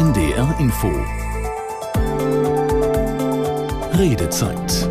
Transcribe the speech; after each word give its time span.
NDR 0.00 0.54
Info. 0.58 0.90
Redezeit 3.92 4.89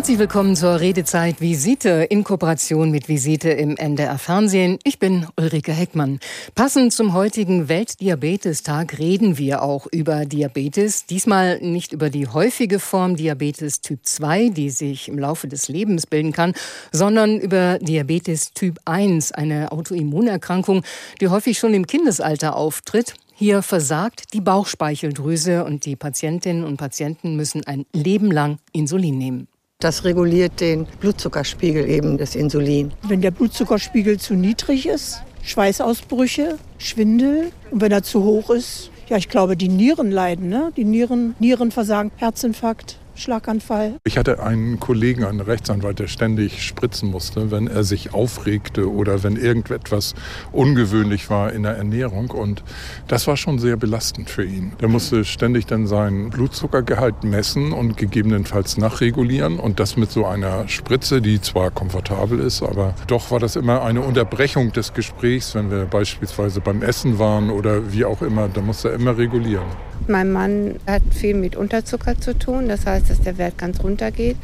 Herzlich 0.00 0.18
willkommen 0.18 0.56
zur 0.56 0.80
Redezeit 0.80 1.42
Visite 1.42 2.06
in 2.08 2.24
Kooperation 2.24 2.90
mit 2.90 3.10
Visite 3.10 3.50
im 3.50 3.76
NDR 3.76 4.16
Fernsehen. 4.16 4.78
Ich 4.82 4.98
bin 4.98 5.26
Ulrike 5.36 5.74
Heckmann. 5.74 6.20
Passend 6.54 6.94
zum 6.94 7.12
heutigen 7.12 7.68
Weltdiabetestag 7.68 8.98
reden 8.98 9.36
wir 9.36 9.60
auch 9.60 9.86
über 9.92 10.24
Diabetes. 10.24 11.04
Diesmal 11.04 11.60
nicht 11.60 11.92
über 11.92 12.08
die 12.08 12.26
häufige 12.26 12.78
Form 12.78 13.16
Diabetes 13.16 13.82
Typ 13.82 14.00
2, 14.04 14.48
die 14.48 14.70
sich 14.70 15.06
im 15.06 15.18
Laufe 15.18 15.48
des 15.48 15.68
Lebens 15.68 16.06
bilden 16.06 16.32
kann, 16.32 16.54
sondern 16.92 17.38
über 17.38 17.78
Diabetes 17.78 18.54
Typ 18.54 18.78
1, 18.86 19.32
eine 19.32 19.70
Autoimmunerkrankung, 19.70 20.82
die 21.20 21.28
häufig 21.28 21.58
schon 21.58 21.74
im 21.74 21.86
Kindesalter 21.86 22.56
auftritt. 22.56 23.12
Hier 23.34 23.60
versagt 23.60 24.32
die 24.32 24.40
Bauchspeicheldrüse 24.40 25.62
und 25.62 25.84
die 25.84 25.96
Patientinnen 25.96 26.64
und 26.64 26.78
Patienten 26.78 27.36
müssen 27.36 27.66
ein 27.66 27.84
Leben 27.92 28.30
lang 28.30 28.60
Insulin 28.72 29.18
nehmen. 29.18 29.46
Das 29.80 30.04
reguliert 30.04 30.60
den 30.60 30.84
Blutzuckerspiegel 31.00 31.88
eben, 31.88 32.18
das 32.18 32.34
Insulin. 32.34 32.92
Wenn 33.02 33.22
der 33.22 33.30
Blutzuckerspiegel 33.30 34.20
zu 34.20 34.34
niedrig 34.34 34.86
ist, 34.86 35.22
Schweißausbrüche, 35.42 36.58
Schwindel 36.76 37.50
und 37.70 37.80
wenn 37.80 37.90
er 37.90 38.02
zu 38.02 38.22
hoch 38.22 38.50
ist, 38.50 38.90
ja, 39.08 39.16
ich 39.16 39.30
glaube, 39.30 39.56
die 39.56 39.70
Nieren 39.70 40.10
leiden, 40.10 40.50
ne? 40.50 40.70
Die 40.76 40.84
Nieren, 40.84 41.34
Nierenversagen, 41.38 42.12
Herzinfarkt. 42.16 42.98
Schlaganfall. 43.20 44.00
Ich 44.04 44.18
hatte 44.18 44.42
einen 44.42 44.80
Kollegen, 44.80 45.24
einen 45.24 45.40
Rechtsanwalt, 45.40 45.98
der 45.98 46.08
ständig 46.08 46.66
spritzen 46.66 47.10
musste, 47.10 47.50
wenn 47.50 47.66
er 47.66 47.84
sich 47.84 48.14
aufregte 48.14 48.90
oder 48.90 49.22
wenn 49.22 49.36
irgendetwas 49.36 50.14
ungewöhnlich 50.52 51.30
war 51.30 51.52
in 51.52 51.62
der 51.62 51.76
Ernährung. 51.76 52.30
Und 52.30 52.62
das 53.08 53.26
war 53.26 53.36
schon 53.36 53.58
sehr 53.58 53.76
belastend 53.76 54.30
für 54.30 54.44
ihn. 54.44 54.72
Der 54.80 54.88
musste 54.88 55.24
ständig 55.24 55.66
dann 55.66 55.86
seinen 55.86 56.30
Blutzuckergehalt 56.30 57.22
messen 57.22 57.72
und 57.72 57.96
gegebenenfalls 57.96 58.78
nachregulieren. 58.78 59.58
Und 59.58 59.80
das 59.80 59.96
mit 59.96 60.10
so 60.10 60.24
einer 60.24 60.66
Spritze, 60.68 61.20
die 61.20 61.40
zwar 61.40 61.70
komfortabel 61.70 62.40
ist, 62.40 62.62
aber 62.62 62.94
doch 63.06 63.30
war 63.30 63.38
das 63.38 63.56
immer 63.56 63.82
eine 63.82 64.00
Unterbrechung 64.00 64.72
des 64.72 64.94
Gesprächs, 64.94 65.54
wenn 65.54 65.70
wir 65.70 65.84
beispielsweise 65.84 66.60
beim 66.60 66.82
Essen 66.82 67.18
waren 67.18 67.50
oder 67.50 67.92
wie 67.92 68.04
auch 68.04 68.22
immer. 68.22 68.48
Da 68.48 68.62
musste 68.62 68.88
er 68.88 68.94
immer 68.94 69.16
regulieren. 69.18 69.66
Mein 70.08 70.32
Mann 70.32 70.76
hat 70.86 71.02
viel 71.10 71.34
mit 71.34 71.56
Unterzucker 71.56 72.18
zu 72.18 72.36
tun, 72.36 72.68
das 72.68 72.86
heißt, 72.86 73.09
dass 73.10 73.20
der 73.20 73.38
Wert 73.38 73.58
ganz 73.58 73.82
runter 73.82 74.10
geht. 74.10 74.36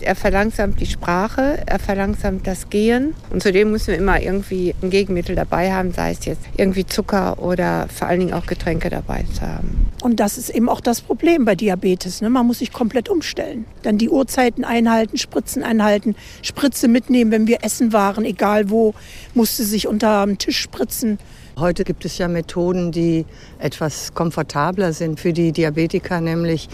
Er 0.00 0.14
verlangsamt 0.14 0.80
die 0.80 0.86
Sprache, 0.86 1.62
er 1.64 1.78
verlangsamt 1.78 2.46
das 2.46 2.68
Gehen 2.68 3.14
und 3.30 3.42
zudem 3.42 3.70
müssen 3.70 3.88
wir 3.88 3.96
immer 3.96 4.20
irgendwie 4.20 4.74
ein 4.82 4.90
Gegenmittel 4.90 5.34
dabei 5.34 5.72
haben, 5.72 5.92
sei 5.92 6.10
es 6.10 6.24
jetzt 6.24 6.42
irgendwie 6.56 6.84
Zucker 6.84 7.42
oder 7.42 7.86
vor 7.88 8.08
allen 8.08 8.20
Dingen 8.20 8.34
auch 8.34 8.46
Getränke 8.46 8.90
dabei 8.90 9.24
zu 9.32 9.42
haben. 9.42 9.88
Und 10.02 10.20
das 10.20 10.38
ist 10.38 10.50
eben 10.50 10.68
auch 10.68 10.80
das 10.80 11.00
Problem 11.00 11.44
bei 11.44 11.54
Diabetes. 11.54 12.20
Ne? 12.20 12.30
Man 12.30 12.46
muss 12.46 12.60
sich 12.60 12.72
komplett 12.72 13.08
umstellen. 13.08 13.64
Dann 13.82 13.98
die 13.98 14.08
Uhrzeiten 14.08 14.64
einhalten, 14.64 15.18
Spritzen 15.18 15.62
einhalten, 15.62 16.14
Spritze 16.42 16.88
mitnehmen, 16.88 17.30
wenn 17.30 17.46
wir 17.46 17.64
essen 17.64 17.92
waren, 17.92 18.24
egal 18.24 18.70
wo, 18.70 18.94
musste 19.38 19.62
sich 19.62 19.86
unter 19.86 20.26
dem 20.26 20.36
Tisch 20.36 20.58
spritzen. 20.58 21.16
Heute 21.56 21.84
gibt 21.84 22.04
es 22.04 22.18
ja 22.18 22.26
Methoden, 22.26 22.90
die 22.90 23.24
etwas 23.60 24.12
komfortabler 24.12 24.92
sind 24.92 25.20
für 25.20 25.32
die 25.32 25.52
Diabetiker, 25.52 26.20
nämlich 26.20 26.68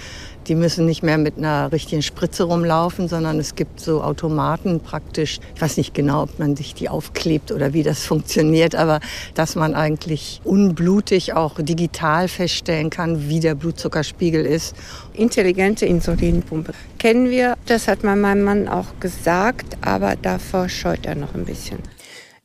die 0.47 0.55
müssen 0.55 0.87
nicht 0.87 1.03
mehr 1.03 1.19
mit 1.19 1.37
einer 1.37 1.73
richtigen 1.73 2.01
Spritze 2.01 2.45
rumlaufen, 2.45 3.07
sondern 3.07 3.39
es 3.39 3.55
gibt 3.55 3.81
so 3.81 4.03
Automaten 4.03 4.81
praktisch. 4.81 5.41
Ich 5.55 5.61
weiß 5.61 5.77
nicht 5.77 5.93
genau, 5.93 6.23
ob 6.23 6.39
man 6.39 6.57
sich 6.57 6.73
die 6.73 6.89
aufklebt 6.89 7.53
oder 7.53 7.75
wie 7.75 7.83
das 7.83 8.03
funktioniert, 8.07 8.75
aber 8.75 9.01
dass 9.35 9.57
man 9.57 9.75
eigentlich 9.75 10.41
unblutig 10.43 11.35
auch 11.35 11.61
digital 11.61 12.29
feststellen 12.29 12.89
kann, 12.89 13.29
wie 13.29 13.41
der 13.41 13.55
Blutzuckerspiegel 13.55 14.47
ist. 14.47 14.75
Intelligente 15.13 15.85
Insulinpumpe 15.85 16.73
kennen 16.99 17.29
wir. 17.29 17.59
Das 17.67 17.89
hat 17.89 18.05
meinem 18.05 18.43
Mann 18.43 18.69
auch 18.69 18.99
gesagt, 19.01 19.77
aber 19.83 20.17
davor 20.17 20.71
scheut 20.71 21.05
er 21.05 21.15
noch 21.15 21.35
ein 21.35 21.45
bisschen. 21.45 21.94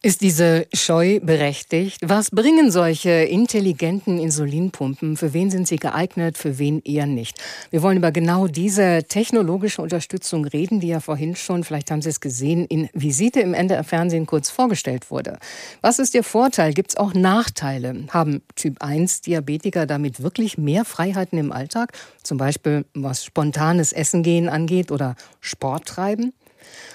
Ist 0.02 0.22
diese 0.22 0.66
Scheu 0.74 1.20
berechtigt? 1.20 1.98
Was 2.02 2.32
bringen 2.32 2.72
solche 2.72 3.10
intelligenten 3.10 4.18
Insulinpumpen? 4.18 5.18
Für 5.18 5.34
wen 5.34 5.52
sind 5.52 5.68
sie 5.68 5.76
geeignet, 5.76 6.38
für 6.38 6.58
wen 6.58 6.82
eher 6.86 7.06
nicht? 7.06 7.38
Wir 7.70 7.82
wollen 7.82 7.98
über 7.98 8.14
genau 8.14 8.48
diese 8.48 9.04
technologische 9.04 9.82
Unterstützung 9.82 10.46
reden, 10.46 10.80
die 10.80 10.88
ja 10.88 11.02
vorhin 11.02 11.36
schon, 11.36 11.66
vielleicht 11.66 11.92
haben 11.92 12.02
Sie 12.02 12.08
es 12.08 12.22
gesehen, 12.22 12.66
in 12.68 12.88
Visite 12.94 13.42
im 13.42 13.54
NDR 13.54 13.84
Fernsehen 13.84 14.26
kurz 14.26 14.50
vorgestellt 14.50 15.12
wurde. 15.12 15.38
Was 15.82 16.00
ist 16.00 16.16
Ihr 16.16 16.24
Vorteil? 16.24 16.74
Gibt 16.74 16.92
es 16.92 16.96
auch 16.96 17.14
Nachteile? 17.14 18.06
Haben 18.10 18.42
Typ 18.56 18.81
1 18.81 19.20
Diabetiker 19.20 19.86
damit 19.86 20.24
wirklich 20.24 20.58
mehr 20.58 20.86
Freiheiten 20.86 21.38
im 21.38 21.52
Alltag? 21.52 21.92
Zum 22.24 22.38
Beispiel 22.38 22.86
was 22.94 23.26
spontanes 23.26 23.92
Essen 23.92 24.24
gehen 24.24 24.48
angeht 24.48 24.94
oder 24.94 25.18
Sport 25.42 25.88
treiben? 25.88 26.31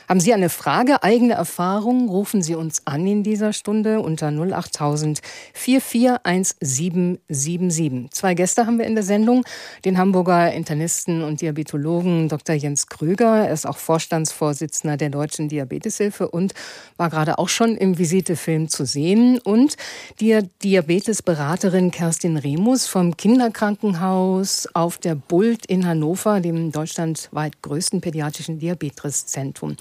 Haben 0.09 0.21
Sie 0.21 0.33
eine 0.35 0.51
Frage, 0.51 1.03
eigene 1.03 1.33
Erfahrung? 1.35 2.11
Rufen 2.11 2.43
Sie 2.43 2.55
uns 2.55 2.87
an 2.87 3.07
in 3.07 3.23
dieser 3.23 3.55
Stunde 3.55 4.01
unter 4.01 4.29
08000 4.29 5.23
441777. 5.55 8.11
Zwei 8.11 8.35
Gäste 8.35 8.67
haben 8.67 8.79
wir 8.79 8.87
in 8.87 8.95
der 8.95 9.05
Sendung. 9.05 9.45
Den 9.85 9.97
Hamburger 9.97 10.53
Internisten 10.53 11.23
und 11.23 11.41
Diabetologen 11.41 12.29
Dr. 12.29 12.55
Jens 12.55 12.89
Krüger. 12.89 13.47
Er 13.47 13.53
ist 13.53 13.67
auch 13.67 13.79
Vorstandsvorsitzender 13.79 14.99
der 14.99 15.09
Deutschen 15.09 15.49
Diabeteshilfe 15.49 16.29
und 16.29 16.53
war 16.99 17.09
gerade 17.09 17.39
auch 17.39 17.49
schon 17.49 17.75
im 17.77 17.97
Visitefilm 17.97 18.69
zu 18.69 18.85
sehen. 18.85 19.39
Und 19.39 19.77
die 20.21 20.39
Diabetesberaterin 20.63 21.91
Kerstin 21.91 22.37
Remus 22.37 22.87
vom 22.87 23.17
Kinderkrankenhaus 23.17 24.69
auf 24.75 24.99
der 24.99 25.15
Bult 25.15 25.65
in 25.67 25.87
Hannover, 25.87 26.41
dem 26.41 26.73
deutschlandweit 26.73 27.63
größten 27.63 28.03
pädiatrischen 28.03 28.59
Diabeteszentrum. 28.59 29.77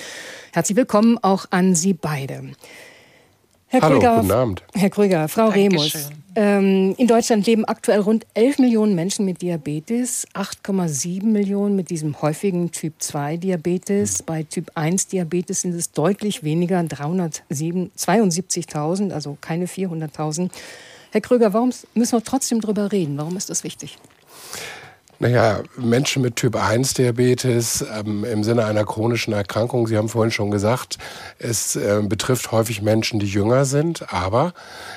Herzlich 0.51 0.75
willkommen 0.75 1.17
auch 1.21 1.45
an 1.49 1.75
Sie 1.75 1.93
beide. 1.93 2.43
Herr 3.67 3.81
Hallo, 3.81 3.95
Krüger, 3.95 4.17
guten 4.17 4.31
Abend. 4.31 4.63
Herr 4.75 4.89
Krüger, 4.91 5.27
Frau 5.27 5.49
Dankeschön. 5.49 5.71
Remus. 5.71 6.09
Ähm, 6.35 6.93
in 6.97 7.07
Deutschland 7.07 7.45
leben 7.47 7.65
aktuell 7.65 8.01
rund 8.01 8.27
11 8.35 8.59
Millionen 8.59 8.93
Menschen 8.93 9.25
mit 9.25 9.41
Diabetes, 9.41 10.27
8,7 10.33 11.25
Millionen 11.25 11.75
mit 11.75 11.89
diesem 11.89 12.21
häufigen 12.21 12.71
Typ 12.71 12.93
2 12.99 13.37
Diabetes. 13.37 14.21
Mhm. 14.21 14.25
Bei 14.25 14.43
Typ 14.43 14.69
1 14.75 15.07
Diabetes 15.07 15.61
sind 15.61 15.73
es 15.73 15.91
deutlich 15.91 16.43
weniger, 16.43 16.79
372.000, 16.79 19.11
also 19.11 19.35
keine 19.41 19.65
400.000. 19.65 20.51
Herr 21.11 21.21
Krüger, 21.21 21.53
warum 21.53 21.71
müssen 21.95 22.17
wir 22.17 22.23
trotzdem 22.23 22.61
darüber 22.61 22.91
reden? 22.91 23.17
Warum 23.17 23.35
ist 23.37 23.49
das 23.49 23.63
wichtig? 23.63 23.97
Naja, 25.19 25.61
Menschen 25.77 26.23
mit 26.23 26.35
Typ 26.37 26.55
1 26.55 26.95
Diabetes 26.95 27.85
ähm, 27.97 28.25
im 28.25 28.43
Sinne 28.43 28.65
einer 28.65 28.83
chronischen 28.83 29.31
Erkrankung, 29.31 29.87
Sie 29.87 29.95
haben 29.95 30.09
vorhin 30.09 30.31
schon 30.31 30.49
gesagt, 30.49 30.97
es 31.37 31.75
äh, 31.75 32.01
betrifft 32.03 32.51
häufig 32.51 32.81
Menschen, 32.81 33.19
die 33.19 33.27
jünger 33.27 33.65
sind, 33.65 34.11
aber 34.11 34.53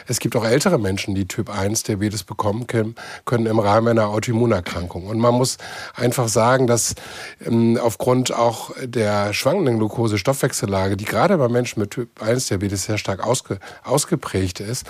es 0.06 0.18
gibt 0.18 0.34
auch 0.34 0.44
ältere 0.44 0.78
Menschen, 0.78 1.14
die 1.14 1.28
Typ 1.28 1.50
1 1.50 1.82
Diabetes 1.82 2.24
bekommen 2.24 2.66
können, 2.66 2.94
können 3.26 3.44
im 3.46 3.58
Rahmen 3.58 3.88
einer 3.88 4.08
Autoimmunerkrankung. 4.08 5.06
Und 5.06 5.18
man 5.18 5.34
muss 5.34 5.58
einfach 5.94 6.28
sagen, 6.28 6.66
dass 6.66 6.94
ähm, 7.44 7.78
aufgrund 7.80 8.32
auch 8.32 8.70
der 8.82 9.34
schwankenden 9.34 9.78
Glucose-Stoffwechsellage, 9.78 10.96
die 10.96 11.04
gerade 11.04 11.36
bei 11.36 11.48
Menschen 11.48 11.80
mit 11.80 11.90
Typ 11.90 12.22
1 12.22 12.48
Diabetes 12.48 12.84
sehr 12.84 12.98
stark 12.98 13.24
ausge, 13.24 13.58
ausgeprägt 13.84 14.60
ist, 14.60 14.86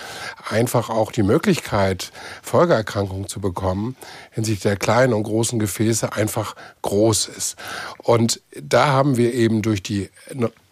einfach 0.49 0.89
auch 0.89 1.11
die 1.11 1.25
Möglichkeit, 1.25 2.13
Folgeerkrankungen 2.43 3.27
zu 3.27 3.41
bekommen, 3.41 3.97
hinsichtlich 4.31 4.63
der 4.63 4.77
kleinen 4.77 5.16
und 5.17 5.25
großen 5.25 5.59
Gefäße 5.59 6.13
einfach 6.13 6.55
groß 6.83 7.29
ist. 7.29 7.57
Und 7.99 8.41
da 8.61 8.87
haben 8.89 9.17
wir 9.17 9.35
eben 9.35 9.63
durch 9.63 9.83
die 9.83 10.11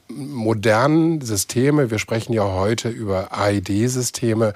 modernen 0.08 1.20
Systeme, 1.20 1.90
wir 1.90 1.98
sprechen 1.98 2.32
ja 2.32 2.44
heute 2.44 2.88
über 2.88 3.32
AID-Systeme, 3.32 4.52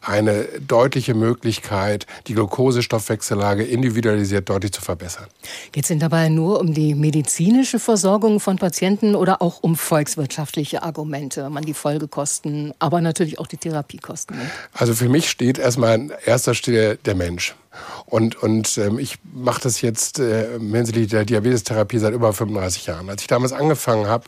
eine 0.00 0.44
deutliche 0.66 1.14
Möglichkeit, 1.14 2.06
die 2.26 2.34
Glukosestoffwechsellage 2.34 3.64
individualisiert 3.64 4.48
deutlich 4.48 4.72
zu 4.72 4.80
verbessern. 4.80 5.26
Geht 5.72 5.84
es 5.84 5.88
denn 5.88 5.98
dabei 5.98 6.28
nur 6.28 6.60
um 6.60 6.72
die 6.72 6.94
medizinische 6.94 7.78
Versorgung 7.78 8.40
von 8.40 8.56
Patienten 8.56 9.14
oder 9.14 9.42
auch 9.42 9.62
um 9.62 9.76
volkswirtschaftliche 9.76 10.82
Argumente, 10.82 11.50
man 11.50 11.64
die 11.64 11.74
Folgekosten, 11.74 12.72
aber 12.78 13.00
natürlich 13.00 13.38
auch 13.38 13.46
die 13.46 13.58
Therapiekosten? 13.58 14.36
Also 14.72 14.94
für 14.94 15.08
mich 15.08 15.28
steht 15.28 15.58
erstmal 15.58 15.94
an 15.94 16.12
erster 16.24 16.54
Stelle 16.54 16.96
der 16.96 17.14
Mensch. 17.14 17.54
Und, 18.06 18.36
und 18.42 18.78
ähm, 18.78 18.98
ich 18.98 19.18
mache 19.32 19.60
das 19.62 19.80
jetzt 19.80 20.18
äh, 20.18 20.58
hinsichtlich 20.58 21.08
der 21.08 21.24
Diabetestherapie 21.24 21.98
seit 21.98 22.14
über 22.14 22.32
35 22.32 22.86
Jahren. 22.86 23.10
Als 23.10 23.22
ich 23.22 23.28
damals 23.28 23.52
angefangen 23.52 24.06
habe, 24.06 24.24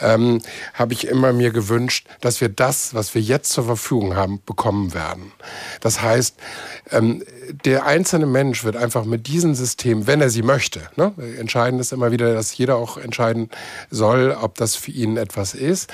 ähm, 0.00 0.42
habe 0.74 0.92
ich 0.92 1.06
immer 1.06 1.32
mir 1.32 1.50
gewünscht, 1.50 2.06
dass 2.20 2.40
wir 2.40 2.48
das, 2.48 2.94
was 2.94 3.14
wir 3.14 3.22
jetzt 3.22 3.52
zur 3.52 3.64
Verfügung 3.64 4.16
haben, 4.16 4.40
bekommen 4.44 4.92
werden. 4.92 5.32
Das 5.80 6.02
heißt, 6.02 6.36
ähm, 6.90 7.22
der 7.64 7.86
einzelne 7.86 8.26
Mensch 8.26 8.64
wird 8.64 8.76
einfach 8.76 9.04
mit 9.04 9.26
diesem 9.26 9.54
System, 9.54 10.06
wenn 10.06 10.20
er 10.20 10.30
sie 10.30 10.42
möchte, 10.42 10.82
ne? 10.96 11.12
entscheidend 11.38 11.80
ist 11.80 11.92
immer 11.92 12.10
wieder, 12.10 12.34
dass 12.34 12.56
jeder 12.56 12.76
auch 12.76 12.96
entscheiden 12.96 13.50
soll, 13.90 14.36
ob 14.40 14.56
das 14.56 14.76
für 14.76 14.90
ihn 14.90 15.16
etwas 15.16 15.54
ist. 15.54 15.92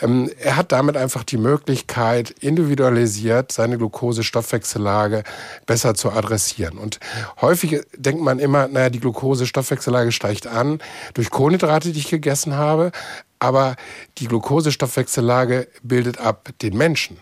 Ähm, 0.00 0.30
er 0.38 0.56
hat 0.56 0.72
damit 0.72 0.96
einfach 0.96 1.24
die 1.24 1.36
Möglichkeit, 1.36 2.30
individualisiert 2.30 3.52
seine 3.52 3.78
Glucose-Stoffwechsellage 3.78 5.24
besser 5.66 5.94
zu 5.94 6.10
adressieren. 6.10 6.78
Und 6.78 7.00
häufig 7.40 7.80
denkt 7.96 8.22
man 8.22 8.38
immer, 8.38 8.68
naja, 8.68 8.90
die 8.90 9.00
Glucose-Stoffwechsellage 9.00 10.12
steigt 10.12 10.46
an 10.46 10.80
durch 11.14 11.30
Kohlenhydrate, 11.30 11.92
die 11.92 11.98
ich 11.98 12.10
gegessen 12.10 12.56
habe 12.56 12.92
aber 13.40 13.76
die 14.18 14.26
Glukosestoffwechsellage 14.26 15.66
bildet 15.82 16.18
ab 16.18 16.50
den 16.60 16.76
Menschen. 16.76 17.16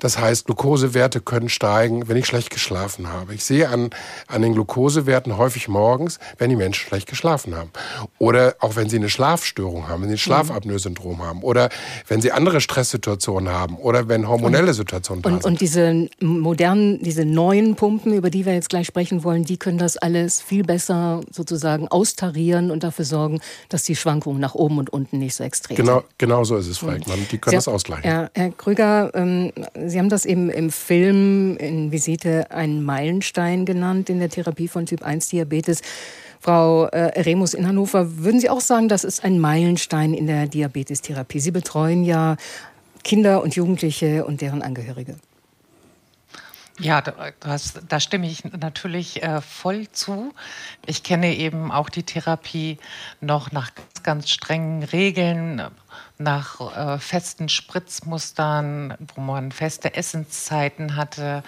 Das 0.00 0.18
heißt, 0.18 0.44
Glukosewerte 0.44 1.22
können 1.22 1.48
steigen, 1.48 2.08
wenn 2.08 2.18
ich 2.18 2.26
schlecht 2.26 2.50
geschlafen 2.50 3.08
habe. 3.08 3.34
Ich 3.34 3.42
sehe 3.42 3.70
an, 3.70 3.88
an 4.28 4.42
den 4.42 4.52
Glukosewerten 4.52 5.38
häufig 5.38 5.68
morgens, 5.68 6.18
wenn 6.36 6.50
die 6.50 6.56
Menschen 6.56 6.86
schlecht 6.86 7.08
geschlafen 7.08 7.56
haben. 7.56 7.70
Oder 8.18 8.56
auch 8.60 8.76
wenn 8.76 8.90
sie 8.90 8.96
eine 8.96 9.08
Schlafstörung 9.08 9.88
haben, 9.88 10.02
wenn 10.02 10.10
sie 10.10 10.16
ein 10.16 10.18
Schlafapnoe-Syndrom 10.18 11.22
haben. 11.22 11.42
Oder 11.42 11.70
wenn 12.06 12.20
sie 12.20 12.32
andere 12.32 12.60
Stresssituationen 12.60 13.50
haben. 13.50 13.76
Oder 13.78 14.08
wenn 14.08 14.28
hormonelle 14.28 14.74
Situationen 14.74 15.22
da 15.22 15.30
und, 15.30 15.42
sind. 15.42 15.52
Und 15.52 15.60
diese 15.62 16.08
modernen, 16.20 17.02
diese 17.02 17.24
neuen 17.24 17.76
Pumpen, 17.76 18.12
über 18.12 18.28
die 18.28 18.44
wir 18.44 18.52
jetzt 18.52 18.68
gleich 18.68 18.86
sprechen 18.86 19.24
wollen, 19.24 19.44
die 19.44 19.56
können 19.56 19.78
das 19.78 19.96
alles 19.96 20.42
viel 20.42 20.64
besser 20.64 21.22
sozusagen 21.30 21.88
austarieren 21.88 22.70
und 22.70 22.84
dafür 22.84 23.06
sorgen, 23.06 23.40
dass 23.70 23.84
die 23.84 23.96
Schwankungen 23.96 24.38
nach 24.38 24.54
oben 24.54 24.76
und 24.76 24.90
unten 24.90 25.18
nicht 25.18 25.34
so 25.34 25.42
extrem 25.42 25.61
treten. 25.62 25.82
Genau, 25.82 26.04
genau 26.18 26.44
so 26.44 26.56
ist 26.56 26.68
es, 26.68 26.78
Frau 26.78 26.88
Eickmann. 26.88 27.26
Die 27.30 27.38
können 27.38 27.50
Sie, 27.50 27.56
das 27.56 27.68
ausgleichen. 27.68 28.08
Ja, 28.08 28.30
Herr 28.34 28.50
Krüger, 28.50 29.10
ähm, 29.14 29.52
Sie 29.86 29.98
haben 29.98 30.08
das 30.08 30.24
eben 30.24 30.50
im 30.50 30.70
Film 30.70 31.56
in 31.56 31.92
Visite 31.92 32.50
einen 32.50 32.84
Meilenstein 32.84 33.64
genannt 33.64 34.10
in 34.10 34.18
der 34.18 34.28
Therapie 34.28 34.68
von 34.68 34.86
Typ-1-Diabetes. 34.86 35.82
Frau 36.40 36.86
äh, 36.86 37.20
Remus 37.20 37.54
in 37.54 37.66
Hannover, 37.68 38.18
würden 38.18 38.40
Sie 38.40 38.50
auch 38.50 38.60
sagen, 38.60 38.88
das 38.88 39.04
ist 39.04 39.22
ein 39.22 39.38
Meilenstein 39.38 40.12
in 40.12 40.26
der 40.26 40.48
Diabetestherapie? 40.48 41.38
Sie 41.38 41.52
betreuen 41.52 42.02
ja 42.02 42.36
Kinder 43.04 43.42
und 43.42 43.54
Jugendliche 43.54 44.24
und 44.24 44.40
deren 44.40 44.62
Angehörige. 44.62 45.16
Ja, 46.78 47.02
das, 47.40 47.74
da 47.86 48.00
stimme 48.00 48.26
ich 48.26 48.44
natürlich 48.44 49.22
äh, 49.22 49.42
voll 49.42 49.90
zu. 49.92 50.32
Ich 50.86 51.02
kenne 51.02 51.34
eben 51.36 51.70
auch 51.70 51.90
die 51.90 52.02
Therapie 52.02 52.78
noch 53.20 53.52
nach 53.52 53.74
ganz, 53.74 54.02
ganz 54.02 54.30
strengen 54.30 54.82
Regeln, 54.82 55.62
nach 56.16 56.60
äh, 56.74 56.98
festen 56.98 57.50
Spritzmustern, 57.50 58.94
wo 59.14 59.20
man 59.20 59.52
feste 59.52 59.94
Essenszeiten 59.94 60.96
hatte. 60.96 61.42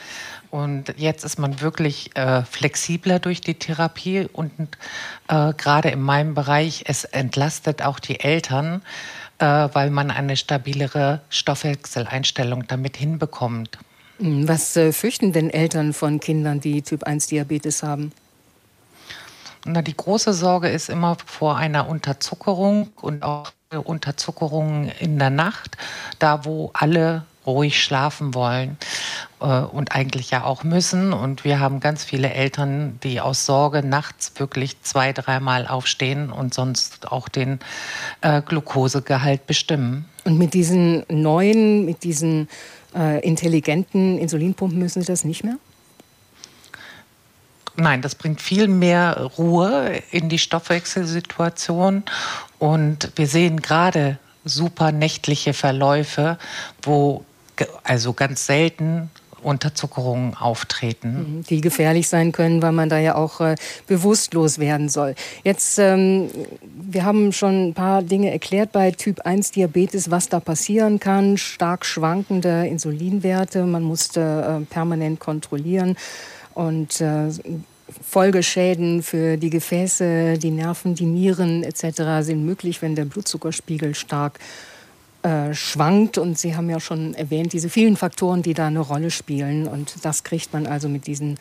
Und 0.50 0.94
jetzt 0.98 1.24
ist 1.24 1.38
man 1.38 1.62
wirklich 1.62 2.14
äh, 2.16 2.42
flexibler 2.42 3.18
durch 3.18 3.40
die 3.40 3.54
Therapie 3.54 4.28
und 4.30 4.52
äh, 5.28 5.54
gerade 5.54 5.88
in 5.88 6.02
meinem 6.02 6.34
Bereich, 6.34 6.84
es 6.86 7.04
entlastet 7.04 7.80
auch 7.80 7.98
die 7.98 8.20
Eltern, 8.20 8.82
äh, 9.38 9.46
weil 9.46 9.88
man 9.88 10.10
eine 10.10 10.36
stabilere 10.36 11.22
Stoffwechseleinstellung 11.30 12.66
damit 12.66 12.98
hinbekommt. 12.98 13.78
Hm, 14.18 14.48
was 14.48 14.76
äh, 14.76 14.92
fürchten 14.92 15.32
denn 15.32 15.50
Eltern 15.50 15.92
von 15.92 16.20
Kindern, 16.20 16.60
die 16.60 16.82
Typ-1-Diabetes 16.82 17.82
haben? 17.82 18.12
Na, 19.66 19.80
die 19.80 19.96
große 19.96 20.34
Sorge 20.34 20.68
ist 20.68 20.90
immer 20.90 21.16
vor 21.24 21.56
einer 21.56 21.88
Unterzuckerung 21.88 22.90
und 23.00 23.22
auch 23.22 23.50
Unterzuckerung 23.72 24.90
in 25.00 25.18
der 25.18 25.30
Nacht, 25.30 25.76
da 26.18 26.44
wo 26.44 26.70
alle 26.74 27.24
ruhig 27.46 27.82
schlafen 27.82 28.34
wollen 28.34 28.78
äh, 29.40 29.60
und 29.60 29.94
eigentlich 29.94 30.30
ja 30.30 30.44
auch 30.44 30.64
müssen. 30.64 31.12
Und 31.12 31.44
wir 31.44 31.60
haben 31.60 31.80
ganz 31.80 32.04
viele 32.04 32.32
Eltern, 32.32 32.98
die 33.02 33.20
aus 33.20 33.46
Sorge 33.46 33.82
nachts 33.82 34.32
wirklich 34.36 34.80
zwei, 34.82 35.12
dreimal 35.12 35.66
aufstehen 35.66 36.30
und 36.30 36.54
sonst 36.54 37.10
auch 37.10 37.28
den 37.28 37.58
äh, 38.20 38.40
Glukosegehalt 38.42 39.46
bestimmen. 39.46 40.06
Und 40.24 40.38
mit 40.38 40.54
diesen 40.54 41.04
neuen, 41.08 41.84
mit 41.84 42.04
diesen 42.04 42.48
äh, 42.94 43.20
intelligenten 43.20 44.18
Insulinpumpen 44.18 44.78
müssen 44.78 45.02
Sie 45.02 45.06
das 45.06 45.24
nicht 45.24 45.44
mehr? 45.44 45.56
Nein, 47.76 48.02
das 48.02 48.14
bringt 48.14 48.40
viel 48.40 48.68
mehr 48.68 49.30
Ruhe 49.36 50.00
in 50.12 50.28
die 50.28 50.38
Stoffwechselsituation. 50.38 52.04
Und 52.58 53.10
wir 53.16 53.26
sehen 53.26 53.60
gerade 53.60 54.18
super 54.44 54.92
nächtliche 54.92 55.54
Verläufe, 55.54 56.38
wo 56.82 57.24
also 57.82 58.12
ganz 58.12 58.46
selten 58.46 59.10
Unterzuckerungen 59.44 60.34
auftreten. 60.34 61.36
Mhm, 61.38 61.42
die 61.44 61.60
gefährlich 61.60 62.08
sein 62.08 62.32
können, 62.32 62.62
weil 62.62 62.72
man 62.72 62.88
da 62.88 62.98
ja 62.98 63.14
auch 63.14 63.40
äh, 63.40 63.56
bewusstlos 63.86 64.58
werden 64.58 64.88
soll. 64.88 65.14
Jetzt, 65.42 65.78
ähm, 65.78 66.30
wir 66.62 67.04
haben 67.04 67.32
schon 67.32 67.68
ein 67.68 67.74
paar 67.74 68.02
Dinge 68.02 68.30
erklärt 68.30 68.72
bei 68.72 68.90
Typ 68.90 69.20
1 69.20 69.52
Diabetes, 69.52 70.10
was 70.10 70.28
da 70.28 70.40
passieren 70.40 71.00
kann. 71.00 71.36
Stark 71.36 71.84
schwankende 71.84 72.66
Insulinwerte, 72.66 73.64
man 73.64 73.82
musste 73.82 74.60
äh, 74.62 74.64
permanent 74.66 75.20
kontrollieren 75.20 75.96
und 76.54 77.00
äh, 77.00 77.28
Folgeschäden 78.02 79.02
für 79.02 79.36
die 79.36 79.50
Gefäße, 79.50 80.38
die 80.38 80.50
Nerven, 80.50 80.94
die 80.94 81.04
Nieren 81.04 81.62
etc. 81.62 82.24
sind 82.24 82.44
möglich, 82.44 82.82
wenn 82.82 82.94
der 82.94 83.04
Blutzuckerspiegel 83.04 83.94
stark 83.94 84.38
äh, 85.24 85.54
schwankt. 85.54 86.18
Und 86.18 86.38
Sie 86.38 86.54
haben 86.54 86.68
ja 86.68 86.80
schon 86.80 87.14
erwähnt, 87.14 87.54
diese 87.54 87.70
vielen 87.70 87.96
Faktoren, 87.96 88.42
die 88.42 88.52
da 88.52 88.66
eine 88.66 88.80
Rolle 88.80 89.10
spielen. 89.10 89.66
Und 89.66 90.04
das 90.04 90.22
kriegt 90.22 90.52
man 90.52 90.66
also 90.66 90.90
mit 90.90 91.06
diesen 91.06 91.38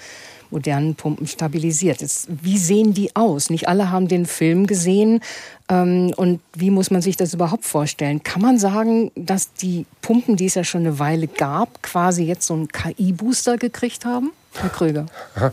modernen 0.52 0.96
Pumpen 0.96 1.28
stabilisiert. 1.28 2.00
Jetzt, 2.00 2.28
wie 2.30 2.58
sehen 2.58 2.94
die 2.94 3.14
aus? 3.14 3.50
Nicht 3.50 3.68
alle 3.68 3.92
haben 3.92 4.08
den 4.08 4.26
Film 4.26 4.68
gesehen. 4.68 5.20
Ähm, 5.68 6.14
und 6.16 6.40
wie 6.54 6.70
muss 6.70 6.92
man 6.92 7.02
sich 7.02 7.18
das 7.18 7.34
überhaupt 7.34 7.66
vorstellen? 7.66 8.24
Kann 8.24 8.42
man 8.42 8.58
sagen, 8.58 9.12
dass 9.16 9.54
die 9.54 9.86
Pumpen, 10.02 10.38
die 10.38 10.46
es 10.46 10.56
ja 10.56 10.64
schon 10.64 10.82
eine 10.82 11.00
Weile 11.00 11.28
gab, 11.28 11.84
quasi 11.84 12.24
jetzt 12.24 12.48
so 12.48 12.54
einen 12.54 12.70
KI-Booster 12.70 13.58
gekriegt 13.58 14.06
haben? 14.06 14.32
Herr 14.54 14.70
Kröger. 14.70 15.08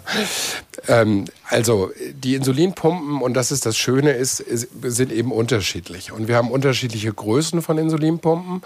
ähm, 0.88 1.26
also 1.48 1.90
die 2.14 2.34
Insulinpumpen, 2.34 3.22
und 3.22 3.34
das 3.34 3.52
ist 3.52 3.66
das 3.66 3.76
Schöne, 3.76 4.12
ist, 4.12 4.38
sind 4.38 5.12
eben 5.12 5.32
unterschiedlich. 5.32 6.12
Und 6.12 6.28
wir 6.28 6.36
haben 6.36 6.50
unterschiedliche 6.50 7.12
Größen 7.12 7.62
von 7.62 7.78
Insulinpumpen 7.78 8.62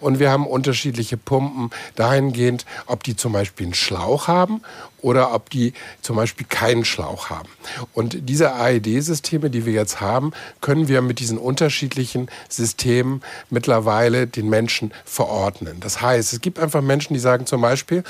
und 0.00 0.18
wir 0.18 0.30
haben 0.30 0.46
unterschiedliche 0.46 1.16
Pumpen 1.16 1.70
dahingehend, 1.94 2.66
ob 2.86 3.02
die 3.02 3.16
zum 3.16 3.32
Beispiel 3.32 3.66
einen 3.66 3.74
Schlauch 3.74 4.28
haben 4.28 4.62
oder 5.06 5.32
ob 5.32 5.50
die 5.50 5.72
zum 6.02 6.16
Beispiel 6.16 6.46
keinen 6.48 6.84
Schlauch 6.84 7.30
haben. 7.30 7.48
Und 7.94 8.28
diese 8.28 8.54
AED-Systeme, 8.54 9.50
die 9.50 9.64
wir 9.64 9.72
jetzt 9.72 10.00
haben, 10.00 10.32
können 10.60 10.88
wir 10.88 11.00
mit 11.00 11.20
diesen 11.20 11.38
unterschiedlichen 11.38 12.28
Systemen 12.48 13.22
mittlerweile 13.48 14.26
den 14.26 14.48
Menschen 14.48 14.92
verordnen. 15.04 15.78
Das 15.78 16.02
heißt, 16.02 16.32
es 16.32 16.40
gibt 16.40 16.58
einfach 16.58 16.82
Menschen, 16.82 17.14
die 17.14 17.20
sagen 17.20 17.46
zum 17.46 17.60
Beispiel, 17.60 18.02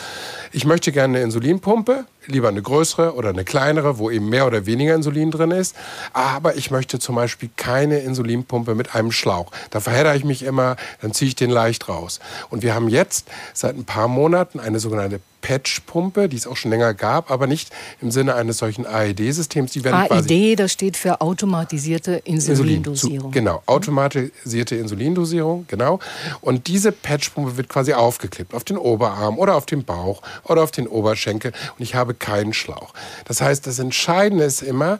ich 0.52 0.64
möchte 0.64 0.90
gerne 0.90 1.18
eine 1.18 1.24
Insulinpumpe, 1.24 2.06
lieber 2.28 2.48
eine 2.48 2.62
größere 2.62 3.14
oder 3.14 3.28
eine 3.28 3.44
kleinere, 3.44 3.98
wo 3.98 4.10
eben 4.10 4.30
mehr 4.30 4.46
oder 4.46 4.64
weniger 4.64 4.94
Insulin 4.94 5.30
drin 5.30 5.50
ist. 5.50 5.76
Aber 6.14 6.56
ich 6.56 6.70
möchte 6.70 6.98
zum 6.98 7.14
Beispiel 7.14 7.50
keine 7.56 7.98
Insulinpumpe 7.98 8.74
mit 8.74 8.94
einem 8.94 9.12
Schlauch. 9.12 9.52
Da 9.68 9.80
verhedder 9.80 10.16
ich 10.16 10.24
mich 10.24 10.42
immer, 10.42 10.76
dann 11.02 11.12
ziehe 11.12 11.28
ich 11.28 11.36
den 11.36 11.50
leicht 11.50 11.90
raus. 11.90 12.20
Und 12.48 12.62
wir 12.62 12.74
haben 12.74 12.88
jetzt 12.88 13.28
seit 13.52 13.76
ein 13.76 13.84
paar 13.84 14.08
Monaten 14.08 14.60
eine 14.60 14.80
sogenannte 14.80 15.20
Patchpumpe, 15.46 16.28
die 16.28 16.36
es 16.36 16.46
auch 16.48 16.56
schon 16.56 16.72
länger 16.72 16.92
gab, 16.92 17.30
aber 17.30 17.46
nicht 17.46 17.70
im 18.02 18.10
Sinne 18.10 18.34
eines 18.34 18.58
solchen 18.58 18.84
AED-Systems. 18.84 19.70
Die 19.70 19.84
werden 19.84 20.10
AED, 20.10 20.58
das 20.58 20.72
steht 20.72 20.96
für 20.96 21.20
automatisierte 21.20 22.14
Insulindosierung. 22.24 23.28
Insulin, 23.28 23.30
genau, 23.30 23.62
automatisierte 23.66 24.74
Insulindosierung, 24.74 25.64
genau. 25.68 26.00
Und 26.40 26.66
diese 26.66 26.90
Patchpumpe 26.90 27.56
wird 27.56 27.68
quasi 27.68 27.92
aufgeklebt 27.92 28.54
auf 28.54 28.64
den 28.64 28.76
Oberarm 28.76 29.38
oder 29.38 29.54
auf 29.54 29.66
den 29.66 29.84
Bauch 29.84 30.20
oder 30.42 30.64
auf 30.64 30.72
den 30.72 30.88
Oberschenkel 30.88 31.52
und 31.78 31.82
ich 31.84 31.94
habe 31.94 32.14
keinen 32.14 32.52
Schlauch. 32.52 32.92
Das 33.26 33.40
heißt, 33.40 33.68
das 33.68 33.78
Entscheidende 33.78 34.42
ist 34.42 34.62
immer, 34.62 34.98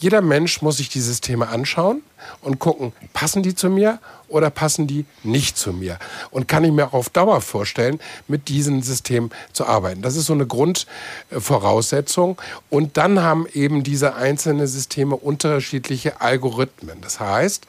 jeder 0.00 0.20
Mensch 0.20 0.62
muss 0.62 0.78
sich 0.78 0.88
die 0.88 1.00
Systeme 1.00 1.48
anschauen 1.48 2.02
und 2.40 2.58
gucken, 2.58 2.92
passen 3.12 3.42
die 3.42 3.54
zu 3.54 3.68
mir 3.70 3.98
oder 4.28 4.50
passen 4.50 4.86
die 4.86 5.04
nicht 5.22 5.56
zu 5.56 5.72
mir? 5.72 5.98
Und 6.30 6.48
kann 6.48 6.64
ich 6.64 6.72
mir 6.72 6.92
auf 6.94 7.08
Dauer 7.10 7.40
vorstellen, 7.40 8.00
mit 8.26 8.48
diesem 8.48 8.82
System 8.82 9.30
zu 9.52 9.66
arbeiten? 9.66 10.02
Das 10.02 10.16
ist 10.16 10.26
so 10.26 10.34
eine 10.34 10.46
Grundvoraussetzung. 10.46 12.40
Und 12.70 12.96
dann 12.96 13.20
haben 13.20 13.46
eben 13.52 13.82
diese 13.82 14.14
einzelnen 14.14 14.66
Systeme 14.66 15.16
unterschiedliche 15.16 16.20
Algorithmen. 16.20 17.00
Das 17.00 17.20
heißt, 17.20 17.66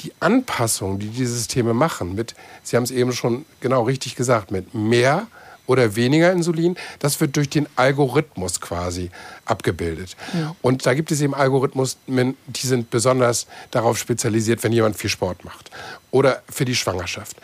die 0.00 0.12
Anpassung, 0.20 0.98
die 0.98 1.08
diese 1.08 1.34
Systeme 1.34 1.74
machen, 1.74 2.14
mit, 2.14 2.34
Sie 2.62 2.76
haben 2.76 2.84
es 2.84 2.90
eben 2.90 3.12
schon 3.12 3.44
genau 3.60 3.82
richtig 3.84 4.16
gesagt, 4.16 4.50
mit 4.50 4.74
mehr 4.74 5.26
oder 5.66 5.96
weniger 5.96 6.32
Insulin. 6.32 6.76
Das 6.98 7.20
wird 7.20 7.36
durch 7.36 7.48
den 7.48 7.66
Algorithmus 7.76 8.60
quasi 8.60 9.10
abgebildet. 9.44 10.16
Ja. 10.34 10.54
Und 10.62 10.86
da 10.86 10.94
gibt 10.94 11.10
es 11.10 11.20
eben 11.20 11.34
Algorithmus, 11.34 11.96
die 12.06 12.66
sind 12.66 12.90
besonders 12.90 13.46
darauf 13.70 13.98
spezialisiert, 13.98 14.62
wenn 14.62 14.72
jemand 14.72 14.96
viel 14.96 15.10
Sport 15.10 15.44
macht 15.44 15.70
oder 16.12 16.42
für 16.48 16.64
die 16.64 16.74
Schwangerschaft. 16.74 17.36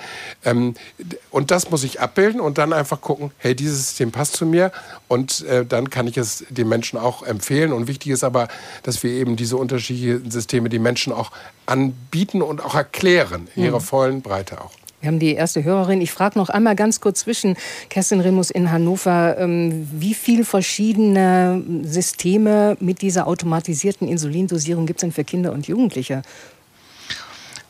Ähm, 0.45 0.75
und 1.31 1.51
das 1.51 1.71
muss 1.71 1.83
ich 1.83 2.01
abbilden 2.01 2.41
und 2.41 2.59
dann 2.59 2.73
einfach 2.73 3.01
gucken, 3.01 3.33
hey, 3.39 3.57
dieses 3.57 3.79
System 3.89 4.13
passt 4.13 4.35
zu 4.35 4.47
mir 4.47 4.71
und 5.09 5.45
äh, 5.47 5.65
dann 5.65 5.91
kann 5.91 6.07
ich 6.07 6.19
es 6.19 6.45
den 6.51 6.69
Menschen 6.69 6.99
auch 6.99 7.23
empfehlen. 7.23 7.73
Und 7.73 7.89
wichtig 7.89 8.13
ist 8.13 8.23
aber, 8.23 8.49
dass 8.83 9.03
wir 9.03 9.11
eben 9.11 9.37
diese 9.37 9.57
unterschiedlichen 9.57 10.31
Systeme 10.31 10.69
den 10.69 10.83
Menschen 10.83 11.13
auch 11.13 11.33
anbieten 11.67 12.43
und 12.43 12.63
auch 12.63 12.75
erklären 12.75 13.49
in 13.57 13.65
ihrer 13.65 13.81
mhm. 13.81 13.85
vollen 13.85 14.23
Breite 14.23 14.61
auch. 14.61 14.78
Wir 15.01 15.09
haben 15.09 15.21
die 15.21 15.35
erste 15.35 15.63
Hörerin. 15.63 16.01
Ich 16.01 16.11
frage 16.11 16.39
noch 16.39 16.49
einmal 16.49 16.75
ganz 16.75 17.01
kurz 17.01 17.21
zwischen 17.21 17.57
Kerstin 17.89 18.21
Remus 18.21 18.51
in 18.51 18.73
Hannover. 18.73 19.37
Ähm, 19.39 19.89
wie 19.93 20.15
viele 20.15 20.45
verschiedene 20.45 21.63
Systeme 21.85 22.77
mit 22.81 23.01
dieser 23.01 23.29
automatisierten 23.29 24.09
Insulindosierung 24.09 24.87
gibt 24.87 24.99
es 24.99 25.03
denn 25.03 25.13
für 25.13 25.23
Kinder 25.23 25.53
und 25.53 25.69
Jugendliche? 25.69 26.23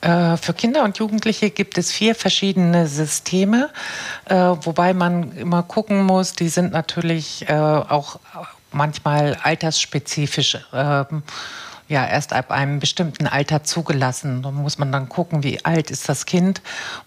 Äh, 0.01 0.39
für 0.39 0.55
Kinder 0.55 0.85
und 0.85 0.97
Jugendliche 0.99 1.51
gibt 1.51 1.77
es 1.77 1.91
vier 1.91 2.15
verschiedene 2.15 2.87
Systeme, 2.87 3.69
äh, 4.27 4.35
wobei 4.35 4.95
man 4.95 5.37
immer 5.37 5.63
gucken 5.63 6.05
muss, 6.05 6.33
die 6.33 6.49
sind 6.49 6.73
natürlich 6.73 7.47
äh, 7.49 7.55
auch 7.55 8.21
manchmal 8.73 9.37
altersspezifisch. 9.43 10.59
Ja 11.89 12.07
erst 12.07 12.35
ab 12.35 12.51
einem 12.51 12.81
bestimmten 12.81 13.27
Alter 13.27 13.65
zugelassen. 13.65 14.43
Da 14.43 14.51
muss 14.51 14.79
man 14.79 14.93
dann 14.93 15.09
gucken, 15.09 15.43
wie 15.43 15.65
alt 15.65 15.91
ist 15.91 16.09
das 16.09 16.27
Kind. 16.27 16.61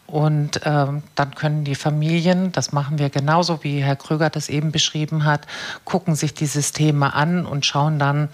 Und 0.08 0.62
ähm, 0.66 1.04
dann 1.14 1.36
können 1.36 1.64
die 1.64 1.76
Familien, 1.76 2.52
das 2.52 2.72
machen 2.72 2.98
wir 2.98 3.10
genauso, 3.10 3.64
wie 3.64 3.84
Herr 3.84 3.96
Kröger 3.96 4.30
das 4.32 4.50
eben 4.50 4.72
beschrieben 4.72 5.24
hat, 5.24 5.46
gucken 5.86 6.16
sich 6.16 6.34
die 6.34 6.48
Systeme 6.48 7.14
an 7.14 7.46
und 7.46 7.66
schauen 7.66 8.00
dann, 8.00 8.30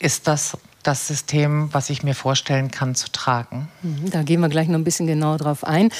ist 0.00 0.26
das 0.26 0.58
das 0.86 1.08
System, 1.08 1.68
was 1.72 1.90
ich 1.90 2.02
mir 2.02 2.14
vorstellen 2.14 2.70
kann, 2.70 2.94
zu 2.94 3.10
tragen. 3.10 3.68
Mhm, 3.82 4.10
da 4.10 4.22
gehen 4.22 4.40
wir 4.40 4.48
gleich 4.48 4.68
noch 4.68 4.78
ein 4.78 4.84
bisschen 4.84 5.06
genauer 5.06 5.38
drauf 5.38 5.64
ein. 5.64 5.90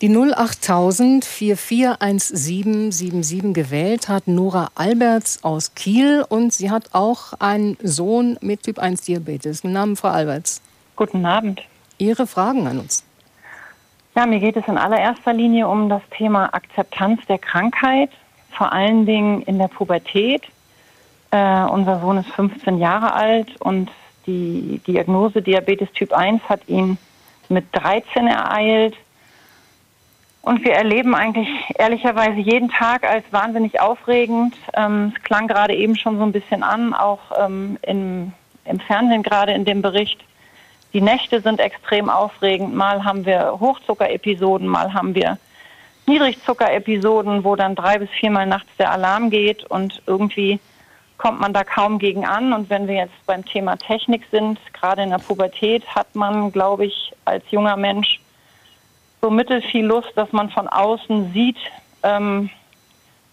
Die 0.00 0.08
08000 0.08 1.24
441777 1.24 3.54
gewählt 3.54 4.08
hat 4.08 4.28
Nora 4.28 4.68
Alberts 4.74 5.42
aus 5.42 5.74
Kiel 5.74 6.24
und 6.28 6.52
sie 6.52 6.70
hat 6.70 6.90
auch 6.92 7.32
einen 7.40 7.76
Sohn 7.82 8.38
mit 8.40 8.62
Typ 8.62 8.78
1 8.78 9.02
Diabetes. 9.02 9.62
Guten 9.62 9.76
Abend, 9.76 9.98
Frau 9.98 10.08
Alberts. 10.08 10.60
Guten 10.96 11.26
Abend. 11.26 11.62
Ihre 11.98 12.26
Fragen 12.26 12.66
an 12.66 12.80
uns. 12.80 13.04
Ja, 14.14 14.26
mir 14.26 14.38
geht 14.38 14.56
es 14.56 14.66
in 14.68 14.78
allererster 14.78 15.32
Linie 15.32 15.66
um 15.66 15.88
das 15.88 16.02
Thema 16.16 16.54
Akzeptanz 16.54 17.20
der 17.26 17.38
Krankheit, 17.38 18.10
vor 18.50 18.72
allen 18.72 19.06
Dingen 19.06 19.42
in 19.42 19.58
der 19.58 19.68
Pubertät. 19.68 20.42
Äh, 21.32 21.64
unser 21.64 22.00
Sohn 22.00 22.18
ist 22.18 22.30
15 22.30 22.78
Jahre 22.78 23.12
alt 23.12 23.60
und 23.60 23.90
die 24.26 24.80
Diagnose 24.86 25.42
Diabetes 25.42 25.90
Typ 25.92 26.12
1 26.12 26.42
hat 26.48 26.60
ihn 26.68 26.98
mit 27.48 27.66
13 27.72 28.26
ereilt. 28.26 28.94
Und 30.42 30.62
wir 30.62 30.74
erleben 30.74 31.14
eigentlich 31.14 31.48
ehrlicherweise 31.78 32.38
jeden 32.38 32.68
Tag 32.68 33.04
als 33.04 33.24
wahnsinnig 33.30 33.80
aufregend. 33.80 34.54
Ähm, 34.74 35.12
es 35.16 35.22
klang 35.22 35.48
gerade 35.48 35.74
eben 35.74 35.96
schon 35.96 36.18
so 36.18 36.24
ein 36.24 36.32
bisschen 36.32 36.62
an, 36.62 36.92
auch 36.92 37.20
ähm, 37.38 37.78
im, 37.82 38.32
im 38.66 38.80
Fernsehen 38.80 39.22
gerade 39.22 39.52
in 39.52 39.64
dem 39.64 39.80
Bericht. 39.80 40.20
Die 40.92 41.00
Nächte 41.00 41.40
sind 41.40 41.60
extrem 41.60 42.10
aufregend. 42.10 42.74
Mal 42.74 43.04
haben 43.04 43.24
wir 43.24 43.58
Hochzuckerepisoden, 43.58 44.68
mal 44.68 44.92
haben 44.92 45.14
wir 45.14 45.38
Niedrigzuckerepisoden, 46.06 47.42
wo 47.44 47.56
dann 47.56 47.74
drei 47.74 47.98
bis 47.98 48.10
viermal 48.10 48.46
nachts 48.46 48.68
der 48.78 48.92
Alarm 48.92 49.30
geht 49.30 49.64
und 49.64 50.02
irgendwie 50.06 50.60
kommt 51.18 51.40
man 51.40 51.52
da 51.52 51.64
kaum 51.64 51.98
gegen 51.98 52.24
an. 52.24 52.52
Und 52.52 52.70
wenn 52.70 52.88
wir 52.88 52.96
jetzt 52.96 53.26
beim 53.26 53.44
Thema 53.44 53.76
Technik 53.76 54.22
sind, 54.30 54.58
gerade 54.72 55.02
in 55.02 55.10
der 55.10 55.18
Pubertät, 55.18 55.86
hat 55.94 56.14
man, 56.14 56.52
glaube 56.52 56.86
ich, 56.86 57.12
als 57.24 57.44
junger 57.50 57.76
Mensch 57.76 58.20
so 59.20 59.30
mittel 59.30 59.62
viel 59.62 59.86
Lust, 59.86 60.12
dass 60.16 60.32
man 60.32 60.50
von 60.50 60.68
außen 60.68 61.32
sieht, 61.32 61.56
ähm, 62.02 62.50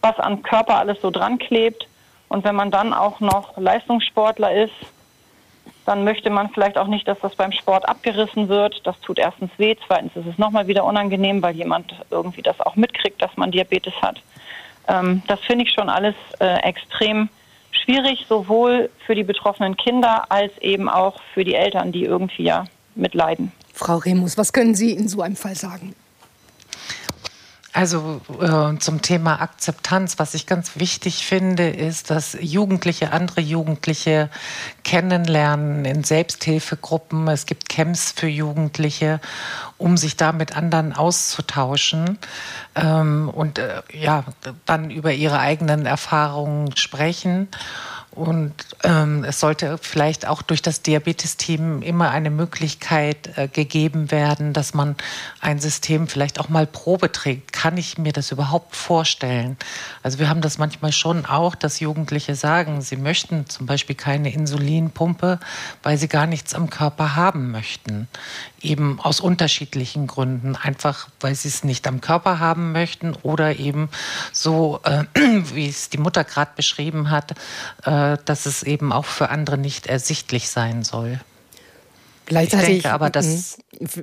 was 0.01 0.17
am 0.19 0.41
Körper 0.41 0.77
alles 0.77 1.01
so 1.01 1.11
dran 1.11 1.37
klebt. 1.37 1.87
Und 2.29 2.45
wenn 2.45 2.55
man 2.55 2.71
dann 2.71 2.93
auch 2.93 3.19
noch 3.19 3.57
Leistungssportler 3.57 4.53
ist, 4.53 4.73
dann 5.85 6.03
möchte 6.03 6.29
man 6.29 6.49
vielleicht 6.49 6.77
auch 6.77 6.87
nicht, 6.87 7.07
dass 7.07 7.19
das 7.19 7.35
beim 7.35 7.51
Sport 7.51 7.87
abgerissen 7.89 8.47
wird. 8.47 8.85
Das 8.85 8.99
tut 9.01 9.19
erstens 9.19 9.51
weh, 9.57 9.75
zweitens 9.87 10.15
ist 10.15 10.27
es 10.27 10.37
nochmal 10.37 10.67
wieder 10.67 10.85
unangenehm, 10.85 11.41
weil 11.41 11.55
jemand 11.55 11.93
irgendwie 12.09 12.41
das 12.41 12.59
auch 12.61 12.75
mitkriegt, 12.75 13.21
dass 13.21 13.35
man 13.35 13.51
Diabetes 13.51 13.93
hat. 14.01 14.21
Ähm, 14.87 15.23
das 15.27 15.39
finde 15.41 15.65
ich 15.65 15.73
schon 15.73 15.89
alles 15.89 16.15
äh, 16.39 16.57
extrem 16.59 17.29
schwierig, 17.83 18.25
sowohl 18.27 18.89
für 19.05 19.15
die 19.15 19.23
betroffenen 19.23 19.75
Kinder 19.75 20.25
als 20.29 20.51
eben 20.59 20.89
auch 20.89 21.21
für 21.33 21.43
die 21.43 21.55
Eltern, 21.55 21.91
die 21.91 22.05
irgendwie 22.05 22.43
ja 22.43 22.65
mitleiden. 22.95 23.51
Frau 23.73 23.97
Remus, 23.97 24.37
was 24.37 24.53
können 24.53 24.75
Sie 24.75 24.91
in 24.91 25.07
so 25.07 25.21
einem 25.21 25.35
Fall 25.35 25.55
sagen? 25.55 25.95
Also 27.73 28.19
äh, 28.41 28.77
zum 28.79 29.01
Thema 29.01 29.41
Akzeptanz, 29.41 30.19
was 30.19 30.33
ich 30.33 30.45
ganz 30.45 30.77
wichtig 30.77 31.25
finde, 31.25 31.69
ist, 31.69 32.09
dass 32.09 32.37
Jugendliche 32.41 33.13
andere 33.13 33.39
Jugendliche 33.39 34.29
kennenlernen 34.83 35.85
in 35.85 36.03
Selbsthilfegruppen. 36.03 37.29
Es 37.29 37.45
gibt 37.45 37.69
Camps 37.69 38.11
für 38.11 38.27
Jugendliche, 38.27 39.21
um 39.77 39.95
sich 39.95 40.17
da 40.17 40.33
mit 40.33 40.57
anderen 40.57 40.91
auszutauschen 40.91 42.17
ähm, 42.75 43.29
und 43.29 43.57
äh, 43.57 43.81
ja, 43.93 44.25
dann 44.65 44.91
über 44.91 45.13
ihre 45.13 45.39
eigenen 45.39 45.85
Erfahrungen 45.85 46.75
sprechen. 46.75 47.47
Und 48.13 48.53
ähm, 48.83 49.23
es 49.23 49.39
sollte 49.39 49.77
vielleicht 49.77 50.27
auch 50.27 50.41
durch 50.41 50.61
das 50.61 50.81
Diabetesteam 50.81 51.81
immer 51.81 52.11
eine 52.11 52.29
Möglichkeit 52.29 53.37
äh, 53.37 53.47
gegeben 53.47 54.11
werden, 54.11 54.51
dass 54.51 54.73
man 54.73 54.97
ein 55.39 55.59
System 55.59 56.09
vielleicht 56.09 56.37
auch 56.37 56.49
mal 56.49 56.67
Probe 56.67 57.13
trägt. 57.13 57.53
Kann 57.53 57.77
ich 57.77 57.97
mir 57.97 58.11
das 58.11 58.31
überhaupt 58.31 58.75
vorstellen? 58.75 59.55
Also 60.03 60.19
wir 60.19 60.27
haben 60.27 60.41
das 60.41 60.57
manchmal 60.57 60.91
schon 60.91 61.25
auch, 61.25 61.55
dass 61.55 61.79
Jugendliche 61.79 62.35
sagen, 62.35 62.81
sie 62.81 62.97
möchten 62.97 63.47
zum 63.47 63.65
Beispiel 63.65 63.95
keine 63.95 64.33
Insulinpumpe, 64.33 65.39
weil 65.81 65.97
sie 65.97 66.09
gar 66.09 66.27
nichts 66.27 66.53
am 66.53 66.69
Körper 66.69 67.15
haben 67.15 67.51
möchten. 67.51 68.09
Eben 68.61 68.99
aus 68.99 69.19
unterschiedlichen 69.19 70.07
Gründen. 70.07 70.55
Einfach, 70.55 71.09
weil 71.19 71.35
sie 71.35 71.47
es 71.47 71.63
nicht 71.63 71.87
am 71.87 72.01
Körper 72.01 72.39
haben 72.39 72.71
möchten 72.71 73.15
oder 73.23 73.57
eben 73.57 73.89
so, 74.31 74.79
äh, 74.83 75.05
wie 75.53 75.67
es 75.67 75.89
die 75.89 75.97
Mutter 75.97 76.23
gerade 76.23 76.51
beschrieben 76.55 77.09
hat, 77.09 77.31
äh, 77.83 78.17
dass 78.25 78.45
es 78.45 78.63
eben 78.63 78.91
auch 78.91 79.05
für 79.05 79.29
andere 79.29 79.57
nicht 79.57 79.87
ersichtlich 79.87 80.49
sein 80.49 80.83
soll. 80.83 81.19
Gleichzeitig, 82.31 82.77
ich 82.77 82.83
denke 82.83 82.93
aber, 82.93 83.09
dass 83.09 83.57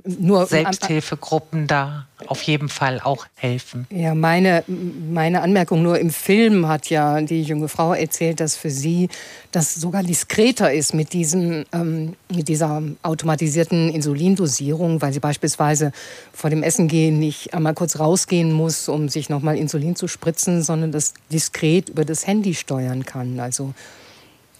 nur 0.04 0.44
Selbsthilfegruppen 0.44 1.66
da 1.66 2.08
auf 2.26 2.42
jeden 2.42 2.68
Fall 2.68 3.00
auch 3.00 3.24
helfen. 3.34 3.86
Ja, 3.88 4.14
meine, 4.14 4.64
meine 4.66 5.40
Anmerkung 5.40 5.82
nur 5.82 5.98
im 5.98 6.10
Film 6.10 6.68
hat 6.68 6.90
ja 6.90 7.22
die 7.22 7.42
junge 7.42 7.68
Frau 7.68 7.94
erzählt, 7.94 8.40
dass 8.40 8.54
für 8.54 8.68
sie 8.68 9.08
das 9.50 9.76
sogar 9.76 10.02
diskreter 10.02 10.70
ist 10.70 10.92
mit, 10.92 11.14
diesem, 11.14 11.64
ähm, 11.72 12.16
mit 12.28 12.48
dieser 12.48 12.82
automatisierten 13.02 13.88
Insulindosierung, 13.88 15.00
weil 15.00 15.14
sie 15.14 15.20
beispielsweise 15.20 15.92
vor 16.34 16.50
dem 16.50 16.62
Essen 16.62 16.86
gehen 16.86 17.18
nicht 17.18 17.54
einmal 17.54 17.72
kurz 17.72 17.98
rausgehen 17.98 18.52
muss, 18.52 18.90
um 18.90 19.08
sich 19.08 19.30
nochmal 19.30 19.56
Insulin 19.56 19.96
zu 19.96 20.06
spritzen, 20.06 20.60
sondern 20.62 20.92
das 20.92 21.14
diskret 21.32 21.88
über 21.88 22.04
das 22.04 22.26
Handy 22.26 22.52
steuern 22.54 23.06
kann. 23.06 23.40
Also 23.40 23.72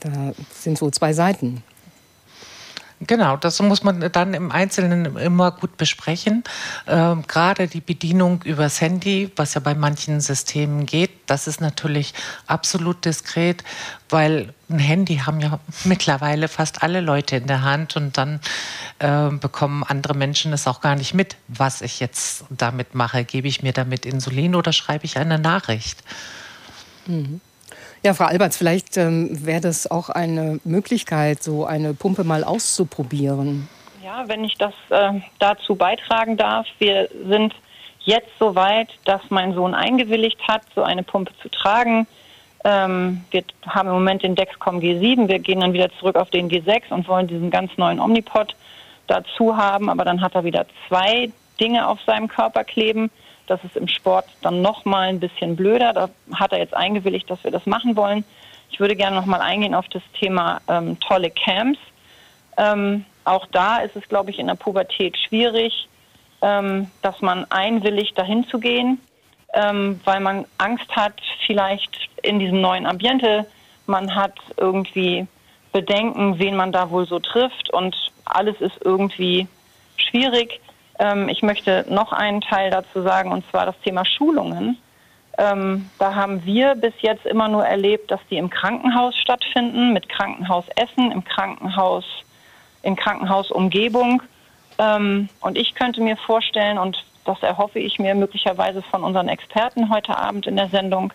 da 0.01 0.33
sind 0.59 0.79
so 0.79 0.91
zwei 0.91 1.13
Seiten. 1.13 1.63
Genau, 3.01 3.37
das 3.37 3.61
muss 3.61 3.85
man 3.85 4.11
dann 4.11 4.35
im 4.35 4.51
Einzelnen 4.51 5.17
immer 5.17 5.53
gut 5.53 5.77
besprechen. 5.77 6.43
Ähm, 6.89 7.23
gerade 7.29 7.69
die 7.69 7.81
Bedienung 7.81 8.43
übers 8.43 8.81
Handy, 8.81 9.31
was 9.37 9.55
ja 9.55 9.61
bei 9.61 9.75
manchen 9.75 10.21
Systemen 10.21 10.85
geht, 10.85 11.11
das 11.27 11.47
ist 11.47 11.61
natürlich 11.61 12.13
absolut 12.49 13.05
diskret, 13.05 13.63
weil 14.09 14.53
ein 14.69 14.81
Handy 14.81 15.19
haben 15.19 15.39
ja 15.39 15.61
mittlerweile 15.85 16.49
fast 16.49 16.83
alle 16.83 17.01
Leute 17.01 17.37
in 17.37 17.47
der 17.47 17.63
Hand 17.63 17.95
und 17.95 18.19
dann 18.19 18.41
äh, 18.99 19.31
bekommen 19.31 19.85
andere 19.85 20.15
Menschen 20.15 20.53
es 20.53 20.67
auch 20.67 20.81
gar 20.81 20.97
nicht 20.97 21.15
mit, 21.15 21.37
was 21.47 21.83
ich 21.83 22.01
jetzt 22.01 22.47
damit 22.51 22.97
mache. 22.97 23.25
Gebe 23.25 23.47
ich 23.47 23.63
mir 23.63 23.73
damit 23.73 24.07
Insulin 24.07 24.57
oder 24.57 24.73
schreibe 24.73 25.05
ich 25.05 25.19
eine 25.19 25.39
Nachricht? 25.39 26.03
Mhm. 27.07 27.41
Ja, 28.05 28.15
Frau 28.15 28.27
Alberts, 28.27 28.57
vielleicht 28.57 28.97
ähm, 28.97 29.45
wäre 29.45 29.61
das 29.61 29.91
auch 29.91 30.09
eine 30.09 30.61
Möglichkeit, 30.65 31.43
so 31.43 31.65
eine 31.65 31.95
Pumpe 31.95 32.23
mal 32.23 32.45
auszuprobieren. 32.45 33.69
Ja, 34.03 34.25
wenn 34.29 34.45
ich 34.45 34.55
das 34.55 34.73
äh, 34.91 35.21
dazu 35.41 35.75
beitragen 35.75 36.37
darf. 36.37 36.67
Wir 36.79 37.09
sind 37.27 37.55
jetzt 38.01 38.31
so 38.39 38.55
weit, 38.55 38.89
dass 39.05 39.21
mein 39.31 39.53
Sohn 39.53 39.75
eingewilligt 39.75 40.41
hat, 40.47 40.63
so 40.75 40.83
eine 40.83 41.03
Pumpe 41.03 41.33
zu 41.43 41.49
tragen. 41.49 42.07
Ähm, 42.65 43.25
wir 43.31 43.43
haben 43.67 43.89
im 43.89 43.95
Moment 43.95 44.23
den 44.23 44.35
Dexcom 44.35 44.79
G7. 44.79 45.29
Wir 45.29 45.39
gehen 45.41 45.61
dann 45.61 45.73
wieder 45.73 45.91
zurück 45.99 46.17
auf 46.17 46.31
den 46.31 46.49
G6 46.49 46.91
und 46.91 47.09
wollen 47.09 47.27
diesen 47.27 47.51
ganz 47.51 47.77
neuen 47.77 48.01
Omnipod 48.01 48.55
dazu 49.09 49.57
haben. 49.57 49.91
Aber 49.91 50.05
dann 50.05 50.21
hat 50.21 50.35
er 50.35 50.45
wieder 50.45 50.67
zwei 50.87 51.31
Dinge 51.61 51.89
auf 51.89 51.99
seinem 52.07 52.29
Körper 52.29 52.65
kleben. 52.65 53.11
Das 53.49 53.63
ist 53.65 53.77
im 53.77 53.89
Sport 53.89 54.27
dann 54.43 54.63
noch 54.63 54.85
mal 54.85 55.09
ein 55.09 55.21
bisschen 55.21 55.57
blöder. 55.57 55.93
Da 55.93 56.11
hat 56.35 56.53
er 56.53 56.59
jetzt 56.59 56.75
eingewilligt, 56.75 57.29
dass 57.31 57.43
wir 57.45 57.51
das 57.51 57.67
machen 57.67 57.97
wollen. 57.97 58.25
Ich 58.71 58.79
würde 58.79 58.95
gerne 58.95 59.17
noch 59.17 59.27
mal 59.27 59.41
eingehen 59.41 59.75
auf 59.75 59.89
das 59.89 60.03
Thema 60.19 60.61
ähm, 60.69 61.01
tolle 61.01 61.31
Camps. 61.31 61.79
Ähm, 62.57 63.05
auch 63.25 63.47
da 63.47 63.79
ist 63.79 63.97
es, 63.97 64.09
glaube 64.09 64.31
ich, 64.31 64.39
in 64.39 64.47
der 64.47 64.55
Pubertät 64.55 65.17
schwierig, 65.17 65.89
ähm, 66.43 66.91
dass 67.03 67.21
man 67.21 67.47
einwilligt, 67.51 68.19
dahin 68.19 68.47
zu 68.47 68.59
gehen, 68.59 69.01
ähm, 69.55 70.01
weil 70.05 70.21
man 70.21 70.45
Angst 70.59 70.95
hat, 70.95 71.15
vielleicht 71.47 72.09
in 72.23 72.39
diesem 72.39 72.61
neuen 72.61 72.87
Ambiente. 72.87 73.47
Man 73.87 74.15
hat 74.15 74.35
irgendwie 74.57 75.27
Bedenken, 75.73 76.39
wen 76.39 76.57
man 76.57 76.73
da 76.73 76.91
wohl 76.91 77.07
so 77.07 77.19
trifft 77.19 77.71
und 77.73 77.97
alles 78.25 78.61
ist 78.61 78.79
irgendwie 78.85 79.47
schwierig. 79.97 80.61
Ähm, 80.99 81.29
ich 81.29 81.43
möchte 81.43 81.85
noch 81.89 82.13
einen 82.13 82.41
Teil 82.41 82.71
dazu 82.71 83.03
sagen, 83.03 83.33
und 83.33 83.49
zwar 83.51 83.67
das 83.67 83.79
Thema 83.85 84.05
Schulungen. 84.05 84.79
Ähm, 85.39 85.89
da 85.99 86.15
haben 86.15 86.45
wir 86.45 86.75
bis 86.75 86.95
jetzt 87.01 87.25
immer 87.25 87.47
nur 87.47 87.65
erlebt, 87.65 88.11
dass 88.11 88.21
die 88.29 88.39
im 88.39 88.51
Krankenhaus 88.51 89.17
stattfinden, 89.17 89.93
mit 89.93 90.09
Krankenhausessen, 90.09 91.13
im 91.13 91.25
Krankenhaus, 91.25 92.05
in 92.83 92.97
Krankenhausumgebung. 92.97 94.23
Ähm, 94.79 95.29
und 95.41 95.57
ich 95.57 95.75
könnte 95.75 96.01
mir 96.01 96.17
vorstellen, 96.17 96.79
und 96.79 97.05
das 97.25 97.41
erhoffe 97.43 97.79
ich 97.79 98.01
mir 98.01 98.17
möglicherweise 98.17 98.83
von 98.83 99.05
unseren 99.05 99.29
Experten 99.29 99.91
heute 99.91 100.19
Abend 100.19 100.47
in 100.49 100.57
der 100.57 100.69
Sendung, 100.69 101.13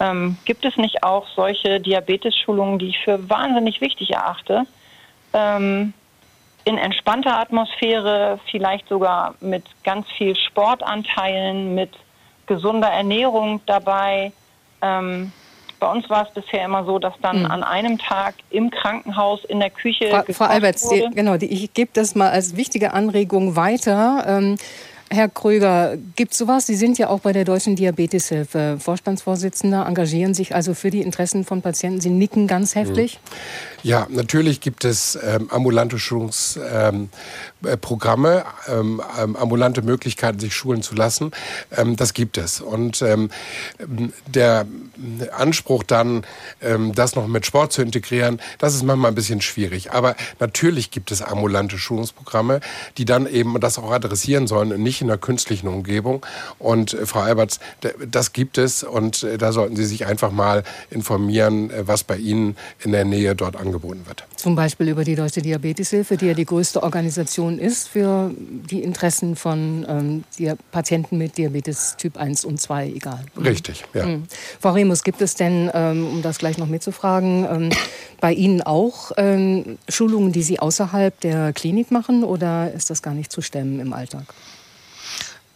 ähm, 0.00 0.36
gibt 0.44 0.64
es 0.64 0.76
nicht 0.76 1.04
auch 1.04 1.28
solche 1.36 1.78
Diabetes-Schulungen, 1.78 2.80
die 2.80 2.88
ich 2.88 2.98
für 2.98 3.30
wahnsinnig 3.30 3.80
wichtig 3.80 4.10
erachte, 4.10 4.64
ähm, 5.32 5.94
in 6.64 6.78
entspannter 6.78 7.38
Atmosphäre, 7.38 8.38
vielleicht 8.50 8.88
sogar 8.88 9.34
mit 9.40 9.64
ganz 9.84 10.06
viel 10.16 10.36
Sportanteilen, 10.36 11.74
mit 11.74 11.90
gesunder 12.46 12.88
Ernährung 12.88 13.60
dabei. 13.66 14.32
Ähm, 14.80 15.32
bei 15.80 15.90
uns 15.90 16.08
war 16.08 16.28
es 16.28 16.32
bisher 16.32 16.64
immer 16.64 16.84
so, 16.84 17.00
dass 17.00 17.14
dann 17.22 17.40
mhm. 17.40 17.50
an 17.50 17.64
einem 17.64 17.98
Tag 17.98 18.34
im 18.50 18.70
Krankenhaus 18.70 19.44
in 19.44 19.58
der 19.58 19.70
Küche. 19.70 20.10
Frau, 20.10 20.32
Frau 20.32 20.44
Alberts, 20.44 20.88
die, 20.88 21.08
genau, 21.12 21.36
die, 21.36 21.46
ich 21.46 21.74
gebe 21.74 21.90
das 21.92 22.14
mal 22.14 22.30
als 22.30 22.56
wichtige 22.56 22.92
Anregung 22.92 23.56
weiter. 23.56 24.24
Ähm, 24.26 24.56
Herr 25.14 25.28
Kröger, 25.28 25.98
gibt 26.16 26.32
es 26.32 26.38
sowas? 26.38 26.66
Sie 26.66 26.74
sind 26.74 26.96
ja 26.96 27.10
auch 27.10 27.20
bei 27.20 27.34
der 27.34 27.44
Deutschen 27.44 27.76
Diabeteshilfe 27.76 28.78
Vorstandsvorsitzender, 28.80 29.86
engagieren 29.86 30.32
sich 30.32 30.54
also 30.54 30.72
für 30.72 30.90
die 30.90 31.02
Interessen 31.02 31.44
von 31.44 31.60
Patienten. 31.60 32.00
Sie 32.00 32.08
nicken 32.08 32.46
ganz 32.46 32.74
heftig. 32.74 33.20
Mhm. 33.22 33.88
Ja, 33.88 34.06
natürlich 34.08 34.60
gibt 34.62 34.86
es 34.86 35.18
ähm, 35.22 35.50
ambulante 35.50 35.98
Schulungsprogramme, 35.98 36.98
ähm, 36.98 37.08
ähm, 38.68 39.02
ähm, 39.20 39.36
ambulante 39.36 39.82
Möglichkeiten, 39.82 40.38
sich 40.38 40.54
schulen 40.54 40.82
zu 40.82 40.94
lassen. 40.94 41.30
Ähm, 41.76 41.96
das 41.96 42.14
gibt 42.14 42.38
es. 42.38 42.60
Und 42.60 43.02
ähm, 43.02 43.30
der 44.26 44.66
Anspruch 45.36 45.82
dann, 45.82 46.24
das 46.94 47.16
noch 47.16 47.26
mit 47.26 47.46
Sport 47.46 47.72
zu 47.72 47.82
integrieren, 47.82 48.40
das 48.58 48.74
ist 48.74 48.82
manchmal 48.82 49.10
ein 49.10 49.14
bisschen 49.14 49.40
schwierig. 49.40 49.92
Aber 49.92 50.14
natürlich 50.38 50.90
gibt 50.90 51.10
es 51.10 51.22
ambulante 51.22 51.78
Schulungsprogramme, 51.78 52.60
die 52.98 53.04
dann 53.04 53.26
eben 53.26 53.58
das 53.60 53.78
auch 53.78 53.90
adressieren 53.90 54.46
sollen, 54.46 54.82
nicht 54.82 55.00
in 55.00 55.10
einer 55.10 55.18
künstlichen 55.18 55.68
Umgebung. 55.68 56.24
Und 56.58 56.94
äh, 56.94 57.06
Frau 57.06 57.20
Alberts, 57.20 57.60
das 58.08 58.32
gibt 58.32 58.58
es 58.58 58.82
und 58.82 59.22
äh, 59.22 59.38
da 59.38 59.52
sollten 59.52 59.76
Sie 59.76 59.84
sich 59.84 60.06
einfach 60.06 60.30
mal 60.30 60.62
informieren, 60.90 61.70
äh, 61.70 61.86
was 61.86 62.04
bei 62.04 62.16
Ihnen 62.16 62.56
in 62.80 62.92
der 62.92 63.04
Nähe 63.04 63.34
dort 63.34 63.56
angeboten 63.56 64.02
wird. 64.06 64.24
Zum 64.36 64.54
Beispiel 64.54 64.88
über 64.88 65.04
die 65.04 65.14
Deutsche 65.14 65.42
Diabeteshilfe, 65.42 66.16
die 66.16 66.26
ja 66.26 66.34
die 66.34 66.44
größte 66.44 66.82
Organisation 66.82 67.51
ist 67.58 67.88
für 67.88 68.30
die 68.36 68.82
Interessen 68.82 69.36
von 69.36 69.86
ähm, 69.88 70.24
Patienten 70.70 71.18
mit 71.18 71.38
Diabetes 71.38 71.96
Typ 71.96 72.16
1 72.16 72.44
und 72.44 72.60
2, 72.60 72.88
egal. 72.88 73.24
Richtig, 73.36 73.84
ja. 73.94 74.06
Mhm. 74.06 74.24
Frau 74.60 74.72
Remus, 74.72 75.02
gibt 75.02 75.22
es 75.22 75.34
denn, 75.34 75.70
ähm, 75.74 76.06
um 76.06 76.22
das 76.22 76.38
gleich 76.38 76.58
noch 76.58 76.66
mitzufragen, 76.66 77.44
ähm, 77.44 77.70
bei 78.20 78.32
Ihnen 78.32 78.62
auch 78.62 79.12
ähm, 79.16 79.78
Schulungen, 79.88 80.32
die 80.32 80.42
Sie 80.42 80.58
außerhalb 80.58 81.18
der 81.20 81.52
Klinik 81.52 81.90
machen 81.90 82.24
oder 82.24 82.72
ist 82.72 82.90
das 82.90 83.02
gar 83.02 83.14
nicht 83.14 83.32
zu 83.32 83.40
stemmen 83.40 83.80
im 83.80 83.92
Alltag? 83.92 84.24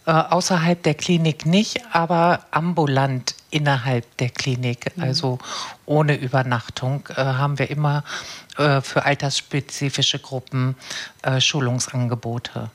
Äh, 0.06 0.12
außerhalb 0.12 0.80
der 0.84 0.94
Klinik 0.94 1.46
nicht, 1.46 1.82
aber 1.92 2.46
ambulant 2.52 3.34
innerhalb 3.50 4.16
der 4.18 4.28
Klinik, 4.28 4.96
mhm. 4.96 5.02
also 5.02 5.38
ohne 5.84 6.16
Übernachtung, 6.16 7.08
äh, 7.10 7.14
haben 7.14 7.58
wir 7.58 7.70
immer 7.70 8.04
äh, 8.56 8.80
für 8.82 9.04
altersspezifische 9.04 10.20
Gruppen 10.20 10.76
äh, 11.22 11.40
Schulungsangebote. 11.40 12.70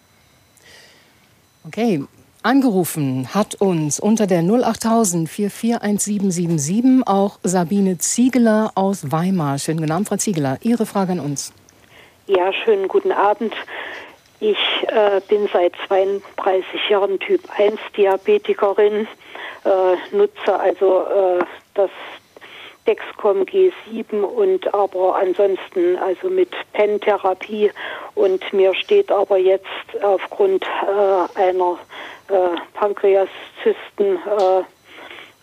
Okay, 1.66 2.04
Angerufen 2.44 3.34
hat 3.34 3.56
uns 3.56 4.00
unter 4.00 4.28
der 4.28 4.42
08000 4.42 5.30
441777 5.30 7.08
auch 7.08 7.40
Sabine 7.44 7.98
Ziegeler 8.00 8.72
aus 8.76 9.12
Weimar. 9.12 9.58
Schönen 9.58 9.80
guten 9.80 9.92
Abend, 9.92 10.10
Frau 10.10 10.18
Ziegeler. 10.18 10.58
Ihre 10.64 10.86
Frage 10.86 11.14
an 11.14 11.20
uns. 11.22 11.54
Ja, 12.28 12.52
schönen 12.52 12.88
guten 12.88 13.12
Abend. 13.12 13.54
Ich 14.42 14.58
äh, 14.88 15.22
bin 15.30 15.48
seit 15.54 15.74
32 15.88 16.90
Jahren 16.90 17.20
Typ 17.20 17.42
1 17.60 17.80
Diabetikerin, 17.96 19.08
äh, 19.66 20.16
nutze 20.16 20.60
also 20.60 21.04
äh, 21.04 21.46
das 21.76 21.92
Dexcom 22.88 23.44
G7 23.44 24.24
und 24.24 24.74
aber 24.74 25.16
ansonsten 25.18 25.96
also 25.98 26.32
mit 26.32 26.50
Pen-Therapie. 26.74 27.70
Und 28.16 28.52
mir 28.52 28.74
steht 28.74 29.12
aber 29.12 29.38
jetzt 29.38 29.68
aufgrund 30.02 30.66
äh, 30.66 31.40
einer 31.40 31.78
äh, 32.30 32.58
Pankreaszysten 32.74 34.18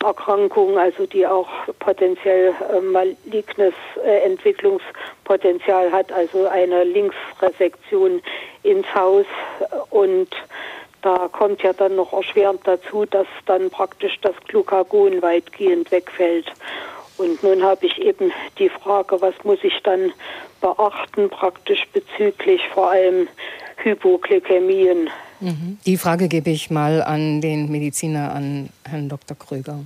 äh, 0.01 0.05
Erkrankung, 0.05 0.77
also 0.77 1.05
die 1.05 1.25
auch 1.25 1.47
potenziell 1.79 2.53
äh, 2.73 2.81
malignes 2.81 3.73
äh, 4.03 4.19
Entwicklungspotenzial 4.25 5.91
hat, 5.91 6.11
also 6.11 6.47
eine 6.47 6.83
Linksresektion 6.83 8.21
ins 8.63 8.93
Haus 8.93 9.25
und 9.89 10.29
da 11.01 11.29
kommt 11.31 11.63
ja 11.63 11.71
dann 11.71 11.95
noch 11.95 12.11
erschwerend 12.11 12.61
dazu, 12.65 13.05
dass 13.05 13.27
dann 13.45 13.69
praktisch 13.69 14.19
das 14.21 14.35
Glucagon 14.47 15.21
weitgehend 15.21 15.91
wegfällt. 15.91 16.51
Und 17.17 17.41
nun 17.41 17.63
habe 17.63 17.85
ich 17.85 17.99
eben 17.99 18.33
die 18.57 18.69
Frage, 18.69 19.21
was 19.21 19.33
muss 19.43 19.59
ich 19.63 19.81
dann 19.83 20.11
beachten, 20.61 21.29
praktisch 21.29 21.87
bezüglich 21.93 22.61
vor 22.69 22.91
allem 22.91 23.27
Hypoglykämien. 23.77 25.09
Die 25.85 25.97
Frage 25.97 26.27
gebe 26.27 26.49
ich 26.49 26.69
mal 26.69 27.01
an 27.01 27.41
den 27.41 27.71
Mediziner, 27.71 28.33
an 28.33 28.69
Herrn 28.83 29.09
Dr. 29.09 29.37
Kröger. 29.37 29.79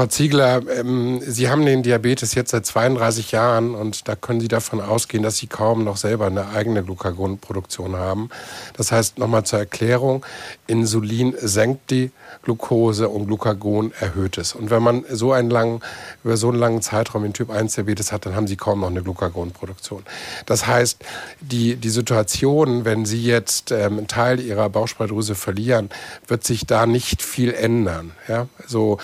Frau 0.00 0.06
Ziegler, 0.06 0.62
ähm, 0.78 1.20
Sie 1.20 1.50
haben 1.50 1.66
den 1.66 1.82
Diabetes 1.82 2.34
jetzt 2.34 2.52
seit 2.52 2.64
32 2.64 3.32
Jahren 3.32 3.74
und 3.74 4.08
da 4.08 4.16
können 4.16 4.40
Sie 4.40 4.48
davon 4.48 4.80
ausgehen, 4.80 5.22
dass 5.22 5.36
Sie 5.36 5.46
kaum 5.46 5.84
noch 5.84 5.98
selber 5.98 6.24
eine 6.24 6.48
eigene 6.48 6.82
Glucagonproduktion 6.82 7.94
haben. 7.96 8.30
Das 8.78 8.92
heißt, 8.92 9.18
nochmal 9.18 9.44
zur 9.44 9.58
Erklärung, 9.58 10.24
Insulin 10.66 11.34
senkt 11.38 11.90
die 11.90 12.12
Glucose 12.44 13.10
und 13.10 13.26
Glucagon 13.26 13.92
erhöht 14.00 14.38
es. 14.38 14.54
Und 14.54 14.70
wenn 14.70 14.82
man 14.82 15.04
so 15.10 15.32
einen 15.32 15.50
langen, 15.50 15.82
über 16.24 16.38
so 16.38 16.48
einen 16.48 16.58
langen 16.58 16.80
Zeitraum 16.80 17.26
in 17.26 17.34
Typ 17.34 17.50
1 17.50 17.74
Diabetes 17.74 18.10
hat, 18.10 18.24
dann 18.24 18.34
haben 18.34 18.46
Sie 18.46 18.56
kaum 18.56 18.80
noch 18.80 18.88
eine 18.88 19.02
Glucagonproduktion. 19.02 20.02
Das 20.46 20.66
heißt, 20.66 21.04
die, 21.42 21.76
die 21.76 21.90
Situation, 21.90 22.86
wenn 22.86 23.04
Sie 23.04 23.22
jetzt 23.22 23.70
ähm, 23.70 23.98
einen 23.98 24.08
Teil 24.08 24.40
Ihrer 24.40 24.70
Bauchspeicheldrüse 24.70 25.34
verlieren, 25.34 25.90
wird 26.26 26.44
sich 26.44 26.64
da 26.64 26.86
nicht 26.86 27.20
viel 27.22 27.52
ändern. 27.52 28.12
Ja? 28.28 28.46
So, 28.66 28.96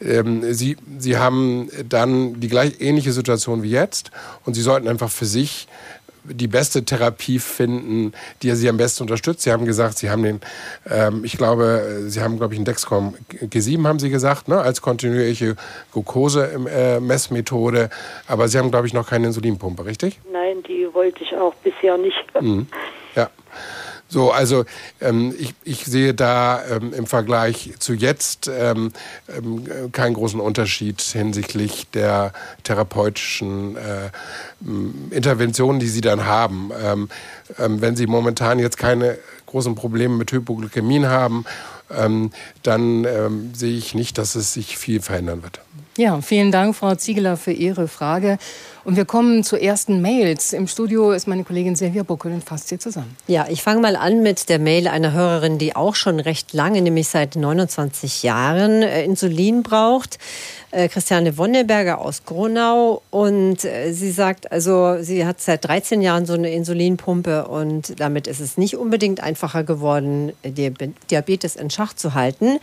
ähm, 0.00 0.39
Sie, 0.54 0.76
Sie 0.98 1.16
haben 1.16 1.70
dann 1.88 2.40
die 2.40 2.48
gleich 2.48 2.80
ähnliche 2.80 3.12
Situation 3.12 3.62
wie 3.62 3.70
jetzt 3.70 4.10
und 4.44 4.54
Sie 4.54 4.62
sollten 4.62 4.88
einfach 4.88 5.10
für 5.10 5.26
sich 5.26 5.68
die 6.24 6.48
beste 6.48 6.84
Therapie 6.84 7.38
finden, 7.38 8.12
die 8.42 8.50
sie 8.54 8.68
am 8.68 8.76
besten 8.76 9.04
unterstützt. 9.04 9.42
Sie 9.42 9.52
haben 9.52 9.64
gesagt, 9.64 9.98
Sie 9.98 10.10
haben 10.10 10.22
den, 10.22 10.40
ähm, 10.88 11.24
ich 11.24 11.36
glaube, 11.36 12.04
Sie 12.08 12.20
haben, 12.20 12.36
glaube 12.38 12.54
ich, 12.54 12.58
einen 12.58 12.64
Dexcom 12.64 13.14
G7, 13.30 13.86
haben 13.86 13.98
Sie 13.98 14.10
gesagt, 14.10 14.48
ne, 14.48 14.60
als 14.60 14.82
kontinuierliche 14.82 15.56
Glucose-Messmethode. 15.92 17.84
Äh, 17.84 17.88
Aber 18.26 18.48
Sie 18.48 18.58
haben, 18.58 18.70
glaube 18.70 18.86
ich, 18.86 18.92
noch 18.92 19.08
keine 19.08 19.28
Insulinpumpe, 19.28 19.84
richtig? 19.84 20.20
Nein, 20.32 20.62
die 20.68 20.86
wollte 20.92 21.24
ich 21.24 21.34
auch 21.36 21.54
bisher 21.56 21.96
nicht. 21.96 22.24
Mhm. 22.40 22.66
So, 24.10 24.32
also 24.32 24.64
ähm, 25.00 25.32
ich, 25.38 25.54
ich 25.62 25.84
sehe 25.84 26.14
da 26.14 26.62
ähm, 26.66 26.92
im 26.92 27.06
Vergleich 27.06 27.74
zu 27.78 27.94
jetzt 27.94 28.50
ähm, 28.52 28.92
ähm, 29.28 29.92
keinen 29.92 30.14
großen 30.14 30.40
Unterschied 30.40 31.00
hinsichtlich 31.00 31.86
der 31.94 32.32
therapeutischen 32.64 33.76
äh, 33.76 34.10
Interventionen, 35.14 35.78
die 35.78 35.88
Sie 35.88 36.00
dann 36.00 36.24
haben. 36.26 36.72
Ähm, 36.82 37.08
ähm, 37.56 37.80
wenn 37.80 37.94
Sie 37.94 38.08
momentan 38.08 38.58
jetzt 38.58 38.78
keine 38.78 39.16
großen 39.46 39.76
Probleme 39.76 40.16
mit 40.16 40.30
Hypoglykämien 40.32 41.08
haben, 41.08 41.44
dann 42.62 43.08
sehe 43.52 43.76
ich 43.76 43.94
nicht, 43.96 44.16
dass 44.16 44.36
es 44.36 44.52
sich 44.52 44.78
viel 44.78 45.02
verändern 45.02 45.42
wird. 45.42 45.60
Ja, 45.96 46.20
vielen 46.20 46.52
Dank, 46.52 46.76
Frau 46.76 46.94
Ziegler, 46.94 47.36
für 47.36 47.52
Ihre 47.52 47.88
Frage. 47.88 48.38
Und 48.84 48.96
wir 48.96 49.04
kommen 49.04 49.42
zu 49.42 49.60
ersten 49.60 50.00
Mails. 50.00 50.52
Im 50.52 50.68
Studio 50.68 51.10
ist 51.10 51.26
meine 51.26 51.42
Kollegin 51.42 51.74
Silvia 51.74 52.04
Buckel 52.04 52.32
und 52.32 52.44
fasst 52.44 52.68
sie 52.68 52.78
zusammen. 52.78 53.16
Ja, 53.26 53.46
ich 53.50 53.62
fange 53.62 53.80
mal 53.80 53.96
an 53.96 54.22
mit 54.22 54.48
der 54.48 54.58
Mail 54.60 54.86
einer 54.86 55.12
Hörerin, 55.12 55.58
die 55.58 55.74
auch 55.74 55.96
schon 55.96 56.20
recht 56.20 56.52
lange, 56.52 56.80
nämlich 56.80 57.08
seit 57.08 57.34
29 57.34 58.22
Jahren, 58.22 58.82
äh, 58.82 59.04
Insulin 59.04 59.62
braucht. 59.64 60.18
Äh, 60.70 60.88
Christiane 60.88 61.36
Wonneberger 61.36 61.98
aus 61.98 62.24
Gronau. 62.24 63.02
Und 63.10 63.64
äh, 63.64 63.92
sie 63.92 64.12
sagt, 64.12 64.50
also 64.50 65.02
sie 65.02 65.26
hat 65.26 65.40
seit 65.40 65.64
13 65.64 66.00
Jahren 66.00 66.24
so 66.24 66.34
eine 66.34 66.52
Insulinpumpe 66.52 67.48
und 67.48 67.98
damit 67.98 68.28
ist 68.28 68.40
es 68.40 68.56
nicht 68.56 68.76
unbedingt 68.76 69.22
einfacher 69.22 69.64
geworden, 69.64 70.32
Diabetes 70.44 71.56
in 71.56 71.68
Schach 71.68 71.94
zu 71.94 72.14
halten. 72.14 72.60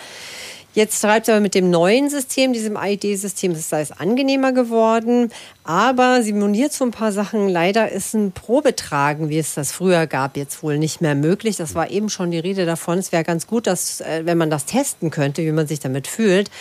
Jetzt 0.78 1.02
schreibt 1.02 1.28
er 1.28 1.40
mit 1.40 1.56
dem 1.56 1.72
neuen 1.72 2.08
System, 2.08 2.54
diesem 2.54 2.78
AID-System, 2.78 3.54
es 3.54 3.68
sei 3.68 3.82
es 3.82 3.92
angenehmer 3.92 4.52
geworden. 4.52 5.32
Aber 5.64 6.22
sie 6.22 6.34
moniert 6.34 6.72
so 6.72 6.86
ein 6.86 6.92
paar 6.92 7.12
Sachen. 7.12 7.50
Leider 7.50 7.92
ist 7.92 8.14
ein 8.14 8.32
Probetragen, 8.32 9.30
wie 9.30 9.40
es 9.40 9.56
das 9.56 9.72
früher 9.72 10.06
gab, 10.06 10.38
jetzt 10.38 10.62
wohl 10.62 10.78
nicht 10.78 11.02
mehr 11.02 11.16
möglich. 11.16 11.56
Das 11.56 11.74
war 11.74 11.90
eben 11.90 12.10
schon 12.10 12.30
die 12.30 12.38
Rede 12.38 12.68
davon. 12.68 13.00
Es 13.00 13.12
wäre 13.12 13.24
ganz 13.24 13.48
gut, 13.48 13.66
dass, 13.66 14.02
äh, 14.02 14.22
wenn 14.26 14.38
man 14.38 14.52
das 14.52 14.66
testen 14.66 15.10
könnte, 15.10 15.42
wie 15.42 15.52
man 15.52 15.66
sich 15.66 15.80
damit 15.80 16.06
fühlt. 16.06 16.52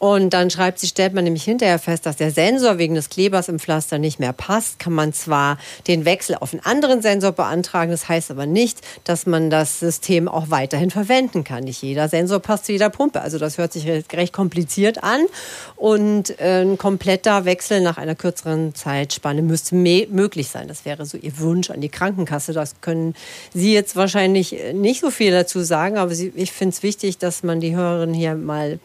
Und 0.00 0.30
dann 0.30 0.48
schreibt 0.48 0.78
sie, 0.78 0.86
stellt 0.86 1.12
man 1.12 1.24
nämlich 1.24 1.44
hinterher 1.44 1.78
fest, 1.78 2.06
dass 2.06 2.16
der 2.16 2.30
Sensor 2.30 2.78
wegen 2.78 2.94
des 2.94 3.10
Klebers 3.10 3.48
im 3.48 3.58
Pflaster 3.58 3.98
nicht 3.98 4.18
mehr 4.18 4.32
passt. 4.32 4.78
Kann 4.78 4.94
man 4.94 5.12
zwar 5.12 5.58
den 5.86 6.06
Wechsel 6.06 6.36
auf 6.40 6.54
einen 6.54 6.64
anderen 6.64 7.02
Sensor 7.02 7.32
beantragen, 7.32 7.90
das 7.90 8.08
heißt 8.08 8.30
aber 8.30 8.46
nicht, 8.46 8.80
dass 9.04 9.26
man 9.26 9.50
das 9.50 9.78
System 9.78 10.26
auch 10.26 10.48
weiterhin 10.48 10.90
verwenden 10.90 11.44
kann. 11.44 11.64
Nicht 11.64 11.82
jeder 11.82 12.08
Sensor 12.08 12.40
passt 12.40 12.64
zu 12.64 12.72
jeder 12.72 12.88
Pumpe. 12.88 13.20
Also 13.20 13.36
das 13.38 13.58
hört 13.58 13.74
sich 13.74 13.86
recht 13.86 14.32
kompliziert 14.32 15.04
an. 15.04 15.20
Und 15.76 16.40
äh, 16.40 16.62
ein 16.62 16.78
kompletter 16.78 17.44
Wechsel 17.44 17.82
nach 17.82 17.98
einer 17.98 18.14
kürzeren 18.14 18.74
Zeitspanne 18.74 19.42
müsste 19.42 19.74
möglich 19.74 20.48
sein. 20.48 20.66
Das 20.66 20.86
wäre 20.86 21.04
so 21.04 21.18
ihr 21.18 21.38
Wunsch 21.40 21.68
an 21.68 21.82
die 21.82 21.90
Krankenkasse. 21.90 22.54
Das 22.54 22.80
können 22.80 23.14
Sie 23.52 23.74
jetzt 23.74 23.96
wahrscheinlich 23.96 24.56
nicht 24.72 25.02
so 25.02 25.10
viel 25.10 25.30
dazu 25.30 25.60
sagen, 25.60 25.98
aber 25.98 26.10
ich 26.12 26.52
finde 26.52 26.74
es 26.74 26.82
wichtig, 26.82 27.18
dass 27.18 27.42
man 27.42 27.60
die 27.60 27.76
Hörerin 27.76 28.14
hier 28.14 28.34
mal 28.34 28.78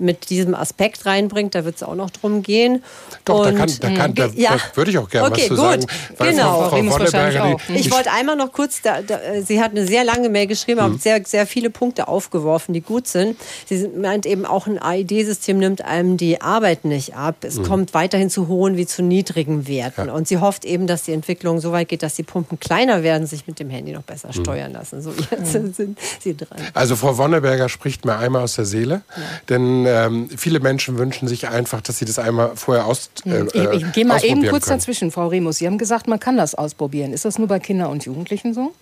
mit 0.00 0.30
diesem 0.30 0.54
Aspekt 0.54 1.06
reinbringt. 1.06 1.54
Da 1.54 1.64
wird 1.64 1.76
es 1.76 1.82
auch 1.82 1.94
noch 1.94 2.10
drum 2.10 2.42
gehen. 2.42 2.82
Doch, 3.24 3.40
und, 3.40 3.44
da, 3.46 3.52
kann, 3.52 3.70
da, 3.80 3.90
kann, 3.90 4.14
da, 4.14 4.26
ja. 4.34 4.56
da 4.56 4.76
würde 4.76 4.90
ich 4.90 4.98
auch 4.98 5.08
gerne 5.08 5.28
okay, 5.28 5.42
was 5.42 5.48
zu 5.48 5.54
gut. 5.54 5.64
sagen. 5.64 5.86
Genau. 6.18 6.68
Frau, 6.68 6.76
Frau 6.76 6.90
Wonneberger, 6.90 7.56
die, 7.68 7.74
ich 7.74 7.90
wollte 7.90 8.10
einmal 8.12 8.36
noch 8.36 8.52
kurz, 8.52 8.82
da, 8.82 9.02
da, 9.02 9.18
sie 9.44 9.60
hat 9.60 9.72
eine 9.72 9.86
sehr 9.86 10.04
lange 10.04 10.28
Mail 10.28 10.46
geschrieben, 10.46 10.80
mhm. 10.80 10.94
hat 10.94 11.02
sehr, 11.02 11.22
sehr 11.24 11.46
viele 11.46 11.70
Punkte 11.70 12.08
aufgeworfen, 12.08 12.72
die 12.72 12.80
gut 12.80 13.06
sind. 13.06 13.36
Sie 13.66 13.88
meint 13.88 14.26
eben 14.26 14.46
auch, 14.46 14.66
ein 14.66 14.80
AID-System 14.80 15.58
nimmt 15.58 15.84
einem 15.84 16.16
die 16.16 16.40
Arbeit 16.40 16.84
nicht 16.84 17.14
ab. 17.14 17.36
Es 17.42 17.58
mhm. 17.58 17.64
kommt 17.64 17.94
weiterhin 17.94 18.30
zu 18.30 18.48
hohen 18.48 18.76
wie 18.76 18.86
zu 18.86 19.02
niedrigen 19.02 19.68
Werten. 19.68 20.08
Ja. 20.08 20.12
Und 20.12 20.28
sie 20.28 20.38
hofft 20.38 20.64
eben, 20.64 20.86
dass 20.86 21.02
die 21.02 21.12
Entwicklung 21.12 21.60
so 21.60 21.72
weit 21.72 21.88
geht, 21.88 22.02
dass 22.02 22.14
die 22.14 22.22
Pumpen 22.22 22.58
kleiner 22.58 23.02
werden, 23.02 23.26
sich 23.26 23.46
mit 23.46 23.58
dem 23.58 23.70
Handy 23.70 23.92
noch 23.92 24.02
besser 24.02 24.28
mhm. 24.28 24.42
steuern 24.42 24.72
lassen. 24.72 25.02
So 25.02 25.12
jetzt 25.30 25.52
sind 25.52 25.98
sie 26.20 26.36
dran. 26.36 26.58
Also 26.74 26.96
Frau 26.96 27.16
Wonneberger 27.18 27.68
spricht 27.68 28.04
mir 28.04 28.16
einmal 28.16 28.42
aus 28.42 28.54
der 28.54 28.64
Seele, 28.64 29.02
ja. 29.16 29.22
denn 29.48 29.86
ähm, 29.90 30.28
viele 30.36 30.60
Menschen 30.60 30.98
wünschen 30.98 31.28
sich 31.28 31.48
einfach, 31.48 31.80
dass 31.80 31.98
sie 31.98 32.04
das 32.04 32.18
einmal 32.18 32.52
vorher 32.56 32.86
aus. 32.86 33.10
Äh, 33.24 33.44
ich, 33.44 33.54
ich 33.54 33.82
äh, 33.82 33.86
gehe 33.92 34.04
mal 34.04 34.22
eben 34.24 34.46
kurz 34.46 34.64
können. 34.64 34.78
dazwischen, 34.78 35.10
Frau 35.10 35.28
Remus. 35.28 35.58
Sie 35.58 35.66
haben 35.66 35.78
gesagt, 35.78 36.08
man 36.08 36.20
kann 36.20 36.36
das 36.36 36.54
ausprobieren. 36.54 37.12
Ist 37.12 37.24
das 37.24 37.38
nur 37.38 37.48
bei 37.48 37.58
Kindern 37.58 37.90
und 37.90 38.04
Jugendlichen 38.04 38.54
so? 38.54 38.72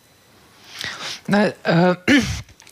Na, 1.27 1.49
äh, 1.65 1.97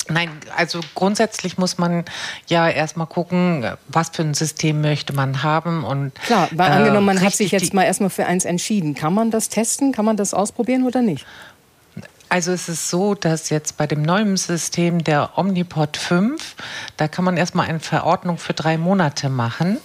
Nein, 0.08 0.30
also 0.56 0.78
grundsätzlich 0.94 1.58
muss 1.58 1.78
man 1.78 2.04
ja 2.46 2.68
erstmal 2.68 3.08
gucken, 3.08 3.66
was 3.88 4.10
für 4.10 4.22
ein 4.22 4.34
System 4.34 4.80
möchte 4.80 5.12
man 5.12 5.42
haben 5.42 5.82
und 5.82 6.14
klar, 6.14 6.48
weil 6.52 6.70
äh, 6.70 6.74
angenommen, 6.74 7.06
man 7.06 7.20
hat 7.20 7.34
sich 7.34 7.50
jetzt 7.50 7.74
mal 7.74 7.82
erstmal 7.82 8.10
für 8.10 8.24
eins 8.24 8.44
entschieden, 8.44 8.94
kann 8.94 9.12
man 9.12 9.32
das 9.32 9.48
testen, 9.48 9.90
kann 9.90 10.04
man 10.04 10.16
das 10.16 10.32
ausprobieren 10.32 10.84
oder 10.84 11.02
nicht? 11.02 11.26
Also 12.28 12.52
es 12.52 12.68
ist 12.68 12.90
so, 12.90 13.14
dass 13.14 13.50
jetzt 13.50 13.76
bei 13.76 13.86
dem 13.86 14.02
neuen 14.02 14.36
System 14.36 15.04
der 15.04 15.38
Omnipod 15.38 15.96
5, 15.96 16.56
da 16.96 17.08
kann 17.08 17.24
man 17.24 17.36
erstmal 17.36 17.68
eine 17.68 17.80
Verordnung 17.80 18.38
für 18.38 18.52
drei 18.52 18.78
Monate 18.78 19.28
machen. 19.28 19.78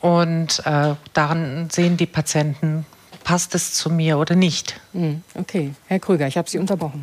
Und 0.00 0.64
äh, 0.64 0.94
daran 1.12 1.68
sehen 1.70 1.96
die 1.96 2.06
Patienten, 2.06 2.86
passt 3.24 3.54
es 3.54 3.74
zu 3.74 3.90
mir 3.90 4.18
oder 4.18 4.34
nicht. 4.34 4.80
Hm, 4.92 5.22
okay, 5.34 5.74
Herr 5.86 5.98
Krüger, 5.98 6.26
ich 6.26 6.36
habe 6.36 6.48
Sie 6.48 6.58
unterbrochen. 6.58 7.02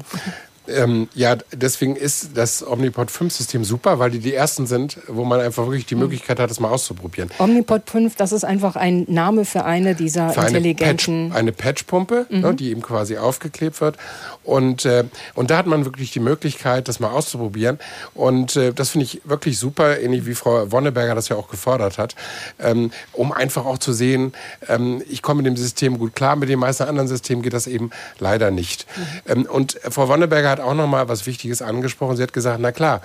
Ähm, 0.76 1.10
ja, 1.14 1.38
deswegen 1.52 1.96
ist 1.96 2.32
das 2.36 2.66
Omnipod 2.66 3.12
5 3.12 3.34
System 3.34 3.64
super, 3.64 4.00
weil 4.00 4.12
die 4.12 4.20
die 4.20 4.34
ersten 4.34 4.68
sind, 4.68 4.98
wo 5.08 5.24
man 5.24 5.40
einfach 5.40 5.66
wirklich 5.66 5.86
die 5.86 5.96
hm. 5.96 6.02
Möglichkeit 6.02 6.40
hat, 6.40 6.50
das 6.50 6.60
mal 6.60 6.70
auszuprobieren. 6.70 7.30
Omnipod 7.40 7.90
5, 7.90 8.16
das 8.16 8.32
ist 8.32 8.44
einfach 8.44 8.76
ein 8.76 9.06
Name 9.08 9.46
für 9.46 9.66
eine 9.66 9.96
dieser 9.96 10.30
für 10.30 10.42
intelligenten... 10.42 11.32
Eine, 11.32 11.32
Patch, 11.32 11.38
eine 11.38 11.52
Patchpumpe, 11.52 12.26
ne, 12.30 12.38
mhm. 12.38 12.42
ne, 12.42 12.54
die 12.56 12.72
eben 12.72 12.82
quasi 12.82 13.18
aufgeklebt 13.18 13.82
wird. 13.82 13.98
Und, 14.44 14.86
äh, 14.86 15.06
und 15.36 15.52
da 15.52 15.58
hat 15.58 15.68
man 15.68 15.86
wirklich 15.86 16.12
die 16.12 16.20
Möglichkeit, 16.20 16.88
das 16.88 17.00
mal 17.00 17.10
auszuprobieren. 17.10 17.80
Und 18.14 18.56
äh, 18.56 18.74
das 18.74 18.90
finde 18.90 19.06
ich 19.06 19.22
wirklich 19.26 19.60
super, 19.60 20.00
ähnlich 20.00 20.26
wie 20.26 20.36
Frau 20.36 20.72
Wonneberger 20.72 21.16
das 21.16 21.30
ja 21.30 21.36
auch 21.36 21.50
gefordert 21.50 21.98
hat, 21.98 22.16
ähm, 22.60 22.92
um 23.14 23.32
einfach 23.32 23.66
auch 23.66 23.78
zu 23.78 23.94
sehen, 23.94 24.34
ähm, 24.68 25.04
ich 25.10 25.22
komme 25.22 25.44
mit 25.44 25.48
dem 25.48 25.58
System 25.58 26.00
gut 26.00 26.16
klar, 26.16 26.36
mit 26.36 26.50
den 26.50 26.60
meisten 26.60 26.84
anderen 26.84 27.08
Systemen 27.08 27.44
geht 27.44 27.54
das 27.54 27.68
eben 27.68 27.92
leider 28.20 28.52
nicht. 28.52 28.86
Mhm. 28.96 29.32
Ähm, 29.32 29.46
und 29.46 29.80
Frau 29.90 30.08
Wonneberger 30.08 30.50
hat 30.50 30.59
hat 30.60 30.66
auch 30.66 30.74
noch 30.74 30.88
mal 30.88 31.08
was 31.08 31.26
Wichtiges 31.26 31.62
angesprochen. 31.62 32.18
Sie 32.18 32.24
hat 32.24 32.34
gesagt, 32.34 32.60
na 32.60 32.72
klar, 32.72 33.02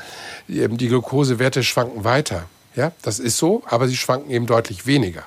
die 0.48 0.88
Glukosewerte 0.88 1.62
schwanken 1.62 2.04
weiter. 2.04 2.44
Ja, 2.76 2.90
das 3.02 3.20
ist 3.20 3.38
so, 3.38 3.62
aber 3.66 3.86
sie 3.86 3.96
schwanken 3.96 4.30
eben 4.30 4.46
deutlich 4.46 4.84
weniger. 4.84 5.22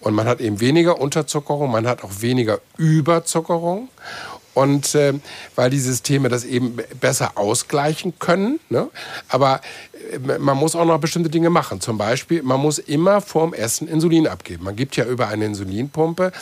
Und 0.00 0.14
man 0.14 0.26
hat 0.26 0.40
eben 0.40 0.60
weniger 0.60 0.98
Unterzuckerung, 1.00 1.70
man 1.70 1.86
hat 1.86 2.02
auch 2.02 2.20
weniger 2.20 2.60
Überzuckerung. 2.78 3.88
Und 4.54 4.94
äh, 4.96 5.14
weil 5.54 5.70
die 5.70 5.78
Systeme 5.78 6.28
das 6.28 6.44
eben 6.44 6.78
besser 6.98 7.32
ausgleichen 7.36 8.18
können. 8.18 8.58
Ne? 8.70 8.88
Aber 9.28 9.60
man 10.38 10.56
muss 10.56 10.74
auch 10.74 10.84
noch 10.84 10.98
bestimmte 10.98 11.30
Dinge 11.30 11.50
machen. 11.50 11.80
Zum 11.80 11.98
Beispiel, 11.98 12.42
man 12.42 12.60
muss 12.60 12.78
immer 12.78 13.20
vorm 13.20 13.54
Essen 13.54 13.88
Insulin 13.88 14.26
abgeben. 14.26 14.64
Man 14.64 14.76
gibt 14.76 14.96
ja 14.96 15.04
über 15.04 15.28
eine 15.28 15.46
Insulinpumpe 15.46 16.32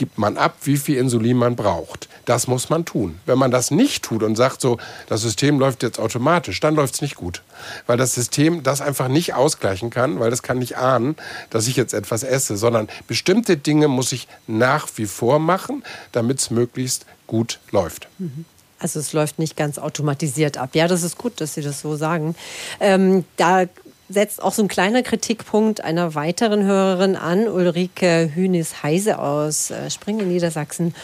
gibt 0.00 0.16
man 0.16 0.38
ab, 0.38 0.56
wie 0.62 0.78
viel 0.78 0.96
Insulin 0.96 1.36
man 1.36 1.56
braucht. 1.56 2.08
Das 2.24 2.46
muss 2.46 2.70
man 2.70 2.86
tun. 2.86 3.20
Wenn 3.26 3.36
man 3.36 3.50
das 3.50 3.70
nicht 3.70 4.02
tut 4.02 4.22
und 4.22 4.34
sagt 4.34 4.62
so, 4.62 4.78
das 5.08 5.20
System 5.20 5.58
läuft 5.58 5.82
jetzt 5.82 5.98
automatisch, 5.98 6.58
dann 6.58 6.74
läuft 6.74 6.94
es 6.94 7.02
nicht 7.02 7.16
gut. 7.16 7.42
Weil 7.86 7.98
das 7.98 8.14
System 8.14 8.62
das 8.62 8.80
einfach 8.80 9.08
nicht 9.08 9.34
ausgleichen 9.34 9.90
kann, 9.90 10.18
weil 10.18 10.30
das 10.30 10.42
kann 10.42 10.58
nicht 10.58 10.78
ahnen, 10.78 11.16
dass 11.50 11.68
ich 11.68 11.76
jetzt 11.76 11.92
etwas 11.92 12.22
esse, 12.22 12.56
sondern 12.56 12.88
bestimmte 13.08 13.58
Dinge 13.58 13.88
muss 13.88 14.12
ich 14.12 14.26
nach 14.46 14.88
wie 14.96 15.04
vor 15.04 15.38
machen, 15.38 15.84
damit 16.12 16.38
es 16.38 16.50
möglichst 16.50 17.04
gut 17.26 17.60
läuft. 17.70 18.08
Mhm. 18.18 18.46
Also 18.80 18.98
es 18.98 19.12
läuft 19.12 19.38
nicht 19.38 19.56
ganz 19.56 19.78
automatisiert 19.78 20.56
ab. 20.56 20.70
Ja, 20.72 20.88
das 20.88 21.02
ist 21.02 21.18
gut, 21.18 21.40
dass 21.40 21.54
Sie 21.54 21.60
das 21.60 21.80
so 21.80 21.96
sagen. 21.96 22.34
Ähm, 22.80 23.24
da 23.36 23.66
setzt 24.10 24.42
auch 24.42 24.52
so 24.52 24.62
ein 24.62 24.68
kleiner 24.68 25.02
Kritikpunkt 25.02 25.82
einer 25.82 26.14
weiteren 26.14 26.64
Hörerin 26.64 27.16
an, 27.16 27.46
Ulrike 27.48 28.30
Hünis-Heise 28.34 29.18
aus 29.18 29.70
äh, 29.70 29.88
Springen 29.88 30.20
in 30.20 30.28
Niedersachsen. 30.28 30.94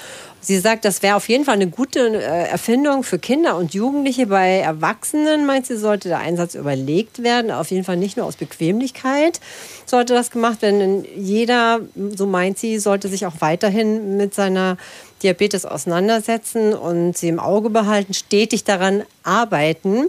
Sie 0.40 0.58
sagt, 0.58 0.84
das 0.84 1.02
wäre 1.02 1.16
auf 1.16 1.28
jeden 1.28 1.44
Fall 1.44 1.54
eine 1.54 1.68
gute 1.68 2.00
äh, 2.00 2.48
Erfindung 2.48 3.02
für 3.02 3.18
Kinder 3.18 3.56
und 3.56 3.74
Jugendliche. 3.74 4.26
Bei 4.26 4.58
Erwachsenen, 4.58 5.46
meint 5.46 5.66
sie, 5.66 5.76
sollte 5.76 6.08
der 6.08 6.18
Einsatz 6.18 6.54
überlegt 6.54 7.22
werden. 7.22 7.50
Auf 7.50 7.70
jeden 7.70 7.84
Fall 7.84 7.96
nicht 7.96 8.16
nur 8.16 8.26
aus 8.26 8.36
Bequemlichkeit 8.36 9.40
sollte 9.86 10.14
das 10.14 10.30
gemacht 10.30 10.62
werden. 10.62 11.04
Jeder, 11.16 11.80
so 12.14 12.26
meint 12.26 12.58
sie, 12.58 12.78
sollte 12.78 13.08
sich 13.08 13.26
auch 13.26 13.40
weiterhin 13.40 14.16
mit 14.16 14.34
seiner 14.34 14.76
Diabetes 15.22 15.64
auseinandersetzen 15.64 16.74
und 16.74 17.16
sie 17.16 17.28
im 17.28 17.40
Auge 17.40 17.70
behalten, 17.70 18.14
stetig 18.14 18.64
daran 18.64 19.02
arbeiten 19.22 20.06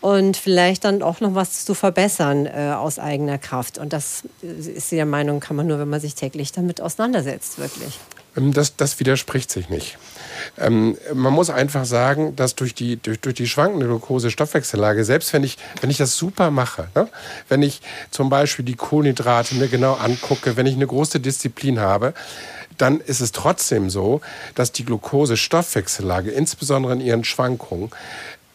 und 0.00 0.36
vielleicht 0.36 0.84
dann 0.84 1.02
auch 1.02 1.20
noch 1.20 1.34
was 1.34 1.64
zu 1.64 1.74
verbessern 1.74 2.46
äh, 2.46 2.72
aus 2.74 2.98
eigener 2.98 3.38
Kraft. 3.38 3.78
Und 3.78 3.92
das 3.92 4.22
ist 4.42 4.88
sie 4.88 4.96
der 4.96 5.06
Meinung, 5.06 5.40
kann 5.40 5.56
man 5.56 5.66
nur, 5.66 5.78
wenn 5.78 5.88
man 5.88 6.00
sich 6.00 6.14
täglich 6.14 6.52
damit 6.52 6.80
auseinandersetzt, 6.80 7.58
wirklich. 7.58 7.98
Ähm, 8.36 8.52
das, 8.52 8.76
das 8.76 8.98
widerspricht 9.00 9.50
sich 9.50 9.68
nicht. 9.68 9.98
Ähm, 10.58 10.96
man 11.12 11.32
muss 11.32 11.50
einfach 11.50 11.84
sagen, 11.84 12.34
dass 12.36 12.54
durch 12.54 12.74
die, 12.74 12.96
durch, 12.96 13.20
durch 13.20 13.34
die 13.34 13.48
schwankende 13.48 13.86
Glucose-Stoffwechsellage, 13.86 15.04
selbst 15.04 15.32
wenn 15.32 15.44
ich, 15.44 15.58
wenn 15.80 15.90
ich 15.90 15.98
das 15.98 16.16
super 16.16 16.50
mache, 16.50 16.88
ne? 16.94 17.08
wenn 17.48 17.62
ich 17.62 17.80
zum 18.10 18.30
Beispiel 18.30 18.64
die 18.64 18.76
Kohlenhydrate 18.76 19.54
mir 19.56 19.68
genau 19.68 19.94
angucke, 19.94 20.56
wenn 20.56 20.66
ich 20.66 20.74
eine 20.74 20.86
große 20.86 21.20
Disziplin 21.20 21.80
habe, 21.80 22.14
dann 22.78 23.00
ist 23.00 23.20
es 23.20 23.32
trotzdem 23.32 23.90
so, 23.90 24.22
dass 24.54 24.72
die 24.72 24.84
Glucose-Stoffwechsellage, 24.86 26.30
insbesondere 26.30 26.94
in 26.94 27.00
ihren 27.00 27.24
Schwankungen, 27.24 27.90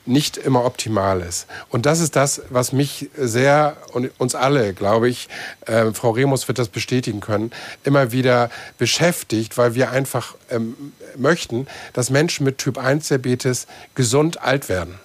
nicht 0.06 0.38
immer 0.38 0.66
optimal 0.66 1.22
ist. 1.22 1.48
Und 1.70 1.86
das 1.86 2.00
ist 2.00 2.16
das, 2.16 2.42
was 2.50 2.72
mich 2.72 3.10
sehr 3.18 3.78
und 3.94 4.12
uns 4.20 4.36
alle, 4.36 4.74
glaube 4.74 5.10
ich, 5.10 5.30
äh, 5.66 5.92
Frau 5.94 6.12
Remus 6.12 6.48
wird 6.48 6.60
das 6.60 6.70
bestätigen 6.70 7.20
können, 7.20 7.52
immer 7.84 8.12
wieder 8.12 8.50
beschäftigt, 8.78 9.58
weil 9.58 9.76
wir 9.76 9.92
einfach 9.92 10.36
ähm, 10.50 10.94
möchten, 11.18 11.68
dass 11.94 12.10
Menschen 12.10 12.46
mit 12.46 12.58
Typ 12.58 12.78
1 12.78 13.08
Diabetes 13.08 13.68
gesund 13.96 14.42
alt 14.42 14.70
werden. 14.70 15.00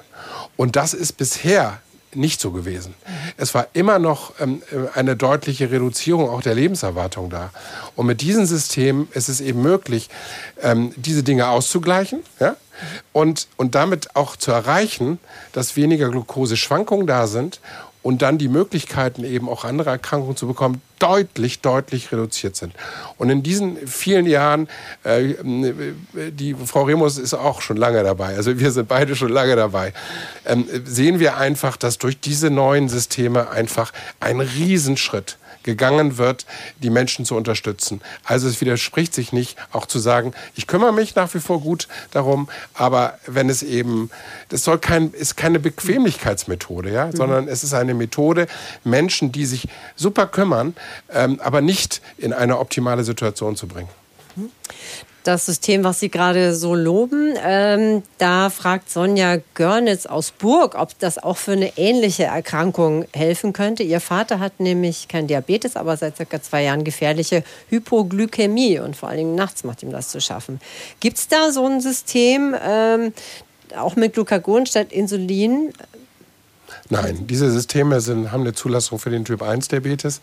Und 0.56 0.76
das 0.76 0.94
ist 0.94 1.16
bisher 1.16 1.80
nicht 2.14 2.40
so 2.40 2.50
gewesen. 2.50 2.94
Es 3.36 3.54
war 3.54 3.68
immer 3.72 3.98
noch 3.98 4.34
ähm, 4.40 4.62
eine 4.94 5.16
deutliche 5.16 5.70
Reduzierung 5.70 6.28
auch 6.28 6.42
der 6.42 6.54
Lebenserwartung 6.54 7.30
da. 7.30 7.50
Und 7.94 8.06
mit 8.06 8.20
diesem 8.20 8.46
System 8.46 9.08
ist 9.12 9.28
es 9.28 9.40
eben 9.40 9.62
möglich, 9.62 10.08
ähm, 10.60 10.92
diese 10.96 11.22
Dinge 11.22 11.48
auszugleichen 11.48 12.20
ja? 12.40 12.56
Und, 13.12 13.48
und 13.56 13.74
damit 13.74 14.16
auch 14.16 14.36
zu 14.36 14.50
erreichen, 14.52 15.18
dass 15.52 15.76
weniger 15.76 16.08
Glukoseschwankungen 16.10 17.06
da 17.06 17.26
sind 17.26 17.60
und 18.02 18.22
dann 18.22 18.38
die 18.38 18.48
Möglichkeiten 18.48 19.24
eben 19.24 19.48
auch 19.48 19.64
andere 19.64 19.90
Erkrankungen 19.90 20.36
zu 20.36 20.46
bekommen 20.46 20.80
deutlich, 20.98 21.60
deutlich 21.60 22.12
reduziert 22.12 22.56
sind. 22.56 22.72
Und 23.18 23.30
in 23.30 23.42
diesen 23.42 23.76
vielen 23.86 24.26
Jahren, 24.26 24.68
äh, 25.04 25.34
die 26.30 26.54
Frau 26.54 26.82
Remus 26.82 27.18
ist 27.18 27.34
auch 27.34 27.60
schon 27.60 27.76
lange 27.76 28.02
dabei, 28.02 28.36
also 28.36 28.58
wir 28.58 28.70
sind 28.70 28.88
beide 28.88 29.16
schon 29.16 29.30
lange 29.30 29.56
dabei, 29.56 29.92
ähm, 30.46 30.66
sehen 30.84 31.20
wir 31.20 31.36
einfach, 31.36 31.76
dass 31.76 31.98
durch 31.98 32.20
diese 32.20 32.50
neuen 32.50 32.88
Systeme 32.88 33.50
einfach 33.50 33.92
ein 34.18 34.40
Riesenschritt 34.40 35.36
gegangen 35.70 36.18
wird, 36.18 36.46
die 36.83 36.90
Menschen 36.90 37.24
zu 37.24 37.37
unterstützen. 37.37 38.00
Also 38.24 38.48
es 38.48 38.61
widerspricht 38.61 39.14
sich 39.14 39.33
nicht, 39.33 39.56
auch 39.72 39.87
zu 39.87 39.98
sagen, 39.98 40.33
ich 40.56 40.66
kümmere 40.66 40.92
mich 40.92 41.14
nach 41.14 41.33
wie 41.35 41.40
vor 41.40 41.61
gut 41.61 41.88
darum, 42.11 42.48
aber 42.74 43.18
wenn 43.26 43.48
es 43.48 43.62
eben, 43.62 44.11
das 44.48 44.64
soll 44.64 44.78
kein, 44.78 45.12
ist 45.12 45.37
keine 45.37 45.61
Bequemlichkeitsmethode, 45.61 46.90
ja, 46.92 47.06
mhm. 47.06 47.16
sondern 47.16 47.48
es 47.48 47.62
ist 47.64 47.74
eine 47.74 47.94
Methode, 47.94 48.46
Menschen, 48.85 49.33
die 49.33 49.46
sich 49.46 49.68
super 49.96 50.26
kümmern, 50.26 50.74
ähm, 51.12 51.40
aber 51.42 51.61
nicht 51.61 52.02
in 52.18 52.33
eine 52.33 52.59
optimale 52.59 53.04
Situation 53.04 53.56
zu 53.56 53.66
bringen. 53.66 53.88
Das 55.22 55.44
System, 55.44 55.85
was 55.85 56.00
Sie 56.00 56.09
gerade 56.09 56.54
so 56.54 56.74
loben. 56.74 57.35
Ähm, 57.44 58.02
da 58.16 58.48
fragt 58.48 58.88
Sonja 58.88 59.38
Görnitz 59.54 60.06
aus 60.06 60.30
Burg, 60.30 60.74
ob 60.78 60.98
das 60.98 61.18
auch 61.18 61.37
für 61.37 61.52
eine 61.52 61.76
ähnliche 61.76 62.24
Erkrankung 62.24 63.04
helfen 63.12 63.52
könnte. 63.52 63.83
Ihr 63.83 64.00
Vater 64.00 64.40
hat 64.40 64.61
nämlich 64.61 65.09
kein 65.09 65.26
Diabetes, 65.26 65.76
aber 65.76 65.96
seit 65.98 66.16
circa 66.16 66.40
zwei 66.40 66.62
Jahren 66.64 66.85
gefährliche 66.85 67.44
Hypoglykämie 67.68 68.78
und 68.78 68.96
vor 68.96 69.11
allen 69.11 69.18
Dingen 69.18 69.35
nachts 69.35 69.62
macht 69.62 69.83
ihm 69.83 69.92
das 69.92 70.09
zu 70.09 70.22
schaffen. 70.22 70.59
Gibt 71.00 71.18
es 71.18 71.28
da 71.28 71.52
so 71.52 71.66
ein 71.66 71.83
System, 71.83 72.56
ähm, 72.66 73.12
auch 73.76 73.96
mit 73.96 74.14
Glucagon 74.14 74.64
statt 74.64 74.90
Insulin, 74.90 75.72
Nein, 76.90 77.26
diese 77.29 77.50
Systeme 77.50 78.00
sind, 78.00 78.33
haben 78.33 78.40
eine 78.40 78.53
Zulassung 78.53 78.98
für 78.98 79.11
den 79.11 79.24
Typ 79.24 79.42
1 79.42 79.68
Diabetes 79.68 80.20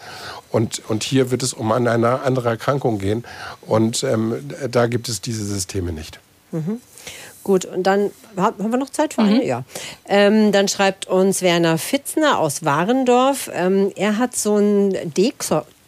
und, 0.51 0.81
und 0.89 1.03
hier 1.03 1.31
wird 1.31 1.41
es 1.41 1.53
um 1.53 1.71
eine 1.71 1.91
andere 2.21 2.49
Erkrankung 2.49 2.99
gehen 2.99 3.23
und 3.61 4.03
ähm, 4.03 4.35
da 4.69 4.87
gibt 4.87 5.07
es 5.07 5.21
diese 5.21 5.45
Systeme 5.45 5.93
nicht. 5.93 6.19
Mhm. 6.51 6.81
Gut, 7.43 7.63
und 7.63 7.83
dann 7.83 8.11
haben 8.35 8.71
wir 8.71 8.77
noch 8.77 8.89
Zeit 8.89 9.13
für 9.13 9.21
eine? 9.21 9.35
Mhm. 9.35 9.41
Ja. 9.43 9.63
Ähm, 10.05 10.51
dann 10.51 10.67
schreibt 10.67 11.07
uns 11.07 11.41
Werner 11.41 11.77
Fitzner 11.77 12.39
aus 12.39 12.65
Warendorf. 12.65 13.49
Ähm, 13.53 13.93
er 13.95 14.17
hat 14.17 14.35
so 14.35 14.57
ein 14.57 15.13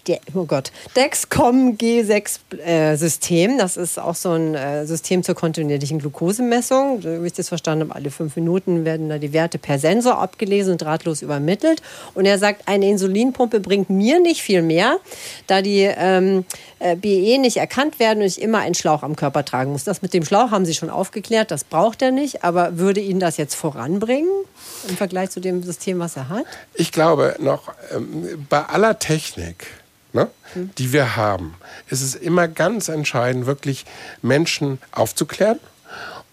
Dexor 0.09 0.41
oh 0.41 0.45
Gott, 0.45 0.71
Dexcom 0.95 1.77
G6-System. 1.77 3.51
Äh, 3.51 3.57
das 3.57 3.77
ist 3.77 3.99
auch 3.99 4.15
so 4.15 4.31
ein 4.31 4.55
äh, 4.55 4.85
System 4.85 5.23
zur 5.23 5.35
kontinuierlichen 5.35 5.99
Glukosemessung. 5.99 7.03
Wie 7.03 7.27
ich 7.27 7.33
das 7.33 7.49
verstanden 7.49 7.85
habe, 7.85 7.95
alle 7.95 8.09
fünf 8.09 8.35
Minuten 8.35 8.85
werden 8.85 9.09
da 9.09 9.17
die 9.17 9.33
Werte 9.33 9.59
per 9.59 9.77
Sensor 9.77 10.17
abgelesen 10.17 10.73
und 10.73 10.81
drahtlos 10.81 11.21
übermittelt. 11.21 11.81
Und 12.15 12.25
er 12.25 12.39
sagt, 12.39 12.67
eine 12.67 12.89
Insulinpumpe 12.89 13.59
bringt 13.59 13.89
mir 13.89 14.19
nicht 14.19 14.41
viel 14.41 14.61
mehr, 14.61 14.97
da 15.47 15.61
die 15.61 15.81
ähm, 15.81 16.45
äh, 16.79 16.95
BE 16.95 17.37
nicht 17.37 17.57
erkannt 17.57 17.99
werden 17.99 18.19
und 18.19 18.27
ich 18.27 18.41
immer 18.41 18.59
einen 18.59 18.75
Schlauch 18.75 19.03
am 19.03 19.15
Körper 19.15 19.45
tragen 19.45 19.71
muss. 19.71 19.83
Das 19.83 20.01
mit 20.01 20.13
dem 20.13 20.25
Schlauch 20.25 20.51
haben 20.51 20.65
Sie 20.65 20.73
schon 20.73 20.89
aufgeklärt, 20.89 21.51
das 21.51 21.63
braucht 21.63 22.01
er 22.01 22.11
nicht. 22.11 22.43
Aber 22.43 22.77
würde 22.77 22.99
ihn 23.01 23.19
das 23.19 23.37
jetzt 23.37 23.55
voranbringen 23.55 24.29
im 24.87 24.97
Vergleich 24.97 25.29
zu 25.29 25.39
dem 25.39 25.61
System, 25.63 25.99
was 25.99 26.15
er 26.15 26.29
hat? 26.29 26.45
Ich 26.73 26.91
glaube 26.91 27.35
noch, 27.39 27.73
ähm, 27.93 28.45
bei 28.49 28.63
aller 28.63 28.97
Technik 28.97 29.67
ne, 30.13 30.29
mhm. 30.55 30.71
die 30.77 30.93
wir 30.93 31.15
haben, 31.15 31.55
ist 31.89 32.01
es 32.01 32.15
immer 32.15 32.47
ganz 32.47 32.87
entscheidend, 32.89 33.45
wirklich 33.45 33.85
Menschen 34.21 34.79
aufzuklären. 34.91 35.59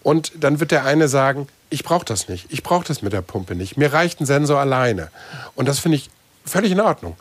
Und 0.03 0.31
dann 0.39 0.59
wird 0.59 0.71
der 0.71 0.85
eine 0.85 1.07
sagen, 1.07 1.47
ich 1.69 1.83
brauche 1.83 2.05
das 2.05 2.29
nicht, 2.29 2.47
ich 2.49 2.63
brauche 2.63 2.85
das 2.85 3.01
mit 3.01 3.13
der 3.13 3.21
Pumpe 3.21 3.55
nicht, 3.55 3.77
mir 3.77 3.91
reicht 3.91 4.21
ein 4.21 4.25
Sensor 4.25 4.59
alleine. 4.59 5.11
Und 5.55 5.67
das 5.67 5.79
finde 5.79 5.97
ich 5.97 6.09
völlig 6.45 6.71
in 6.71 6.79
Ordnung. 6.79 7.17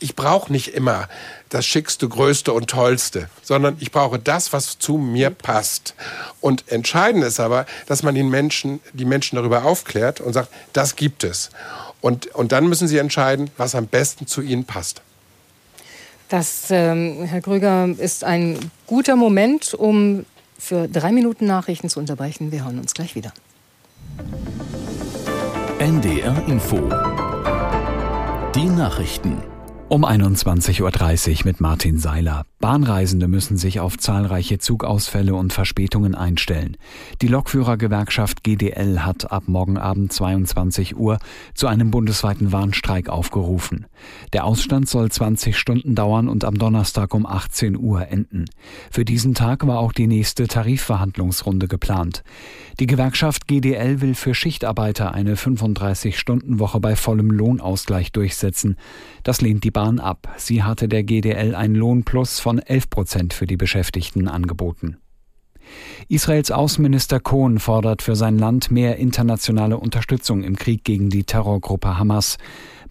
Ich 0.00 0.16
brauche 0.16 0.52
nicht 0.52 0.74
immer 0.74 1.08
das 1.48 1.64
Schickste, 1.64 2.08
Größte 2.08 2.52
und 2.52 2.68
Tollste, 2.68 3.30
sondern 3.42 3.76
ich 3.80 3.90
brauche 3.90 4.18
das, 4.18 4.52
was 4.52 4.78
zu 4.78 4.98
mir 4.98 5.30
passt. 5.30 5.94
Und 6.40 6.70
entscheidend 6.70 7.24
ist 7.24 7.40
aber, 7.40 7.64
dass 7.86 8.02
man 8.02 8.14
den 8.14 8.28
Menschen, 8.28 8.80
die 8.92 9.06
Menschen 9.06 9.36
darüber 9.36 9.64
aufklärt 9.64 10.20
und 10.20 10.34
sagt, 10.34 10.50
das 10.72 10.96
gibt 10.96 11.24
es. 11.24 11.50
Und, 12.00 12.26
und 12.34 12.52
dann 12.52 12.68
müssen 12.68 12.86
sie 12.86 12.98
entscheiden, 12.98 13.50
was 13.56 13.74
am 13.74 13.86
besten 13.86 14.26
zu 14.26 14.42
ihnen 14.42 14.66
passt. 14.66 15.00
Das, 16.28 16.70
ähm, 16.70 17.24
Herr 17.24 17.40
Krüger, 17.40 17.88
ist 17.98 18.24
ein 18.24 18.58
guter 18.86 19.16
Moment, 19.16 19.74
um 19.74 20.24
für 20.58 20.88
drei 20.88 21.12
Minuten 21.12 21.46
Nachrichten 21.46 21.88
zu 21.88 22.00
unterbrechen. 22.00 22.50
Wir 22.50 22.64
hören 22.64 22.78
uns 22.78 22.94
gleich 22.94 23.14
wieder. 23.14 23.32
NDR 25.78 26.42
Info. 26.48 26.76
Die 28.54 28.66
Nachrichten. 28.66 29.42
Um 29.88 30.04
21.30 30.04 30.80
Uhr 30.82 31.36
mit 31.44 31.60
Martin 31.60 31.98
Seiler. 31.98 32.46
Bahnreisende 32.64 33.28
müssen 33.28 33.58
sich 33.58 33.78
auf 33.78 33.98
zahlreiche 33.98 34.56
Zugausfälle 34.56 35.34
und 35.34 35.52
Verspätungen 35.52 36.14
einstellen. 36.14 36.78
Die 37.20 37.28
Lokführergewerkschaft 37.28 38.42
GDL 38.42 39.00
hat 39.00 39.30
ab 39.30 39.42
morgen 39.48 39.76
Abend 39.76 40.14
22 40.14 40.96
Uhr 40.96 41.18
zu 41.52 41.66
einem 41.66 41.90
bundesweiten 41.90 42.52
Warnstreik 42.52 43.10
aufgerufen. 43.10 43.84
Der 44.32 44.46
Ausstand 44.46 44.88
soll 44.88 45.10
20 45.10 45.58
Stunden 45.58 45.94
dauern 45.94 46.26
und 46.26 46.46
am 46.46 46.56
Donnerstag 46.56 47.12
um 47.12 47.26
18 47.26 47.76
Uhr 47.76 48.08
enden. 48.08 48.46
Für 48.90 49.04
diesen 49.04 49.34
Tag 49.34 49.66
war 49.66 49.78
auch 49.78 49.92
die 49.92 50.06
nächste 50.06 50.48
Tarifverhandlungsrunde 50.48 51.68
geplant. 51.68 52.24
Die 52.80 52.86
Gewerkschaft 52.86 53.46
GDL 53.46 54.00
will 54.00 54.14
für 54.14 54.34
Schichtarbeiter 54.34 55.12
eine 55.12 55.34
35-Stunden-Woche 55.34 56.80
bei 56.80 56.96
vollem 56.96 57.30
Lohnausgleich 57.30 58.10
durchsetzen. 58.10 58.78
Das 59.22 59.42
lehnt 59.42 59.64
die 59.64 59.70
Bahn 59.70 60.00
ab. 60.00 60.28
Sie 60.38 60.62
hatte 60.62 60.88
der 60.88 61.04
GDL 61.04 61.54
ein 61.54 61.74
Lohnplus 61.74 62.40
von 62.40 62.53
11 62.58 62.90
Prozent 62.90 63.34
für 63.34 63.46
die 63.46 63.56
Beschäftigten 63.56 64.28
angeboten. 64.28 64.98
Israels 66.08 66.50
Außenminister 66.50 67.20
Cohn 67.20 67.58
fordert 67.58 68.02
für 68.02 68.16
sein 68.16 68.38
Land 68.38 68.70
mehr 68.70 68.96
internationale 68.96 69.78
Unterstützung 69.78 70.42
im 70.42 70.56
Krieg 70.56 70.84
gegen 70.84 71.10
die 71.10 71.24
Terrorgruppe 71.24 71.98
Hamas. 71.98 72.36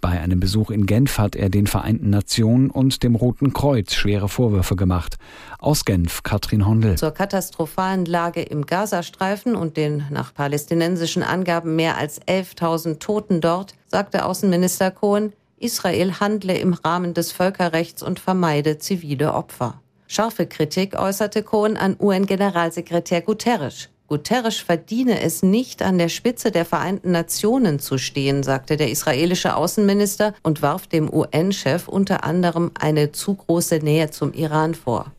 Bei 0.02 0.20
einem 0.20 0.42
Besuch 0.42 0.70
in 0.70 0.86
Genf 0.86 1.18
hat 1.18 1.36
er 1.36 1.50
den 1.50 1.66
Vereinten 1.66 2.10
Nationen 2.10 2.70
und 2.70 3.04
dem 3.04 3.16
Roten 3.16 3.54
Kreuz 3.54 3.94
schwere 3.94 4.28
Vorwürfe 4.28 4.76
gemacht. 4.76 5.16
Aus 5.60 5.86
Genf, 5.86 6.24
Katrin 6.24 6.66
Hondel. 6.66 6.98
Zur 6.98 7.12
katastrophalen 7.12 8.04
Lage 8.04 8.42
im 8.42 8.66
Gazastreifen 8.66 9.56
und 9.56 9.78
den 9.78 10.04
nach 10.10 10.34
palästinensischen 10.34 11.24
Angaben 11.24 11.78
mehr 11.78 11.98
als 11.98 12.22
11.000 12.22 13.00
Toten 13.00 13.40
dort, 13.40 13.76
sagte 13.88 14.26
Außenminister 14.26 14.92
Cohn, 14.92 15.32
Israel 15.64 16.20
handle 16.20 16.58
im 16.58 16.74
Rahmen 16.74 17.14
des 17.14 17.32
Völkerrechts 17.32 18.04
und 18.04 18.20
vermeide 18.20 18.78
zivile 18.78 19.34
Opfer. 19.34 19.82
Scharfe 20.08 20.46
Kritik 20.46 21.00
äußerte 21.00 21.42
Cohen 21.42 21.78
an 21.78 21.96
UN-Generalsekretär 22.00 23.22
Guterres. 23.22 23.90
Guterres 24.08 24.58
verdiene 24.58 25.22
es 25.22 25.42
nicht, 25.42 25.82
an 25.82 25.98
der 25.98 26.10
Spitze 26.10 26.52
der 26.52 26.66
Vereinten 26.66 27.12
Nationen 27.12 27.80
zu 27.80 27.98
stehen, 27.98 28.44
sagte 28.44 28.78
der 28.78 28.92
israelische 28.92 29.56
Außenminister 29.56 30.34
und 30.44 30.62
warf 30.62 30.86
dem 30.86 31.12
UN-Chef 31.12 31.88
unter 31.88 32.24
anderem 32.24 32.72
eine 32.80 33.12
zu 33.12 33.34
große 33.34 33.78
Nähe 33.78 34.12
zum 34.12 34.34
Iran 34.34 34.76
vor. 34.76 35.12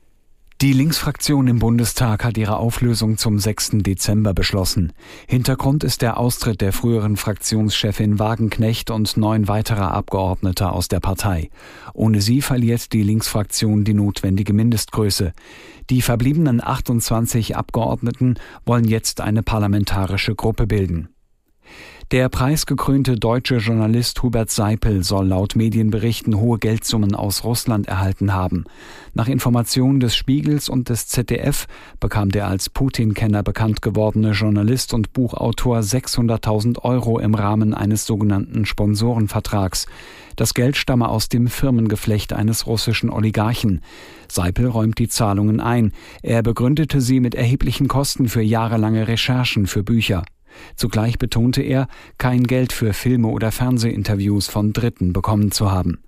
Die 0.64 0.72
Linksfraktion 0.72 1.46
im 1.46 1.58
Bundestag 1.58 2.24
hat 2.24 2.38
ihre 2.38 2.56
Auflösung 2.56 3.18
zum 3.18 3.38
6. 3.38 3.82
Dezember 3.82 4.32
beschlossen. 4.32 4.94
Hintergrund 5.28 5.84
ist 5.84 6.00
der 6.00 6.16
Austritt 6.16 6.62
der 6.62 6.72
früheren 6.72 7.18
Fraktionschefin 7.18 8.18
Wagenknecht 8.18 8.90
und 8.90 9.18
neun 9.18 9.46
weiterer 9.46 9.90
Abgeordneter 9.90 10.72
aus 10.72 10.88
der 10.88 11.00
Partei. 11.00 11.50
Ohne 11.92 12.22
sie 12.22 12.40
verliert 12.40 12.94
die 12.94 13.02
Linksfraktion 13.02 13.84
die 13.84 13.92
notwendige 13.92 14.54
Mindestgröße. 14.54 15.34
Die 15.90 16.00
verbliebenen 16.00 16.64
28 16.64 17.56
Abgeordneten 17.56 18.36
wollen 18.64 18.88
jetzt 18.88 19.20
eine 19.20 19.42
parlamentarische 19.42 20.34
Gruppe 20.34 20.66
bilden. 20.66 21.13
Der 22.10 22.28
preisgekrönte 22.28 23.16
deutsche 23.16 23.56
Journalist 23.56 24.22
Hubert 24.22 24.50
Seipel 24.50 25.02
soll 25.02 25.28
laut 25.28 25.56
Medienberichten 25.56 26.38
hohe 26.38 26.58
Geldsummen 26.58 27.14
aus 27.14 27.44
Russland 27.44 27.88
erhalten 27.88 28.34
haben. 28.34 28.64
Nach 29.14 29.26
Informationen 29.26 30.00
des 30.00 30.14
Spiegels 30.14 30.68
und 30.68 30.90
des 30.90 31.08
ZDF 31.08 31.66
bekam 32.00 32.30
der 32.30 32.46
als 32.46 32.68
Putin-Kenner 32.68 33.42
bekannt 33.42 33.80
gewordene 33.80 34.32
Journalist 34.32 34.92
und 34.92 35.14
Buchautor 35.14 35.78
600.000 35.78 36.80
Euro 36.80 37.18
im 37.18 37.34
Rahmen 37.34 37.72
eines 37.72 38.04
sogenannten 38.04 38.66
Sponsorenvertrags. 38.66 39.86
Das 40.36 40.52
Geld 40.52 40.76
stamme 40.76 41.08
aus 41.08 41.30
dem 41.30 41.46
Firmengeflecht 41.46 42.34
eines 42.34 42.66
russischen 42.66 43.08
Oligarchen. 43.08 43.80
Seipel 44.28 44.66
räumt 44.66 44.98
die 44.98 45.08
Zahlungen 45.08 45.58
ein. 45.60 45.92
Er 46.22 46.42
begründete 46.42 47.00
sie 47.00 47.20
mit 47.20 47.34
erheblichen 47.34 47.88
Kosten 47.88 48.28
für 48.28 48.42
jahrelange 48.42 49.08
Recherchen 49.08 49.66
für 49.66 49.82
Bücher. 49.82 50.22
Zugleich 50.76 51.18
betonte 51.18 51.62
er, 51.62 51.88
kein 52.18 52.44
Geld 52.44 52.72
für 52.72 52.92
Filme 52.92 53.28
oder 53.28 53.52
Fernsehinterviews 53.52 54.48
von 54.48 54.72
Dritten 54.72 55.12
bekommen 55.12 55.50
zu 55.52 55.70
haben. 55.70 55.98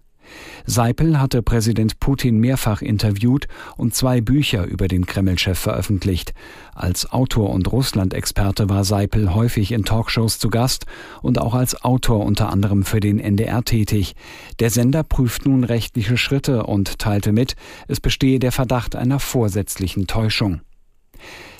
Seipel 0.64 1.20
hatte 1.20 1.42
Präsident 1.42 2.00
Putin 2.00 2.38
mehrfach 2.38 2.82
interviewt 2.82 3.46
und 3.76 3.94
zwei 3.94 4.20
Bücher 4.20 4.64
über 4.64 4.88
den 4.88 5.06
Kreml-Chef 5.06 5.58
veröffentlicht. 5.58 6.34
Als 6.74 7.10
Autor 7.12 7.50
und 7.50 7.70
Russland-Experte 7.70 8.68
war 8.68 8.84
Seipel 8.84 9.34
häufig 9.34 9.72
in 9.72 9.84
Talkshows 9.84 10.38
zu 10.38 10.48
Gast 10.48 10.86
und 11.22 11.40
auch 11.40 11.54
als 11.54 11.82
Autor 11.84 12.24
unter 12.24 12.50
anderem 12.50 12.84
für 12.84 13.00
den 13.00 13.20
NDR 13.20 13.62
tätig. 13.64 14.14
Der 14.58 14.70
Sender 14.70 15.02
prüft 15.04 15.46
nun 15.46 15.64
rechtliche 15.64 16.16
Schritte 16.16 16.64
und 16.64 16.98
teilte 16.98 17.32
mit, 17.32 17.54
es 17.88 18.00
bestehe 18.00 18.38
der 18.38 18.52
Verdacht 18.52 18.96
einer 18.96 19.20
vorsätzlichen 19.20 20.06
Täuschung. 20.06 20.60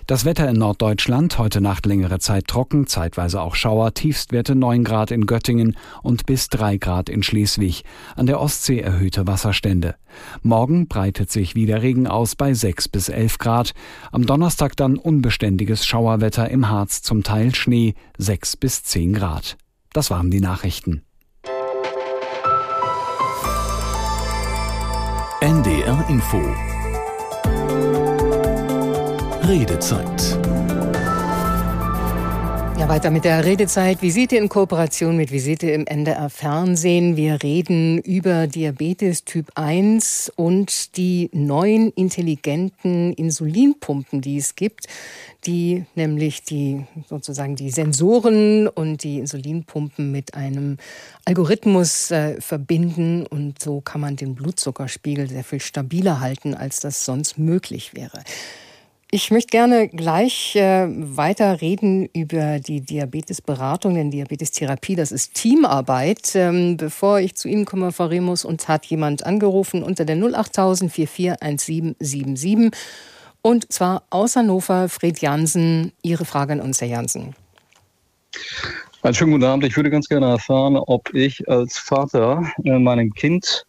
Das 0.07 0.25
Wetter 0.25 0.49
in 0.49 0.57
Norddeutschland, 0.57 1.37
heute 1.37 1.61
Nacht 1.61 1.85
längere 1.85 2.21
Zeit 2.21 2.47
trocken, 2.47 2.87
zeitweise 2.87 3.41
auch 3.41 3.57
Schauer, 3.57 3.93
Tiefstwerte 3.93 4.55
9 4.55 4.85
Grad 4.85 5.11
in 5.11 5.27
Göttingen 5.27 5.77
und 6.01 6.27
bis 6.27 6.49
3 6.49 6.77
Grad 6.77 7.09
in 7.09 7.25
Schleswig. 7.25 7.83
An 8.15 8.27
der 8.27 8.41
Ostsee 8.41 8.79
erhöhte 8.79 9.27
Wasserstände. 9.27 9.97
Morgen 10.43 10.87
breitet 10.87 11.33
sich 11.33 11.57
wieder 11.57 11.83
Regen 11.83 12.07
aus 12.07 12.37
bei 12.37 12.55
6 12.55 12.87
bis 12.87 13.09
11 13.09 13.39
Grad. 13.39 13.75
Am 14.13 14.27
Donnerstag 14.27 14.77
dann 14.77 14.97
unbeständiges 14.97 15.85
Schauerwetter 15.85 16.49
im 16.51 16.69
Harz, 16.69 17.03
zum 17.03 17.25
Teil 17.25 17.53
Schnee 17.53 17.95
6 18.17 18.59
bis 18.59 18.85
10 18.85 19.13
Grad. 19.13 19.57
Das 19.93 20.13
waren 20.13 20.31
die 20.31 20.41
Nachrichten. 20.41 21.03
NDR 25.41 26.09
Info 26.09 26.41
Redezeit. 29.49 30.39
Ja, 32.81 32.89
weiter 32.89 33.13
mit 33.13 33.25
der 33.25 33.45
Redezeit. 33.45 34.03
Visite 34.03 34.37
in 34.37 34.49
Kooperation 34.49 35.17
mit 35.17 35.31
Visite 35.31 35.71
im 35.71 35.87
NDR 35.87 36.31
Fernsehen. 36.31 37.17
Wir 37.17 37.45
reden 37.45 37.99
über 37.99 38.49
Diabetes 38.49 39.25
Typ 39.25 39.53
1 39.55 40.33
und 40.35 40.97
die 40.97 41.31
neuen 41.33 41.93
intelligenten 41.93 43.13
Insulinpumpen, 43.13 44.21
die 44.21 44.39
es 44.39 44.57
gibt, 44.57 44.89
die 45.45 45.85
nämlich 45.95 46.43
die 46.43 46.85
sozusagen 47.09 47.55
die 47.55 47.71
Sensoren 47.71 48.67
und 48.67 49.05
die 49.05 49.21
Insulinpumpen 49.21 50.11
mit 50.11 50.35
einem 50.35 50.79
Algorithmus 51.25 52.11
äh, 52.11 52.41
verbinden 52.41 53.25
und 53.25 53.63
so 53.63 53.81
kann 53.81 54.01
man 54.01 54.17
den 54.17 54.35
Blutzuckerspiegel 54.35 55.29
sehr 55.29 55.45
viel 55.45 55.61
stabiler 55.61 56.19
halten, 56.19 56.55
als 56.55 56.81
das 56.81 57.05
sonst 57.05 57.39
möglich 57.39 57.95
wäre. 57.95 58.25
Ich 59.13 59.31
möchte 59.31 59.51
gerne 59.51 59.89
gleich 59.89 60.57
äh, 60.57 60.89
weiter 60.89 61.61
reden 61.61 62.09
über 62.13 62.59
die 62.59 62.81
Diabetesberatung, 62.81 63.95
denn 63.95 64.11
Diabetestherapie, 64.11 64.97
das 64.97 65.13
ist 65.13 65.35
Teamarbeit. 65.35 66.35
Ähm, 66.35 66.77
bevor 66.77 67.21
ich 67.21 67.37
zu 67.37 67.49
Ihnen 67.49 67.67
komme, 67.67 67.93
Frau 67.93 68.07
Remus, 68.07 68.45
uns 68.45 68.67
hat 68.67 68.85
jemand 68.87 69.25
angerufen 69.25 69.85
unter 69.85 70.05
der 70.05 70.17
08000 70.17 70.93
441777 70.93 72.73
und 73.43 73.73
zwar 73.73 74.03
aus 74.11 74.35
Hannover, 74.35 74.89
Fred 74.89 75.21
Jansen. 75.21 75.93
Ihre 76.03 76.25
Frage 76.25 76.55
an 76.55 76.61
uns, 76.61 76.81
Herr 76.81 76.89
Jansen. 76.89 77.37
Einen 79.03 79.15
schönen 79.15 79.31
guten 79.31 79.45
Abend. 79.45 79.65
Ich 79.65 79.77
würde 79.77 79.89
ganz 79.89 80.09
gerne 80.09 80.27
erfahren, 80.27 80.77
ob 80.77 81.15
ich 81.15 81.49
als 81.49 81.79
Vater 81.79 82.51
äh, 82.65 82.77
meinem 82.77 83.15
Kind 83.15 83.65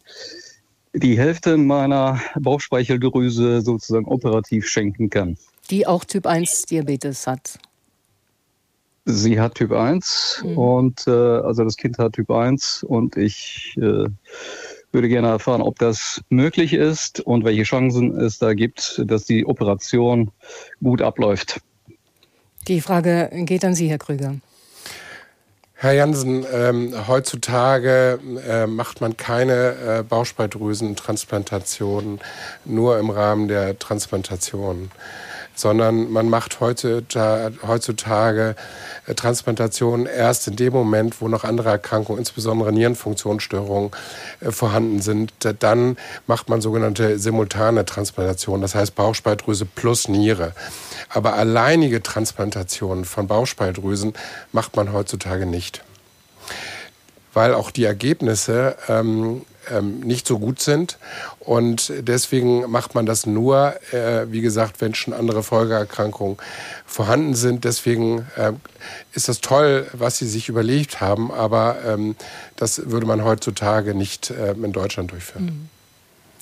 die 0.98 1.18
Hälfte 1.18 1.56
meiner 1.56 2.20
Bauchspeicheldrüse 2.38 3.60
sozusagen 3.60 4.06
operativ 4.06 4.66
schenken 4.66 5.10
kann. 5.10 5.36
Die 5.70 5.86
auch 5.86 6.04
Typ 6.04 6.26
1 6.26 6.66
Diabetes 6.66 7.26
hat. 7.26 7.58
Sie 9.04 9.40
hat 9.40 9.54
Typ 9.54 9.72
1 9.72 10.42
mhm. 10.44 10.58
und 10.58 11.06
äh, 11.06 11.10
also 11.10 11.64
das 11.64 11.76
Kind 11.76 11.98
hat 11.98 12.12
Typ 12.12 12.30
1 12.30 12.82
und 12.82 13.16
ich 13.16 13.74
äh, 13.76 14.06
würde 14.92 15.08
gerne 15.08 15.28
erfahren, 15.28 15.62
ob 15.62 15.78
das 15.78 16.20
möglich 16.28 16.74
ist 16.74 17.20
und 17.20 17.44
welche 17.44 17.62
Chancen 17.62 18.14
es 18.18 18.38
da 18.38 18.54
gibt, 18.54 19.02
dass 19.06 19.24
die 19.24 19.46
Operation 19.46 20.30
gut 20.82 21.00
abläuft. 21.00 21.60
Die 22.66 22.80
Frage 22.80 23.30
geht 23.44 23.64
an 23.64 23.74
Sie, 23.74 23.88
Herr 23.88 23.98
Krüger. 23.98 24.34
Herr 25.80 25.92
Jansen, 25.92 26.44
ähm, 26.52 26.92
heutzutage 27.06 28.18
äh, 28.44 28.66
macht 28.66 29.00
man 29.00 29.16
keine 29.16 30.00
äh, 30.00 30.02
Bauchspeicheldrüsentransplantationen 30.02 32.18
nur 32.64 32.98
im 32.98 33.10
Rahmen 33.10 33.46
der 33.46 33.78
Transplantation 33.78 34.90
sondern 35.58 36.10
man 36.10 36.28
macht 36.28 36.60
heutzutage 36.60 38.54
äh, 39.06 39.14
Transplantationen 39.14 40.06
erst 40.06 40.48
in 40.48 40.56
dem 40.56 40.72
Moment, 40.72 41.20
wo 41.20 41.28
noch 41.28 41.44
andere 41.44 41.70
Erkrankungen, 41.70 42.18
insbesondere 42.18 42.72
Nierenfunktionsstörungen, 42.72 43.90
äh, 44.40 44.50
vorhanden 44.50 45.00
sind. 45.00 45.32
Dann 45.58 45.96
macht 46.26 46.48
man 46.48 46.60
sogenannte 46.60 47.18
simultane 47.18 47.84
Transplantationen, 47.84 48.62
das 48.62 48.74
heißt 48.74 48.94
Bauchspeicheldrüse 48.94 49.64
plus 49.64 50.08
Niere. 50.08 50.52
Aber 51.08 51.34
alleinige 51.34 52.02
Transplantationen 52.02 53.04
von 53.04 53.26
Bauchspeicheldrüsen 53.26 54.14
macht 54.52 54.76
man 54.76 54.92
heutzutage 54.92 55.46
nicht 55.46 55.82
weil 57.34 57.54
auch 57.54 57.70
die 57.70 57.84
Ergebnisse 57.84 58.76
ähm, 58.88 59.42
ähm, 59.72 60.00
nicht 60.00 60.26
so 60.26 60.38
gut 60.38 60.60
sind. 60.60 60.98
Und 61.40 61.92
deswegen 62.00 62.70
macht 62.70 62.94
man 62.94 63.06
das 63.06 63.26
nur, 63.26 63.74
äh, 63.92 64.30
wie 64.30 64.40
gesagt, 64.40 64.80
wenn 64.80 64.94
schon 64.94 65.14
andere 65.14 65.42
Folgeerkrankungen 65.42 66.36
vorhanden 66.86 67.34
sind. 67.34 67.64
Deswegen 67.64 68.26
äh, 68.36 68.52
ist 69.12 69.28
das 69.28 69.40
toll, 69.40 69.86
was 69.92 70.18
Sie 70.18 70.26
sich 70.26 70.48
überlegt 70.48 71.00
haben, 71.00 71.30
aber 71.30 71.76
ähm, 71.86 72.16
das 72.56 72.90
würde 72.90 73.06
man 73.06 73.24
heutzutage 73.24 73.94
nicht 73.94 74.30
äh, 74.30 74.52
in 74.52 74.72
Deutschland 74.72 75.12
durchführen. 75.12 75.68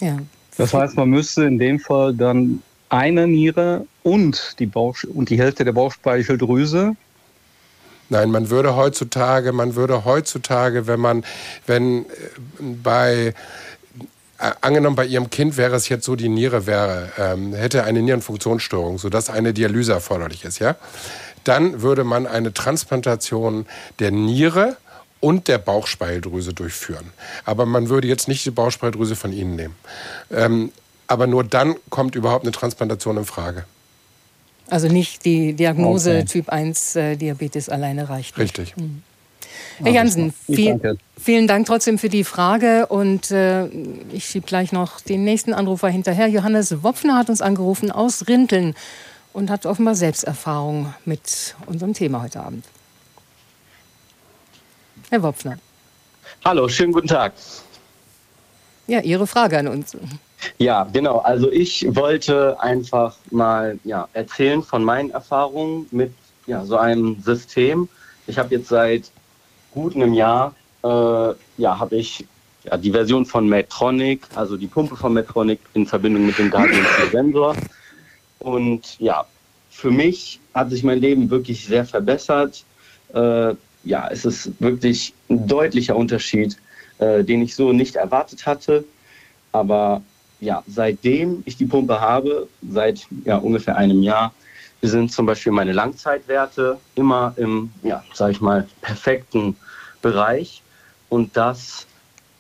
Mhm. 0.01 0.07
Ja. 0.07 0.19
Das 0.57 0.73
heißt, 0.73 0.97
man 0.97 1.11
müsste 1.11 1.45
in 1.45 1.59
dem 1.59 1.79
Fall 1.79 2.15
dann 2.15 2.63
eine 2.89 3.27
Niere 3.27 3.87
und 4.03 4.57
die, 4.59 4.67
Bauch 4.67 4.97
und 5.13 5.31
die 5.31 5.39
Hälfte 5.39 5.65
der 5.65 5.73
Bauchspeicheldrüse 5.73 6.97
Nein, 8.09 8.31
man 8.31 8.51
würde 8.51 8.77
heutzutage, 8.77 9.53
man 9.53 9.75
würde 9.75 10.05
heutzutage, 10.05 10.87
wenn 10.87 11.01
man, 11.01 11.25
wenn 11.67 12.05
äh, 12.05 12.07
bei 12.61 13.35
äh, 14.39 14.53
angenommen, 14.61 14.97
bei 14.97 15.07
Ihrem 15.07 15.31
Kind 15.31 15.57
wäre 15.57 15.75
es 15.77 15.89
jetzt 15.89 16.05
so, 16.05 16.15
die 16.15 16.29
Niere 16.29 16.67
wäre, 16.67 17.11
ähm, 17.19 17.55
hätte 17.55 17.85
eine 17.85 18.03
Nierenfunktionsstörung, 18.03 18.99
sodass 18.99 19.31
eine 19.31 19.53
Dialyse 19.55 19.93
erforderlich 19.93 20.45
ist, 20.45 20.59
ja? 20.59 20.77
Dann 21.45 21.81
würde 21.81 22.05
man 22.05 22.27
eine 22.27 22.53
Transplantation 22.53 23.67
der 23.99 24.11
Niere 24.11 24.77
und 25.21 25.49
der 25.49 25.59
Bauchspeicheldrüse 25.59 26.53
durchführen. 26.53 27.13
Aber 27.45 27.67
man 27.67 27.89
würde 27.89 28.09
jetzt 28.09 28.29
nicht 28.29 28.45
die 28.45 28.51
Bauchspeicheldrüse 28.51 29.17
von 29.17 29.33
Ihnen 29.33 29.57
nehmen. 29.57 29.77
Ähm, 30.31 30.73
aber 31.07 31.27
nur 31.27 31.45
dann 31.45 31.77
kommt 31.89 32.15
überhaupt 32.17 32.45
eine 32.45 32.53
Transplantation 32.53 33.17
in 33.17 33.25
Frage. 33.25 33.65
Also 34.69 34.89
nicht 34.89 35.25
die 35.25 35.53
Diagnose 35.53 36.11
okay. 36.11 36.25
Typ 36.25 36.49
1 36.49 36.97
äh, 36.97 37.17
Diabetes 37.17 37.69
alleine 37.69 38.09
reicht. 38.09 38.37
Nicht. 38.37 38.59
Richtig. 38.59 38.77
Mhm. 38.77 39.03
Herr 39.79 39.93
Jansen, 39.93 40.33
viel, 40.33 40.99
vielen 41.21 41.47
Dank 41.47 41.67
trotzdem 41.67 41.99
für 41.99 42.09
die 42.09 42.25
Frage 42.25 42.87
und 42.87 43.31
äh, 43.31 43.67
ich 44.13 44.25
schiebe 44.25 44.47
gleich 44.47 44.73
noch 44.73 45.01
den 45.01 45.25
nächsten 45.25 45.53
Anrufer 45.53 45.89
hinterher. 45.89 46.29
Johannes 46.29 46.83
Wopfner 46.83 47.17
hat 47.17 47.29
uns 47.29 47.43
angerufen 47.43 47.91
aus 47.91 48.27
Rinteln 48.27 48.75
und 49.33 49.51
hat 49.51 49.67
offenbar 49.67 49.95
Selbsterfahrung 49.95 50.95
mit 51.05 51.55
unserem 51.67 51.93
Thema 51.93 52.23
heute 52.23 52.41
Abend. 52.41 52.65
Herr 55.11 55.23
Wopfner. 55.23 55.59
Hallo, 56.45 56.69
schönen 56.69 56.93
guten 56.93 57.09
Tag. 57.09 57.35
Ja, 58.87 59.01
Ihre 59.01 59.27
Frage 59.27 59.59
an 59.59 59.69
uns. 59.69 59.97
Ja, 60.59 60.85
genau. 60.93 61.19
Also 61.19 61.51
ich 61.51 61.87
wollte 61.91 62.61
einfach 62.61 63.17
mal 63.31 63.79
ja, 63.85 64.09
erzählen 64.13 64.63
von 64.63 64.85
meinen 64.85 65.11
Erfahrungen 65.11 65.87
mit 65.91 66.13
ja, 66.47 66.65
so 66.65 66.77
einem 66.77 67.21
System. 67.23 67.89
Ich 68.27 68.39
habe 68.39 68.55
jetzt 68.55 68.69
seit 68.69 69.11
gut 69.73 69.95
einem 69.95 70.15
Jahr 70.15 70.55
äh, 70.87 71.35
ja, 71.57 71.79
habe 71.79 71.97
ich 71.97 72.25
ja, 72.65 72.77
die 72.77 72.91
Version 72.91 73.25
von 73.25 73.49
Medtronic, 73.49 74.23
also 74.35 74.57
die 74.57 74.67
Pumpe 74.67 74.97
von 74.97 75.13
Medtronic 75.13 75.61
in 75.75 75.87
Verbindung 75.87 76.27
mit 76.27 76.39
dem 76.39 76.51
Guardian 76.51 76.87
Sensor. 77.11 77.57
Und 78.39 78.99
ja, 79.01 79.27
für 79.71 79.91
mich 79.91 80.41
hat 80.55 80.71
sich 80.71 80.83
mein 80.83 81.01
Leben 81.01 81.31
wirklich 81.31 81.67
sehr 81.67 81.85
verbessert. 81.85 82.65
Äh, 83.15 83.55
ja, 83.85 84.09
es 84.11 84.25
ist 84.25 84.51
wirklich 84.61 85.15
ein 85.29 85.47
deutlicher 85.47 85.97
Unterschied, 85.97 86.57
äh, 86.99 87.23
den 87.23 87.43
ich 87.43 87.55
so 87.55 87.73
nicht 87.73 87.97
erwartet 87.97 88.47
hatte. 88.47 88.85
Aber 89.53 90.03
ja, 90.41 90.63
seitdem 90.67 91.43
ich 91.47 91.57
die 91.57 91.67
Pumpe 91.67 92.01
habe, 92.01 92.49
seit 92.69 93.07
ja, 93.25 93.37
ungefähr 93.39 93.77
einem 93.77 94.03
Jahr, 94.03 94.33
sind 94.83 95.11
zum 95.11 95.27
Beispiel 95.27 95.53
meine 95.53 95.73
Langzeitwerte 95.73 96.79
immer 96.95 97.33
im, 97.37 97.71
ja, 97.83 98.05
sag 98.13 98.33
ich 98.33 98.41
mal, 98.41 98.69
perfekten 98.83 99.57
Bereich. 100.03 100.63
Und 101.09 101.37
das 101.37 101.87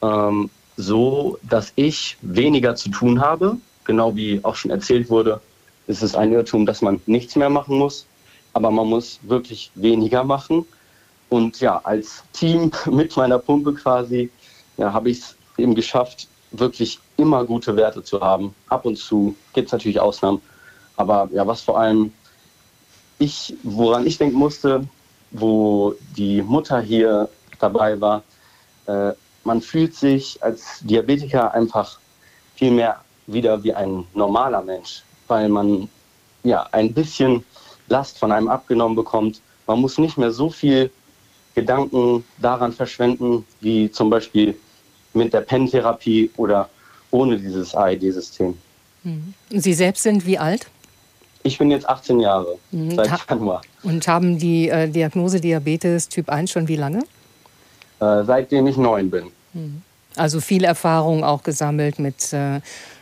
ähm, 0.02 0.50
so, 0.76 1.38
dass 1.42 1.72
ich 1.76 2.16
weniger 2.20 2.76
zu 2.76 2.90
tun 2.90 3.20
habe. 3.20 3.56
Genau 3.84 4.14
wie 4.14 4.40
auch 4.42 4.54
schon 4.54 4.70
erzählt 4.70 5.08
wurde, 5.08 5.40
ist 5.86 6.02
es 6.02 6.14
ein 6.14 6.32
Irrtum, 6.32 6.66
dass 6.66 6.82
man 6.82 7.00
nichts 7.06 7.36
mehr 7.36 7.50
machen 7.50 7.78
muss. 7.78 8.06
aber 8.52 8.70
man 8.70 8.86
muss 8.86 9.20
wirklich 9.22 9.70
weniger 9.74 10.24
machen. 10.24 10.64
Und 11.28 11.60
ja, 11.60 11.80
als 11.84 12.22
Team 12.32 12.70
mit 12.90 13.16
meiner 13.16 13.38
Pumpe 13.38 13.74
quasi, 13.74 14.30
ja, 14.78 14.92
habe 14.92 15.10
ich 15.10 15.18
es 15.18 15.36
eben 15.58 15.74
geschafft, 15.74 16.28
wirklich 16.52 16.98
immer 17.16 17.44
gute 17.44 17.76
Werte 17.76 18.02
zu 18.02 18.20
haben. 18.20 18.54
Ab 18.68 18.84
und 18.84 18.96
zu 18.96 19.34
gibt 19.52 19.66
es 19.66 19.72
natürlich 19.72 20.00
Ausnahmen. 20.00 20.40
Aber 20.96 21.28
ja, 21.32 21.46
was 21.46 21.62
vor 21.62 21.78
allem 21.78 22.12
ich, 23.18 23.54
woran 23.62 24.06
ich 24.06 24.18
denken 24.18 24.36
musste, 24.36 24.86
wo 25.30 25.94
die 26.16 26.42
Mutter 26.42 26.80
hier 26.80 27.28
dabei 27.58 28.00
war, 28.00 28.22
äh, 28.86 29.12
man 29.44 29.60
fühlt 29.60 29.94
sich 29.94 30.42
als 30.42 30.80
Diabetiker 30.80 31.52
einfach 31.54 31.98
viel 32.56 32.70
mehr 32.72 33.00
wieder 33.26 33.62
wie 33.62 33.72
ein 33.72 34.04
normaler 34.14 34.62
Mensch, 34.62 35.02
weil 35.28 35.48
man 35.48 35.88
ja 36.42 36.66
ein 36.72 36.92
bisschen 36.92 37.44
Last 37.88 38.18
von 38.18 38.32
einem 38.32 38.48
abgenommen 38.48 38.96
bekommt. 38.96 39.40
Man 39.66 39.80
muss 39.80 39.98
nicht 39.98 40.18
mehr 40.18 40.30
so 40.30 40.50
viel 40.50 40.90
Gedanken 41.54 42.24
daran 42.38 42.72
verschwenden, 42.72 43.44
wie 43.60 43.90
zum 43.90 44.10
Beispiel 44.10 44.56
mit 45.14 45.32
der 45.32 45.40
Pen-Therapie 45.40 46.30
oder 46.36 46.68
ohne 47.10 47.38
dieses 47.38 47.74
AED-System. 47.74 48.56
Mhm. 49.04 49.34
Sie 49.50 49.74
selbst 49.74 50.02
sind 50.02 50.26
wie 50.26 50.38
alt? 50.38 50.66
Ich 51.42 51.58
bin 51.58 51.70
jetzt 51.70 51.88
18 51.88 52.18
Jahre, 52.20 52.58
mhm. 52.72 52.96
seit 52.96 53.30
Januar. 53.30 53.62
Und 53.82 54.08
haben 54.08 54.38
die 54.38 54.68
äh, 54.68 54.88
Diagnose 54.88 55.40
Diabetes 55.40 56.08
Typ 56.08 56.28
1 56.28 56.50
schon 56.50 56.66
wie 56.66 56.76
lange? 56.76 57.04
Äh, 58.00 58.24
seitdem 58.24 58.66
ich 58.66 58.76
neun 58.76 59.10
bin. 59.10 59.26
Mhm. 59.52 59.82
Also 60.16 60.40
viel 60.40 60.64
Erfahrung 60.64 61.22
auch 61.24 61.42
gesammelt 61.42 61.98
mit 61.98 62.32
äh, 62.32 62.60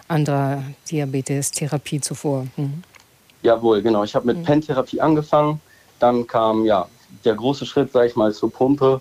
anderer 0.09 0.63
Diabetes-Therapie 0.91 2.01
zuvor. 2.01 2.47
Mhm. 2.57 2.83
Jawohl, 3.43 3.83
genau. 3.83 4.05
Ich 4.05 4.15
habe 4.15 4.27
mit 4.27 4.39
mhm. 4.39 4.45
Pen-Therapie 4.45 5.01
angefangen. 5.01 5.61
Dann 5.99 6.27
kam 6.27 6.65
ja 6.65 6.89
der 7.25 7.35
große 7.35 7.67
Schritt, 7.67 7.93
sage 7.93 8.09
ich 8.09 8.17
mal, 8.17 8.33
zur 8.33 8.53
Pumpe 8.53 9.01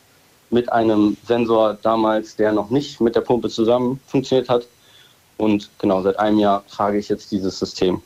mit 0.50 0.72
einem 0.72 1.18
Sensor 1.26 1.78
damals, 1.82 2.36
der 2.36 2.52
noch 2.52 2.70
nicht 2.70 3.02
mit 3.02 3.16
der 3.16 3.22
Pumpe 3.22 3.50
zusammen 3.50 4.00
funktioniert 4.08 4.50
hat. 4.50 4.68
Und 5.38 5.70
genau 5.80 6.02
seit 6.02 6.20
einem 6.20 6.40
Jahr 6.40 6.64
trage 6.68 6.98
ich 6.98 7.10
jetzt 7.10 7.32
dieses 7.32 7.58
System. 7.60 8.02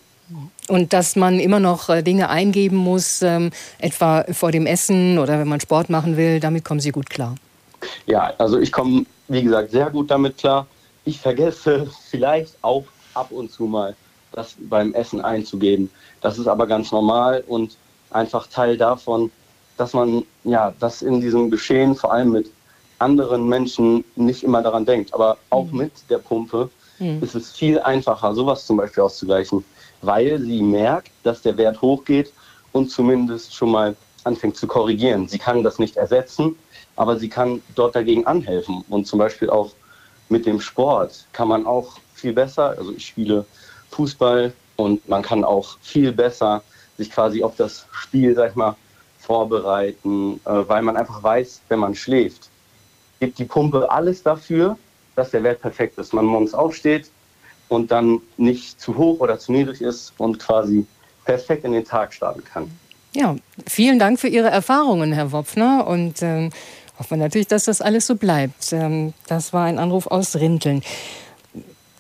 Und 0.68 0.92
dass 0.92 1.16
man 1.16 1.40
immer 1.40 1.60
noch 1.60 1.90
äh, 1.90 2.02
Dinge 2.02 2.30
eingeben 2.30 2.76
muss, 2.76 3.22
ähm, 3.22 3.52
etwa 3.80 4.26
vor 4.32 4.52
dem 4.52 4.66
Essen 4.66 5.20
oder 5.20 5.40
wenn 5.40 5.48
man 5.48 5.62
Sport 5.62 5.90
machen 5.90 6.18
will, 6.18 6.40
damit 6.40 6.66
kommen 6.66 6.82
Sie 6.82 6.92
gut 6.92 7.10
klar. 7.10 7.36
Ja, 8.06 8.34
also 8.38 8.60
ich 8.60 8.72
komme, 8.72 9.06
wie 9.30 9.44
gesagt, 9.44 9.72
sehr 9.72 9.90
gut 9.90 10.12
damit 10.12 10.38
klar. 10.38 10.68
Ich 11.06 11.20
vergesse 11.20 11.88
vielleicht 12.10 12.56
auch 12.62 12.84
ab 13.14 13.32
und 13.32 13.52
zu 13.52 13.64
mal 13.64 13.96
das 14.34 14.56
beim 14.60 14.94
Essen 14.94 15.22
einzugeben. 15.22 15.90
Das 16.22 16.38
ist 16.38 16.48
aber 16.48 16.68
ganz 16.68 16.92
normal 16.92 17.44
und 17.48 17.78
einfach 18.12 18.48
Teil 18.48 18.78
davon, 18.78 19.32
dass 19.78 19.94
man 19.94 20.24
ja 20.44 20.74
das 20.80 21.02
in 21.02 21.22
diesem 21.22 21.50
Geschehen 21.50 21.96
vor 21.96 22.12
allem 22.12 22.32
mit 22.32 22.52
anderen 23.00 23.48
Menschen 23.48 24.04
nicht 24.16 24.44
immer 24.44 24.62
daran 24.62 24.86
denkt. 24.86 25.14
Aber 25.14 25.38
auch 25.50 25.72
mhm. 25.72 25.78
mit 25.78 25.92
der 26.10 26.18
Pumpe 26.18 26.70
mhm. 27.00 27.22
ist 27.22 27.36
es 27.36 27.52
viel 27.52 27.80
einfacher, 27.80 28.34
sowas 28.34 28.66
zum 28.66 28.78
Beispiel 28.78 29.04
auszugleichen, 29.04 29.64
weil 30.02 30.40
sie 30.40 30.62
merkt, 30.62 31.12
dass 31.24 31.42
der 31.42 31.58
Wert 31.58 31.82
hochgeht 31.82 32.32
und 32.72 32.90
zumindest 32.92 33.56
schon 33.56 33.72
mal 33.72 33.96
anfängt 34.24 34.58
zu 34.58 34.68
korrigieren. 34.68 35.28
Sie 35.28 35.40
kann 35.40 35.64
das 35.64 35.80
nicht 35.80 35.98
ersetzen, 35.98 36.58
aber 36.96 37.18
sie 37.18 37.30
kann 37.30 37.62
dort 37.76 37.96
dagegen 37.96 38.26
anhelfen. 38.28 38.84
Und 38.90 39.08
zum 39.08 39.20
Beispiel 39.20 39.50
auch 39.50 39.72
mit 40.30 40.46
dem 40.46 40.60
Sport 40.60 41.26
kann 41.32 41.48
man 41.48 41.66
auch 41.66 41.98
viel 42.14 42.34
besser, 42.34 42.76
also 42.78 42.92
ich 42.92 43.08
spiele 43.08 43.46
Fußball 43.92 44.52
und 44.76 45.08
man 45.08 45.22
kann 45.22 45.44
auch 45.44 45.78
viel 45.82 46.12
besser 46.12 46.62
sich 46.98 47.12
quasi 47.12 47.44
auf 47.44 47.56
das 47.56 47.86
Spiel, 47.92 48.36
sag 48.36 48.52
ich 48.52 48.56
mal, 48.56 48.76
vorbereiten, 49.20 50.40
äh, 50.46 50.68
weil 50.68 50.82
man 50.82 50.98
einfach 50.98 51.22
weiß, 51.22 51.62
wenn 51.70 51.80
man 51.80 51.96
schläft, 51.96 52.50
gibt 53.20 53.40
die 53.40 53.46
Pumpe 53.46 53.90
alles 53.90 54.24
dafür, 54.24 54.78
dass 55.18 55.32
der 55.32 55.44
Wert 55.44 55.62
perfekt 55.62 55.98
ist. 55.98 56.14
Man 56.14 56.26
morgens 56.26 56.54
aufsteht 56.54 57.10
und 57.70 57.92
dann 57.92 58.22
nicht 58.38 58.80
zu 58.80 58.96
hoch 58.96 59.20
oder 59.20 59.40
zu 59.40 59.52
niedrig 59.52 59.82
ist 59.82 60.14
und 60.18 60.40
quasi 60.40 60.86
perfekt 61.26 61.66
in 61.66 61.74
den 61.74 61.84
Tag 61.84 62.14
starten 62.14 62.44
kann. 62.44 62.72
Ja, 63.14 63.36
vielen 63.66 63.98
Dank 63.98 64.20
für 64.20 64.28
Ihre 64.28 64.50
Erfahrungen, 64.50 65.12
Herr 65.12 65.32
Wopfner. 65.32 65.88
Und 65.88 66.22
ähm, 66.22 66.52
hoffen 67.00 67.12
wir 67.12 67.18
natürlich, 67.18 67.48
dass 67.48 67.66
das 67.66 67.82
alles 67.82 68.06
so 68.06 68.16
bleibt. 68.16 68.72
Ähm, 68.72 69.14
das 69.28 69.54
war 69.54 69.66
ein 69.66 69.80
Anruf 69.80 70.06
aus 70.06 70.36
Rinteln. 70.36 70.84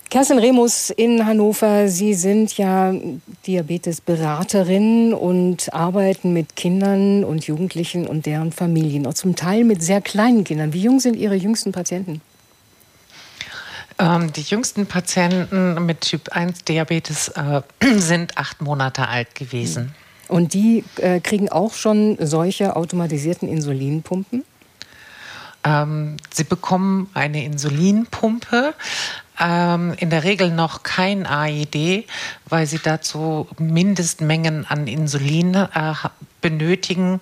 Kerstin 0.09 0.39
Remus 0.39 0.89
in 0.89 1.26
Hannover, 1.26 1.89
Sie 1.89 2.13
sind 2.13 2.57
ja 2.57 2.93
Diabetesberaterin 3.45 5.13
und 5.13 5.74
arbeiten 5.74 6.32
mit 6.32 6.55
Kindern 6.55 7.26
und 7.26 7.45
Jugendlichen 7.45 8.07
und 8.07 8.26
deren 8.26 8.53
Familien, 8.53 9.05
auch 9.05 9.15
zum 9.15 9.36
Teil 9.36 9.65
mit 9.65 9.84
sehr 9.84 9.99
kleinen 9.99 10.45
Kindern. 10.45 10.72
Wie 10.72 10.82
jung 10.84 11.01
sind 11.01 11.18
Ihre 11.18 11.36
jüngsten 11.36 11.74
Patienten? 11.74 12.22
Ähm, 14.00 14.32
die 14.34 14.41
jüngsten 14.41 14.86
Patienten 14.86 15.86
mit 15.86 16.02
Typ 16.02 16.30
1 16.30 16.66
Diabetes 16.66 17.30
äh, 17.30 17.62
sind 17.98 18.38
acht 18.38 18.62
Monate 18.62 19.08
alt 19.08 19.34
gewesen. 19.36 19.95
Und 20.28 20.54
die 20.54 20.84
äh, 20.98 21.20
kriegen 21.20 21.50
auch 21.50 21.74
schon 21.74 22.18
solche 22.20 22.76
automatisierten 22.76 23.48
Insulinpumpen? 23.48 24.43
Ähm, 25.64 26.18
sie 26.32 26.43
bekommen 26.43 27.10
eine 27.14 27.43
Insulinpumpe, 27.43 28.74
ähm, 29.39 29.93
in 29.98 30.10
der 30.10 30.24
Regel 30.24 30.52
noch 30.52 30.84
kein 30.84 31.26
AID, 31.26 32.06
weil 32.48 32.68
sie 32.68 32.80
dazu 32.80 33.48
Mindestmengen 33.58 34.66
an 34.66 34.88
Insulin 34.88 35.56
äh, 35.56 35.93
benötigen. 36.48 37.20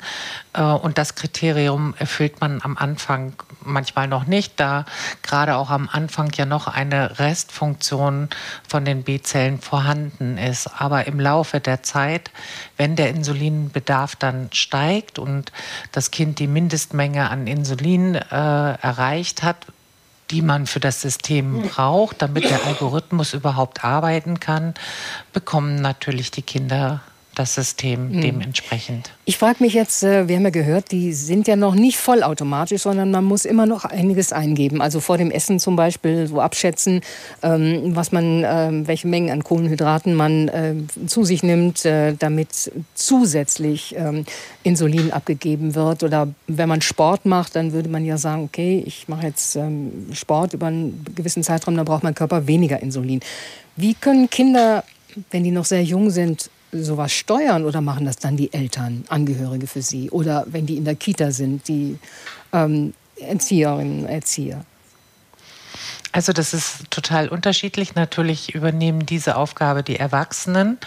Äh, 0.54 0.62
und 0.62 0.98
das 0.98 1.16
Kriterium 1.16 1.96
erfüllt 1.98 2.42
man 2.42 2.62
am 2.62 2.78
Anfang 2.78 3.34
manchmal 3.64 4.08
noch 4.08 4.28
nicht, 4.28 4.60
da 4.60 4.86
gerade 5.24 5.56
auch 5.56 5.72
am 5.72 5.90
Anfang 5.92 6.32
ja 6.36 6.46
noch 6.46 6.68
eine 6.68 7.18
Restfunktion 7.18 8.30
von 8.68 8.86
den 8.86 9.04
B-Zellen 9.04 9.60
vorhanden 9.60 10.38
ist. 10.38 10.70
Aber 10.80 11.08
im 11.08 11.20
Laufe 11.20 11.60
der 11.60 11.82
Zeit, 11.82 12.30
wenn 12.78 12.96
der 12.96 13.10
Insulinbedarf 13.10 14.16
dann 14.16 14.50
steigt 14.54 15.18
und 15.18 15.52
das 15.92 16.12
Kind 16.12 16.38
die 16.38 16.48
Mindestmenge 16.48 17.30
an 17.30 17.48
Insulin 17.48 18.14
äh, 18.14 18.22
erreicht 18.30 19.42
hat, 19.42 19.58
die 20.32 20.42
man 20.42 20.68
für 20.68 20.80
das 20.80 21.02
System 21.02 21.64
braucht, 21.70 22.22
damit 22.22 22.46
der 22.50 22.66
Algorithmus 22.66 23.34
überhaupt 23.34 23.84
arbeiten 23.84 24.40
kann, 24.40 24.74
bekommen 25.34 25.82
natürlich 25.82 26.32
die 26.32 26.42
Kinder 26.42 27.02
das 27.36 27.56
System 27.56 28.10
mhm. 28.10 28.22
dementsprechend. 28.22 29.12
Ich 29.26 29.38
frage 29.38 29.64
mich 29.64 29.74
jetzt, 29.74 30.04
äh, 30.04 30.28
wir 30.28 30.36
haben 30.36 30.44
ja 30.44 30.50
gehört, 30.50 30.92
die 30.92 31.14
sind 31.14 31.48
ja 31.48 31.56
noch 31.56 31.76
nicht 31.76 31.98
vollautomatisch, 31.98 32.84
sondern 32.84 33.12
man 33.12 33.24
muss 33.24 33.46
immer 33.46 33.66
noch 33.66 33.86
einiges 33.86 34.34
eingeben. 34.34 34.82
Also 34.82 35.00
vor 35.00 35.18
dem 35.18 35.32
Essen 35.32 35.60
zum 35.60 35.76
Beispiel 35.76 36.28
so 36.28 36.42
abschätzen, 36.42 37.02
ähm, 37.44 37.96
was 37.96 38.12
man, 38.12 38.44
ähm, 38.46 38.88
welche 38.88 39.08
Mengen 39.08 39.32
an 39.32 39.44
Kohlenhydraten 39.44 40.16
man 40.16 40.50
ähm, 40.54 40.88
zu 41.08 41.24
sich 41.24 41.44
nimmt, 41.44 41.86
äh, 41.86 42.14
damit 42.18 42.72
zusätzlich 42.96 43.96
Insulin 44.64 45.12
abgegeben 45.12 45.76
wird. 45.76 46.04
Oder 46.04 46.28
wenn 46.48 46.70
man 46.70 46.82
Sport 46.82 47.26
macht, 47.26 47.56
dann 47.56 47.74
würde 47.74 47.90
man 47.90 48.06
ja 48.06 48.18
sagen, 48.18 48.44
okay, 48.44 48.84
ich 48.86 49.08
mache 49.08 49.28
jetzt 49.28 49.58
Sport 50.14 50.54
über 50.54 50.68
einen 50.68 51.04
gewissen 51.16 51.44
Zeitraum, 51.44 51.76
dann 51.76 51.86
braucht 51.86 52.04
mein 52.04 52.16
Körper 52.16 52.48
weniger 52.48 52.82
Insulin. 52.82 53.20
Wie 53.76 53.94
können 53.94 54.30
Kinder, 54.30 54.84
wenn 55.32 55.44
die 55.44 55.52
noch 55.52 55.66
sehr 55.66 55.84
jung 55.84 56.10
sind, 56.10 56.50
sowas 56.84 57.12
steuern 57.12 57.66
oder 57.66 57.82
machen 57.82 58.06
das 58.06 58.18
dann 58.18 58.38
die 58.38 58.54
Eltern, 58.54 59.06
Angehörige 59.10 59.68
für 59.68 59.82
sie? 59.82 60.10
Oder 60.10 60.46
wenn 60.48 60.66
die 60.66 60.78
in 60.78 60.86
der 60.86 60.96
Kita 60.96 61.32
sind, 61.32 61.68
die 61.68 61.98
ähm, 62.54 62.94
Erzieherinnen, 63.20 64.06
Erzieher? 64.06 64.66
Also 66.16 66.32
das 66.32 66.54
ist 66.54 66.90
total 66.92 67.28
unterschiedlich. 67.28 67.96
Natürlich 67.96 68.56
übernehmen 68.56 69.06
diese 69.06 69.36
Aufgabe 69.36 69.84
die 69.84 69.98
Erwachsenen. 69.98 70.78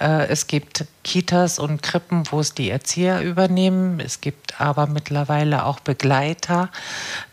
Äh, 0.00 0.26
es 0.26 0.48
gibt 0.48 0.86
Kitas 1.04 1.60
und 1.60 1.80
Krippen, 1.80 2.24
wo 2.32 2.40
es 2.40 2.54
die 2.54 2.70
Erzieher 2.70 3.20
übernehmen. 3.20 4.00
Es 4.00 4.20
gibt 4.20 4.60
aber 4.60 4.88
mittlerweile 4.88 5.64
auch 5.64 5.78
Begleiter 5.78 6.70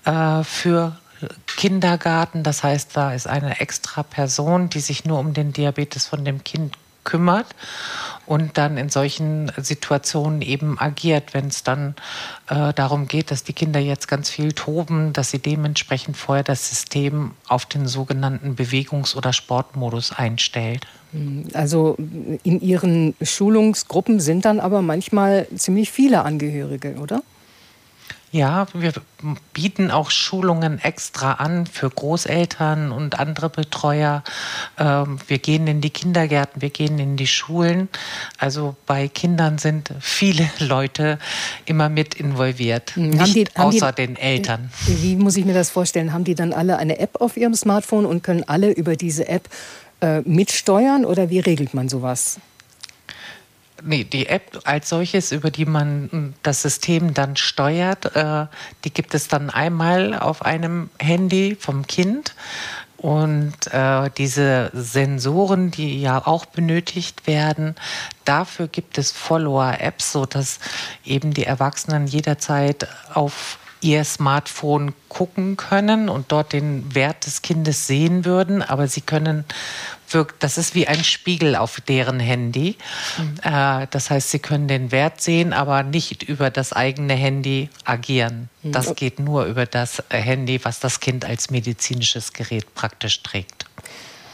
äh, 0.05 0.43
für 0.43 0.95
Kindergarten. 1.57 2.43
Das 2.43 2.63
heißt, 2.63 2.95
da 2.95 3.13
ist 3.13 3.25
eine 3.25 3.59
extra 3.59 4.03
Person, 4.03 4.69
die 4.69 4.79
sich 4.79 5.05
nur 5.05 5.17
um 5.17 5.33
den 5.33 5.51
Diabetes 5.51 6.05
von 6.05 6.23
dem 6.23 6.43
Kind 6.43 6.75
kümmert 7.03 7.47
und 8.25 8.57
dann 8.57 8.77
in 8.77 8.89
solchen 8.89 9.51
Situationen 9.57 10.41
eben 10.41 10.79
agiert, 10.79 11.33
wenn 11.33 11.47
es 11.47 11.63
dann 11.63 11.95
äh, 12.47 12.73
darum 12.73 13.07
geht, 13.07 13.31
dass 13.31 13.43
die 13.43 13.53
Kinder 13.53 13.79
jetzt 13.79 14.07
ganz 14.07 14.29
viel 14.29 14.53
toben, 14.53 15.13
dass 15.13 15.31
sie 15.31 15.39
dementsprechend 15.39 16.15
vorher 16.17 16.43
das 16.43 16.69
System 16.69 17.31
auf 17.47 17.65
den 17.65 17.87
sogenannten 17.87 18.55
Bewegungs- 18.55 19.15
oder 19.15 19.33
Sportmodus 19.33 20.11
einstellt. 20.11 20.87
Also 21.53 21.97
in 21.97 22.61
Ihren 22.61 23.15
Schulungsgruppen 23.21 24.21
sind 24.21 24.45
dann 24.45 24.61
aber 24.61 24.81
manchmal 24.81 25.45
ziemlich 25.55 25.91
viele 25.91 26.23
Angehörige, 26.23 26.95
oder? 26.95 27.21
Ja, 28.31 28.67
wir 28.73 28.93
bieten 29.51 29.91
auch 29.91 30.09
Schulungen 30.09 30.79
extra 30.79 31.33
an 31.33 31.65
für 31.65 31.89
Großeltern 31.89 32.93
und 32.93 33.19
andere 33.19 33.49
Betreuer. 33.49 34.23
Ähm, 34.79 35.19
wir 35.27 35.37
gehen 35.37 35.67
in 35.67 35.81
die 35.81 35.89
Kindergärten, 35.89 36.61
wir 36.61 36.69
gehen 36.69 36.97
in 36.97 37.17
die 37.17 37.27
Schulen. 37.27 37.89
Also 38.37 38.77
bei 38.85 39.09
Kindern 39.09 39.57
sind 39.57 39.91
viele 39.99 40.49
Leute 40.59 41.19
immer 41.65 41.89
mit 41.89 42.15
involviert, 42.15 42.95
hm, 42.95 43.09
nicht 43.09 43.35
die, 43.35 43.47
außer 43.55 43.91
die, 43.91 44.07
den 44.07 44.15
Eltern. 44.15 44.71
Wie 44.87 45.17
muss 45.17 45.35
ich 45.35 45.43
mir 45.43 45.53
das 45.53 45.69
vorstellen? 45.69 46.13
Haben 46.13 46.23
die 46.23 46.35
dann 46.35 46.53
alle 46.53 46.77
eine 46.77 46.99
App 46.99 47.19
auf 47.19 47.35
ihrem 47.35 47.53
Smartphone 47.53 48.05
und 48.05 48.23
können 48.23 48.45
alle 48.47 48.71
über 48.71 48.95
diese 48.95 49.27
App 49.27 49.49
äh, 49.99 50.21
mitsteuern 50.21 51.03
oder 51.03 51.29
wie 51.29 51.39
regelt 51.39 51.73
man 51.73 51.89
sowas? 51.89 52.39
Nee, 53.83 54.03
die 54.03 54.27
App 54.27 54.61
als 54.65 54.89
solches, 54.89 55.31
über 55.31 55.49
die 55.49 55.65
man 55.65 56.33
das 56.43 56.61
System 56.61 57.13
dann 57.13 57.35
steuert, 57.35 58.15
äh, 58.15 58.45
die 58.83 58.93
gibt 58.93 59.13
es 59.15 59.27
dann 59.27 59.49
einmal 59.49 60.17
auf 60.17 60.43
einem 60.43 60.89
Handy 60.99 61.57
vom 61.59 61.87
Kind. 61.87 62.35
Und 62.97 63.55
äh, 63.71 64.11
diese 64.15 64.69
Sensoren, 64.73 65.71
die 65.71 65.99
ja 65.99 66.27
auch 66.27 66.45
benötigt 66.45 67.25
werden, 67.25 67.73
dafür 68.25 68.67
gibt 68.67 68.99
es 68.99 69.11
Follower-Apps, 69.11 70.11
sodass 70.11 70.59
eben 71.03 71.33
die 71.33 71.45
Erwachsenen 71.45 72.05
jederzeit 72.05 72.87
auf 73.11 73.57
ihr 73.81 74.03
Smartphone 74.03 74.93
gucken 75.09 75.57
können 75.57 76.09
und 76.09 76.31
dort 76.31 76.53
den 76.53 76.95
Wert 76.95 77.25
des 77.25 77.41
Kindes 77.41 77.87
sehen 77.87 78.25
würden, 78.25 78.61
aber 78.61 78.87
sie 78.87 79.01
können 79.01 79.45
wirkt, 80.13 80.43
das 80.43 80.57
ist 80.57 80.75
wie 80.75 80.87
ein 80.87 81.03
Spiegel 81.03 81.55
auf 81.55 81.81
deren 81.81 82.19
Handy. 82.19 82.77
Mhm. 83.17 83.35
Äh, 83.43 83.87
das 83.89 84.09
heißt, 84.09 84.31
sie 84.31 84.39
können 84.39 84.67
den 84.67 84.91
Wert 84.91 85.21
sehen, 85.21 85.53
aber 85.53 85.83
nicht 85.83 86.23
über 86.23 86.49
das 86.49 86.73
eigene 86.73 87.13
Handy 87.13 87.69
agieren. 87.85 88.49
Mhm. 88.63 88.71
Das 88.71 88.95
geht 88.95 89.19
nur 89.19 89.45
über 89.45 89.65
das 89.65 90.03
Handy, 90.09 90.63
was 90.63 90.79
das 90.79 90.99
Kind 90.99 91.25
als 91.25 91.49
medizinisches 91.49 92.33
Gerät 92.33 92.73
praktisch 92.75 93.23
trägt. 93.23 93.60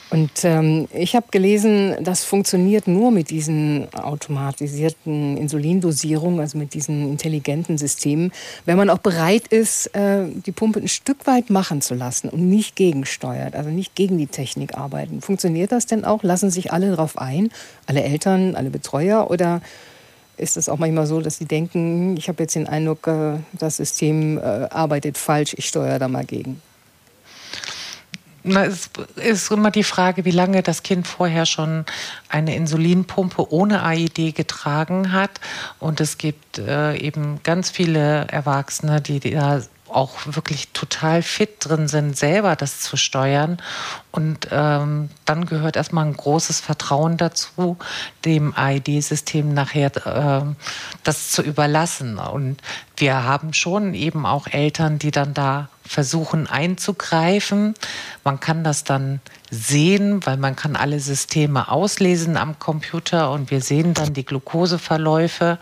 Und 0.09 0.31
ähm, 0.43 0.87
ich 0.93 1.15
habe 1.15 1.27
gelesen, 1.31 1.95
das 2.01 2.23
funktioniert 2.23 2.87
nur 2.87 3.11
mit 3.11 3.29
diesen 3.29 3.93
automatisierten 3.93 5.35
Insulindosierungen, 5.35 6.39
also 6.39 6.57
mit 6.57 6.73
diesen 6.73 7.09
intelligenten 7.09 7.77
Systemen, 7.77 8.31
wenn 8.65 8.77
man 8.77 8.89
auch 8.89 8.99
bereit 8.99 9.47
ist, 9.47 9.87
äh, 9.95 10.25
die 10.45 10.53
Pumpe 10.53 10.79
ein 10.79 10.87
Stück 10.87 11.27
weit 11.27 11.49
machen 11.49 11.81
zu 11.81 11.93
lassen 11.93 12.29
und 12.29 12.47
nicht 12.49 12.77
gegensteuert, 12.77 13.55
also 13.55 13.69
nicht 13.69 13.95
gegen 13.95 14.17
die 14.17 14.27
Technik 14.27 14.77
arbeiten. 14.77 15.21
Funktioniert 15.21 15.73
das 15.73 15.87
denn 15.87 16.05
auch? 16.05 16.23
Lassen 16.23 16.51
sich 16.51 16.71
alle 16.71 16.91
darauf 16.91 17.17
ein? 17.17 17.49
Alle 17.85 18.01
Eltern, 18.03 18.55
alle 18.55 18.69
Betreuer? 18.69 19.29
Oder 19.29 19.61
ist 20.37 20.55
es 20.55 20.69
auch 20.69 20.77
manchmal 20.77 21.07
so, 21.07 21.19
dass 21.19 21.37
sie 21.37 21.45
denken, 21.45 22.15
ich 22.15 22.29
habe 22.29 22.43
jetzt 22.43 22.55
den 22.55 22.67
Eindruck, 22.67 23.07
äh, 23.07 23.39
das 23.51 23.77
System 23.77 24.37
äh, 24.37 24.41
arbeitet 24.41 25.17
falsch, 25.17 25.53
ich 25.57 25.67
steuere 25.67 25.99
da 25.99 26.07
mal 26.07 26.23
gegen? 26.23 26.61
Na, 28.49 28.63
es 28.63 28.89
ist 29.15 29.51
immer 29.51 29.71
die 29.71 29.83
Frage, 29.83 30.23
wie 30.23 30.31
lange 30.31 30.63
das 30.63 30.81
Kind 30.81 31.05
vorher 31.05 31.45
schon 31.45 31.85
eine 32.29 32.55
Insulinpumpe 32.55 33.51
ohne 33.51 33.83
AID 33.83 34.33
getragen 34.35 35.11
hat. 35.11 35.41
Und 35.79 35.99
es 35.99 36.17
gibt 36.17 36.57
äh, 36.57 36.95
eben 36.95 37.41
ganz 37.43 37.69
viele 37.69 38.27
Erwachsene, 38.29 39.01
die 39.01 39.19
da 39.19 39.61
auch 39.89 40.13
wirklich 40.25 40.69
total 40.69 41.21
fit 41.21 41.57
drin 41.59 41.87
sind, 41.87 42.17
selber 42.17 42.55
das 42.55 42.79
zu 42.81 42.97
steuern. 42.97 43.57
Und 44.11 44.47
ähm, 44.51 45.09
dann 45.25 45.45
gehört 45.45 45.75
erstmal 45.75 46.05
ein 46.05 46.17
großes 46.17 46.59
Vertrauen 46.59 47.17
dazu, 47.17 47.77
dem 48.25 48.53
AID-System 48.55 49.53
nachher 49.53 49.95
äh, 50.05 50.55
das 51.03 51.31
zu 51.31 51.41
überlassen. 51.41 52.17
Und 52.17 52.61
wir 52.95 53.23
haben 53.23 53.53
schon 53.53 53.93
eben 53.93 54.25
auch 54.25 54.47
Eltern, 54.47 54.99
die 54.99 55.11
dann 55.11 55.33
da 55.33 55.69
versuchen 55.85 56.47
einzugreifen. 56.47 57.75
Man 58.23 58.39
kann 58.39 58.63
das 58.63 58.83
dann 58.83 59.21
sehen, 59.49 60.25
weil 60.25 60.37
man 60.37 60.55
kann 60.55 60.75
alle 60.75 60.99
Systeme 60.99 61.69
auslesen 61.69 62.37
am 62.37 62.59
Computer 62.59 63.31
und 63.31 63.51
wir 63.51 63.61
sehen 63.61 63.93
dann 63.93 64.13
die 64.13 64.25
Glukoseverläufe 64.25 65.57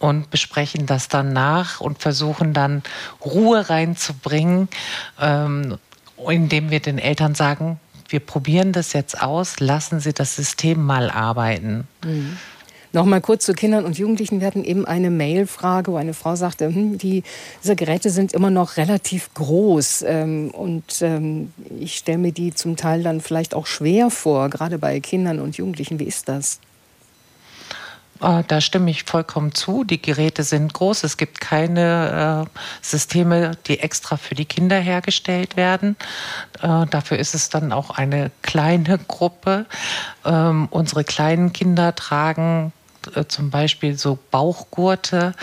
und 0.00 0.30
besprechen 0.30 0.86
das 0.86 1.08
dann 1.08 1.32
nach 1.32 1.80
und 1.80 2.00
versuchen 2.00 2.52
dann 2.52 2.82
Ruhe 3.24 3.70
reinzubringen, 3.70 4.68
ähm, 5.20 5.78
indem 6.28 6.70
wir 6.70 6.80
den 6.80 6.98
Eltern 6.98 7.36
sagen, 7.36 7.78
wir 8.08 8.20
probieren 8.20 8.72
das 8.72 8.92
jetzt 8.92 9.22
aus, 9.22 9.60
lassen 9.60 10.00
Sie 10.00 10.12
das 10.12 10.34
System 10.34 10.84
mal 10.84 11.10
arbeiten. 11.10 11.86
Mhm. 12.04 12.36
Noch 12.92 13.04
mal 13.04 13.20
kurz 13.20 13.44
zu 13.44 13.52
Kindern 13.54 13.84
und 13.84 13.98
Jugendlichen. 13.98 14.40
Wir 14.40 14.48
hatten 14.48 14.64
eben 14.64 14.84
eine 14.84 15.10
Mailfrage, 15.10 15.92
wo 15.92 15.96
eine 15.96 16.12
Frau 16.12 16.34
sagte, 16.34 16.66
hm, 16.66 16.98
die, 16.98 17.22
diese 17.62 17.76
Geräte 17.76 18.10
sind 18.10 18.32
immer 18.32 18.50
noch 18.50 18.78
relativ 18.78 19.32
groß. 19.34 20.04
Ähm, 20.08 20.50
und 20.50 21.00
ähm, 21.00 21.52
ich 21.78 21.98
stelle 21.98 22.18
mir 22.18 22.32
die 22.32 22.52
zum 22.52 22.76
Teil 22.76 23.04
dann 23.04 23.20
vielleicht 23.20 23.54
auch 23.54 23.66
schwer 23.66 24.10
vor, 24.10 24.48
gerade 24.48 24.78
bei 24.78 24.98
Kindern 24.98 25.38
und 25.38 25.56
Jugendlichen. 25.56 26.00
Wie 26.00 26.04
ist 26.04 26.28
das? 26.28 26.58
Äh, 28.20 28.44
da 28.46 28.60
stimme 28.60 28.90
ich 28.90 29.04
vollkommen 29.04 29.54
zu. 29.54 29.84
Die 29.84 30.00
Geräte 30.00 30.42
sind 30.42 30.72
groß. 30.72 31.04
Es 31.04 31.16
gibt 31.16 31.40
keine 31.40 32.46
äh, 32.46 32.58
Systeme, 32.82 33.52
die 33.66 33.80
extra 33.80 34.16
für 34.16 34.34
die 34.34 34.44
Kinder 34.44 34.78
hergestellt 34.78 35.56
werden. 35.56 35.96
Äh, 36.62 36.86
dafür 36.86 37.18
ist 37.18 37.34
es 37.34 37.48
dann 37.48 37.72
auch 37.72 37.90
eine 37.90 38.30
kleine 38.42 38.98
Gruppe. 38.98 39.66
Ähm, 40.24 40.68
unsere 40.70 41.04
kleinen 41.04 41.52
Kinder 41.52 41.94
tragen 41.94 42.72
äh, 43.14 43.24
zum 43.26 43.50
Beispiel 43.50 43.96
so 43.96 44.18
Bauchgurte, 44.30 45.34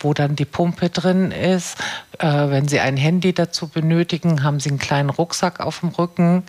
wo 0.00 0.12
dann 0.12 0.36
die 0.36 0.44
Pumpe 0.44 0.90
drin 0.90 1.30
ist. 1.30 1.78
Wenn 2.18 2.66
Sie 2.66 2.80
ein 2.80 2.96
Handy 2.96 3.32
dazu 3.32 3.68
benötigen, 3.68 4.42
haben 4.42 4.58
Sie 4.60 4.70
einen 4.70 4.78
kleinen 4.78 5.10
Rucksack 5.10 5.60
auf 5.60 5.80
dem 5.80 5.90
Rücken. 5.90 6.44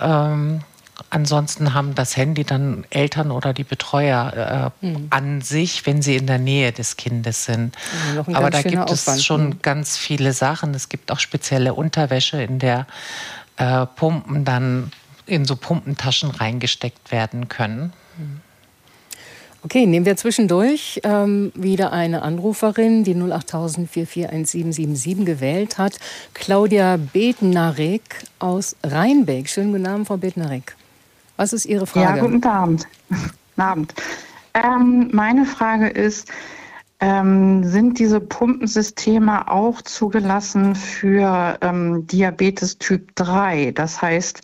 Ähm, 0.00 0.62
ansonsten 1.10 1.74
haben 1.74 1.94
das 1.94 2.16
Handy 2.16 2.44
dann 2.44 2.84
Eltern 2.90 3.30
oder 3.30 3.52
die 3.52 3.64
Betreuer 3.64 4.72
äh, 4.82 4.86
mhm. 4.86 5.06
an 5.10 5.40
sich, 5.40 5.86
wenn 5.86 6.02
sie 6.02 6.16
in 6.16 6.26
der 6.26 6.38
Nähe 6.38 6.72
des 6.72 6.96
Kindes 6.96 7.44
sind. 7.44 7.76
Ja, 8.14 8.24
Aber 8.34 8.50
da 8.50 8.62
gibt 8.62 8.78
Aufwand. 8.78 9.18
es 9.18 9.24
schon 9.24 9.46
mhm. 9.46 9.58
ganz 9.62 9.96
viele 9.96 10.32
Sachen. 10.32 10.74
Es 10.74 10.88
gibt 10.88 11.10
auch 11.10 11.18
spezielle 11.18 11.74
Unterwäsche, 11.74 12.42
in 12.42 12.58
der 12.58 12.86
äh, 13.56 13.86
Pumpen 13.86 14.44
dann 14.44 14.92
in 15.26 15.44
so 15.44 15.56
Pumpentaschen 15.56 16.30
reingesteckt 16.30 17.12
werden 17.12 17.48
können. 17.48 17.92
Mhm. 18.16 18.40
Okay, 19.64 19.86
nehmen 19.86 20.06
wir 20.06 20.16
zwischendurch 20.16 21.00
ähm, 21.02 21.52
wieder 21.54 21.92
eine 21.92 22.22
Anruferin, 22.22 23.02
die 23.02 23.14
08000 23.14 23.90
441777 23.90 25.26
gewählt 25.26 25.78
hat. 25.78 25.98
Claudia 26.32 26.96
Betnarek 26.96 28.24
aus 28.38 28.76
Rheinbeck. 28.84 29.48
Schönen 29.48 29.72
guten 29.72 29.86
Abend, 29.86 30.06
Frau 30.06 30.16
Betnarek. 30.16 30.76
Was 31.38 31.52
ist 31.52 31.66
Ihre 31.66 31.86
Frage? 31.86 32.18
Ja, 32.18 32.22
guten 32.22 32.44
Abend. 32.44 32.88
guten 33.08 33.60
Abend. 33.60 33.94
Ähm, 34.54 35.08
meine 35.12 35.44
Frage 35.44 35.88
ist, 35.88 36.28
ähm, 36.98 37.62
sind 37.62 38.00
diese 38.00 38.18
Pumpensysteme 38.20 39.48
auch 39.48 39.80
zugelassen 39.82 40.74
für 40.74 41.56
ähm, 41.60 42.08
Diabetes 42.08 42.78
Typ 42.78 43.14
3? 43.14 43.70
Das 43.70 44.02
heißt, 44.02 44.42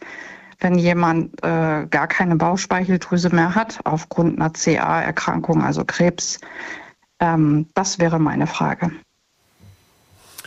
wenn 0.61 0.78
jemand 0.78 1.34
äh, 1.42 1.86
gar 1.90 2.07
keine 2.07 2.36
Bauchspeicheldrüse 2.36 3.34
mehr 3.34 3.57
hat 3.57 3.80
aufgrund 3.82 4.38
einer 4.40 4.53
CA-Erkrankung, 4.53 5.64
also 5.64 5.84
Krebs? 5.84 6.38
Ähm, 7.18 7.66
das 7.74 7.99
wäre 7.99 8.20
meine 8.20 8.47
Frage. 8.47 8.92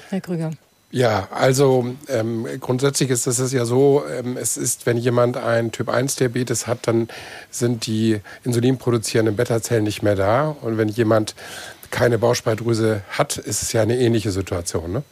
Herr 0.09 0.21
Krüger. 0.21 0.51
Ja, 0.89 1.27
also 1.31 1.95
ähm, 2.07 2.47
grundsätzlich 2.61 3.09
ist 3.09 3.27
es 3.27 3.51
ja 3.51 3.65
so, 3.65 4.03
ähm, 4.07 4.37
es 4.37 4.55
ist, 4.55 4.85
wenn 4.85 4.95
jemand 4.95 5.35
ein 5.35 5.71
Typ-1-Diabetes 5.71 6.65
hat, 6.65 6.87
dann 6.87 7.09
sind 7.49 7.87
die 7.87 8.21
insulinproduzierenden 8.45 9.35
Beta-Zellen 9.35 9.83
nicht 9.83 10.01
mehr 10.01 10.15
da. 10.15 10.55
Und 10.61 10.77
wenn 10.77 10.87
jemand 10.87 11.35
keine 11.91 12.17
Bauchspeicheldrüse 12.17 13.01
hat, 13.09 13.37
ist 13.37 13.61
es 13.63 13.73
ja 13.73 13.81
eine 13.81 13.97
ähnliche 13.97 14.31
Situation. 14.31 14.93
Ne? 14.93 15.03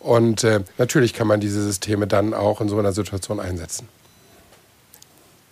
Und 0.00 0.42
äh, 0.42 0.60
natürlich 0.78 1.14
kann 1.14 1.28
man 1.28 1.38
diese 1.38 1.62
Systeme 1.62 2.08
dann 2.08 2.34
auch 2.34 2.60
in 2.60 2.68
so 2.68 2.78
einer 2.78 2.92
Situation 2.92 3.38
einsetzen. 3.38 3.88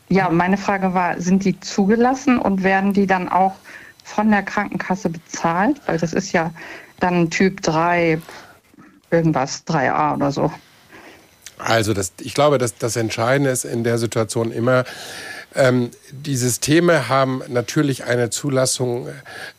Ja, 0.09 0.29
meine 0.31 0.57
Frage 0.57 0.95
war, 0.95 1.20
sind 1.20 1.45
die 1.45 1.61
zugelassen 1.61 2.39
und 2.39 2.64
werden 2.64 2.95
die 2.95 3.07
dann 3.07 3.29
auch 3.29 3.55
von 4.03 4.31
der 4.31 4.43
Krankenkasse 4.43 5.11
bezahlt? 5.11 5.81
Weil 5.87 5.99
das 5.99 6.14
ist 6.14 6.33
ja 6.33 6.51
dann 6.99 7.31
Typ 7.31 7.61
3, 7.62 8.20
irgendwas, 9.11 9.64
3a 9.66 10.16
oder 10.16 10.32
so. 10.32 10.52
Also 11.59 11.92
das, 11.92 12.12
ich 12.20 12.34
glaube, 12.34 12.59
dass 12.59 12.76
das 12.76 12.96
Entscheidende 12.96 13.50
ist 13.50 13.64
in 13.64 13.84
der 13.84 13.98
Situation 13.98 14.52
immer, 14.52 14.84
Ähm, 15.54 15.90
die 16.11 16.36
Systeme 16.36 17.09
haben 17.09 17.42
natürlich 17.48 18.04
eine 18.04 18.30
Zulassung 18.30 19.09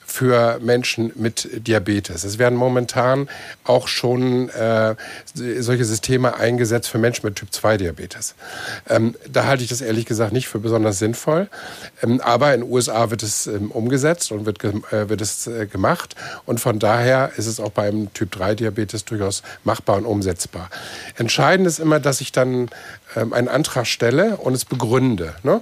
für 0.09 0.59
Menschen 0.59 1.11
mit 1.15 1.49
Diabetes. 1.67 2.23
Es 2.23 2.39
werden 2.39 2.57
momentan 2.57 3.29
auch 3.63 3.87
schon 3.87 4.49
äh, 4.49 4.95
solche 5.33 5.85
Systeme 5.85 6.35
eingesetzt 6.35 6.89
für 6.89 6.97
Menschen 6.97 7.27
mit 7.27 7.35
Typ-2-Diabetes. 7.35 8.35
Ähm, 8.89 9.15
da 9.31 9.45
halte 9.45 9.63
ich 9.63 9.69
das 9.69 9.81
ehrlich 9.81 10.05
gesagt 10.05 10.33
nicht 10.33 10.47
für 10.47 10.59
besonders 10.59 10.99
sinnvoll. 10.99 11.47
Ähm, 12.01 12.21
aber 12.21 12.53
in 12.53 12.61
den 12.61 12.71
USA 12.71 13.11
wird 13.11 13.23
es 13.23 13.47
ähm, 13.47 13.71
umgesetzt 13.71 14.31
und 14.31 14.45
wird, 14.45 14.63
äh, 14.63 15.09
wird 15.09 15.21
es 15.21 15.45
äh, 15.47 15.67
gemacht. 15.67 16.15
Und 16.45 16.59
von 16.59 16.79
daher 16.79 17.31
ist 17.37 17.45
es 17.45 17.59
auch 17.59 17.71
beim 17.71 18.11
Typ-3-Diabetes 18.13 19.05
durchaus 19.05 19.43
machbar 19.63 19.97
und 19.97 20.05
umsetzbar. 20.05 20.69
Entscheidend 21.17 21.67
ist 21.67 21.79
immer, 21.79 21.99
dass 21.99 22.19
ich 22.19 22.31
dann 22.31 22.69
ähm, 23.15 23.33
einen 23.33 23.47
Antrag 23.47 23.85
stelle 23.85 24.37
und 24.37 24.53
es 24.53 24.65
begründe. 24.65 25.35
Ne? 25.43 25.61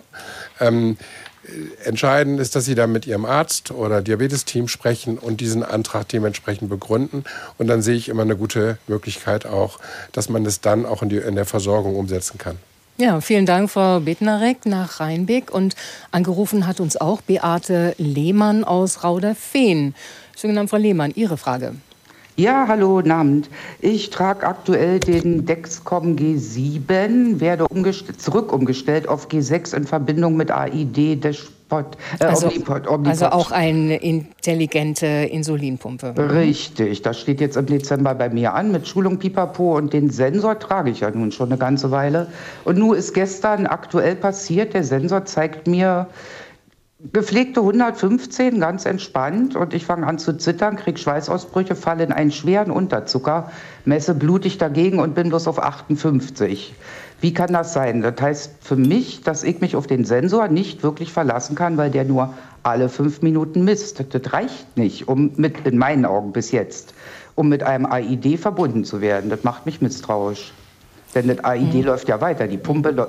Entscheidend 1.83 2.39
ist, 2.39 2.55
dass 2.55 2.65
Sie 2.65 2.75
da 2.75 2.87
mit 2.87 3.07
Ihrem 3.07 3.25
Arzt 3.25 3.71
oder 3.71 4.01
Diabetesteam 4.01 4.67
sprechen 4.67 5.17
und 5.17 5.41
diesen 5.41 5.63
Antrag 5.63 6.07
dementsprechend 6.09 6.69
begründen. 6.69 7.23
Und 7.57 7.67
dann 7.67 7.81
sehe 7.81 7.95
ich 7.95 8.09
immer 8.09 8.23
eine 8.23 8.35
gute 8.35 8.77
Möglichkeit 8.87 9.45
auch, 9.45 9.79
dass 10.11 10.29
man 10.29 10.45
es 10.45 10.61
dann 10.61 10.85
auch 10.85 11.01
in, 11.01 11.09
die, 11.09 11.17
in 11.17 11.35
der 11.35 11.45
Versorgung 11.45 11.95
umsetzen 11.95 12.37
kann. 12.37 12.57
Ja, 12.99 13.21
vielen 13.21 13.45
Dank, 13.45 13.69
Frau 13.69 13.99
Betnarek 13.99 14.65
nach 14.65 14.99
Rheinbeck. 14.99 15.53
Und 15.53 15.75
angerufen 16.11 16.65
hat 16.65 16.79
uns 16.79 16.97
auch 16.97 17.21
Beate 17.21 17.93
Lehmann 17.97 18.63
aus 18.63 19.03
Rauderfehn. 19.03 19.93
Schönen 20.35 20.57
Abend, 20.57 20.71
Frau 20.71 20.77
Lehmann. 20.77 21.11
Ihre 21.15 21.37
Frage. 21.37 21.75
Ja, 22.39 22.65
hallo, 22.67 22.99
Abend. 22.99 23.49
Ich 23.81 24.11
trage 24.11 24.45
aktuell 24.45 24.99
den 24.99 25.47
Dexcom 25.47 26.15
G7, 26.15 27.39
werde 27.39 27.67
umgest 27.67 28.21
zurück 28.21 28.53
umgestellt 28.53 29.07
auf 29.07 29.27
G6 29.27 29.75
in 29.75 29.85
Verbindung 29.85 30.37
mit 30.37 30.51
AID 30.51 31.15
Dashpot, 31.15 31.97
äh, 32.19 32.25
also, 32.25 32.49
Omnipod, 32.49 32.87
Omnipod. 32.87 33.07
also 33.07 33.25
auch 33.29 33.49
eine 33.49 33.97
intelligente 33.97 35.07
Insulinpumpe. 35.07 36.13
Richtig, 36.31 37.01
das 37.01 37.19
steht 37.19 37.41
jetzt 37.41 37.57
im 37.57 37.65
Dezember 37.65 38.13
bei 38.13 38.29
mir 38.29 38.53
an 38.53 38.71
mit 38.71 38.87
Schulung 38.87 39.17
Pipapo 39.17 39.75
und 39.75 39.91
den 39.91 40.11
Sensor 40.11 40.59
trage 40.59 40.91
ich 40.91 40.99
ja 40.99 41.09
nun 41.09 41.31
schon 41.31 41.49
eine 41.49 41.57
ganze 41.57 41.89
Weile. 41.89 42.27
Und 42.65 42.77
nun 42.77 42.95
ist 42.95 43.15
gestern 43.15 43.65
aktuell 43.65 44.15
passiert, 44.15 44.75
der 44.75 44.83
Sensor 44.83 45.25
zeigt 45.25 45.65
mir 45.65 46.05
Gepflegte 46.99 47.59
115, 47.59 48.59
ganz 48.59 48.85
entspannt. 48.87 49.55
Und 49.55 49.75
ich 49.75 49.85
fange 49.85 50.07
an 50.07 50.17
zu 50.17 50.35
zittern, 50.35 50.77
kriege 50.77 50.97
Schweißausbrüche, 50.97 51.75
falle 51.75 52.03
in 52.03 52.11
einen 52.11 52.31
schweren 52.31 52.71
Unterzucker, 52.71 53.51
messe 53.85 54.15
blutig 54.15 54.57
dagegen 54.57 54.99
und 54.99 55.13
bin 55.13 55.29
bloß 55.29 55.47
auf 55.47 55.61
58. 55.61 56.73
Wie 57.21 57.33
kann 57.35 57.53
das 57.53 57.73
sein? 57.73 58.01
Das 58.01 58.19
heißt 58.19 58.55
für 58.61 58.77
mich, 58.77 59.21
dass 59.21 59.43
ich 59.43 59.61
mich 59.61 59.75
auf 59.75 59.85
den 59.85 60.05
Sensor 60.05 60.47
nicht 60.47 60.81
wirklich 60.81 61.13
verlassen 61.13 61.55
kann, 61.55 61.77
weil 61.77 61.91
der 61.91 62.03
nur 62.03 62.33
alle 62.63 62.89
fünf 62.89 63.21
Minuten 63.21 63.63
misst. 63.63 64.03
Das 64.11 64.33
reicht 64.33 64.75
nicht, 64.75 65.07
um 65.07 65.33
mit, 65.35 65.67
in 65.67 65.77
meinen 65.77 66.03
Augen 66.03 66.31
bis 66.31 66.51
jetzt, 66.51 66.95
um 67.35 67.47
mit 67.47 67.61
einem 67.61 67.85
AID 67.85 68.39
verbunden 68.39 68.83
zu 68.83 69.01
werden. 69.01 69.29
Das 69.29 69.43
macht 69.43 69.67
mich 69.67 69.81
misstrauisch. 69.81 70.51
Denn 71.15 71.27
das 71.27 71.43
AID 71.43 71.73
mhm. 71.73 71.83
läuft 71.83 72.07
ja 72.09 72.19
weiter. 72.21 72.47
Die 72.47 72.57
Pumpe 72.57 73.07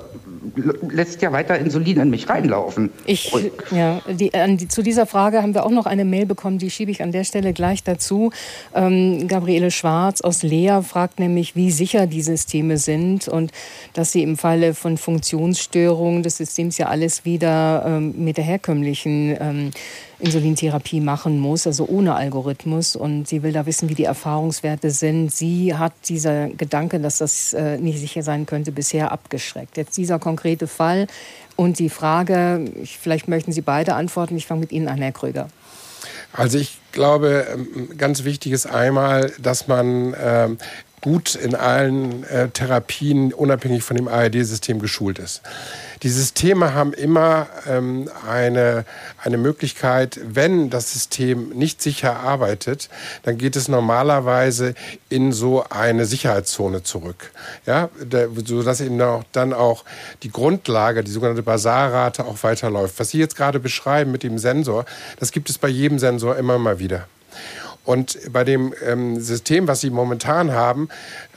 lässt 0.91 1.21
ja 1.23 1.33
weiter 1.33 1.59
Insulin 1.59 2.01
in 2.01 2.11
mich 2.11 2.29
reinlaufen. 2.29 2.91
Ich, 3.07 3.33
ja, 3.71 4.01
die, 4.09 4.31
die, 4.57 4.69
zu 4.69 4.83
dieser 4.83 5.07
Frage 5.07 5.43
haben 5.43 5.55
wir 5.55 5.65
auch 5.65 5.71
noch 5.71 5.87
eine 5.87 6.05
Mail 6.05 6.27
bekommen, 6.27 6.59
die 6.59 6.71
schiebe 6.71 6.91
ich 6.91 7.03
an 7.03 7.13
der 7.13 7.25
Stelle 7.25 7.53
gleich 7.53 7.83
dazu. 7.83 8.31
Ähm, 8.75 9.27
Gabriele 9.29 9.71
Schwarz 9.71 10.21
aus 10.21 10.43
Lea 10.43 10.81
fragt 10.83 11.19
nämlich, 11.19 11.57
wie 11.57 11.71
sicher 11.71 12.07
die 12.07 12.23
Systeme 12.23 12.77
sind 12.77 13.29
und 13.29 13.53
dass 13.95 14.13
sie 14.13 14.23
im 14.23 14.37
Falle 14.37 14.75
von 14.75 14.97
Funktionsstörungen 14.97 16.23
des 16.23 16.37
Systems 16.37 16.79
ja 16.79 16.87
alles 16.87 17.25
wieder 17.25 17.85
ähm, 17.87 18.15
mit 18.17 18.37
der 18.37 18.45
herkömmlichen 18.45 19.37
ähm, 19.41 19.71
Insulintherapie 20.21 21.01
machen 21.01 21.39
muss, 21.39 21.66
also 21.66 21.87
ohne 21.87 22.14
Algorithmus. 22.14 22.97
Und 22.97 23.29
sie 23.29 23.43
will 23.43 23.53
da 23.53 23.66
wissen, 23.66 23.89
wie 23.89 23.95
die 23.95 24.05
Erfahrungswerte 24.05 24.91
sind. 24.91 25.33
Sie 25.33 25.75
hat 25.75 25.93
dieser 26.09 26.49
Gedanke, 26.49 26.99
dass 26.99 27.19
das 27.19 27.53
äh, 27.53 27.79
nicht 27.79 27.99
sicher 27.99 28.23
sein 28.23 28.47
könnte, 28.47 28.73
bisher 28.73 29.12
abgeschreckt. 29.12 29.77
Jetzt 29.77 29.97
dieser 29.97 30.19
konkrete 30.19 30.66
Fall 30.66 31.07
und 31.57 31.79
die 31.79 31.89
Frage, 31.89 32.64
vielleicht 32.85 33.29
möchten 33.29 33.53
Sie 33.53 33.62
beide 33.62 33.95
antworten. 33.95 34.37
Ich 34.37 34.47
fange 34.47 34.61
mit 34.61 34.73
Ihnen 34.73 34.89
an, 34.89 34.99
Herr 34.99 35.12
Kröger. 35.12 35.49
Also 36.33 36.59
ich 36.59 36.79
glaube, 36.93 37.47
ähm, 37.53 37.97
ganz 37.97 38.25
wichtig 38.25 38.53
ist 38.53 38.66
einmal, 38.66 39.33
dass 39.39 39.66
man 39.66 40.14
ähm, 40.21 40.59
gut 41.01 41.35
in 41.35 41.55
allen 41.55 42.25
äh, 42.25 42.49
Therapien 42.49 43.33
unabhängig 43.33 43.83
von 43.83 43.97
dem 43.97 44.09
ARD-System 44.09 44.81
geschult 44.81 45.19
ist. 45.19 45.43
Die 46.03 46.09
Systeme 46.09 46.75
haben 46.75 46.93
immer 46.93 47.49
ähm, 47.67 48.09
eine, 48.29 48.85
eine 49.23 49.37
Möglichkeit, 49.37 50.21
wenn 50.23 50.71
das 50.71 50.93
System 50.93 51.51
nicht 51.51 51.83
sicher 51.83 52.21
arbeitet, 52.21 52.89
dann 53.25 53.37
geht 53.37 53.57
es 53.57 53.69
normalerweise 53.69 54.75
in 55.09 55.33
so 55.33 55.65
eine 55.69 56.07
Sicherheitszone 56.07 56.85
zurück. 56.85 57.33
Ja, 57.67 57.89
der, 58.01 58.29
sodass 58.45 58.81
eben 58.81 59.01
auch, 59.03 59.25
dann 59.33 59.53
auch 59.53 59.85
die 60.23 60.31
Grundlage, 60.31 61.03
die 61.03 61.11
sogenannte 61.11 61.43
Basarrate 61.43 62.25
auch 62.25 62.43
weiterläuft. 62.43 62.99
Was 62.99 63.11
Sie 63.11 63.19
jetzt 63.19 63.37
gerade 63.37 63.59
beschreiben 63.59 64.13
mit 64.13 64.23
dem 64.23 64.39
Sensor, 64.39 64.85
das 65.19 65.33
gibt 65.33 65.51
es 65.51 65.59
bei 65.59 65.69
jedem 65.69 65.99
Sensor 65.99 66.37
immer 66.37 66.59
mal 66.59 66.79
wieder. 66.79 67.09
Und 67.89 68.18
bei 68.34 68.45
dem 68.45 68.74
ähm, 68.84 69.18
System, 69.18 69.66
was 69.66 69.80
Sie 69.80 69.89
momentan 69.89 70.53
haben, 70.53 70.91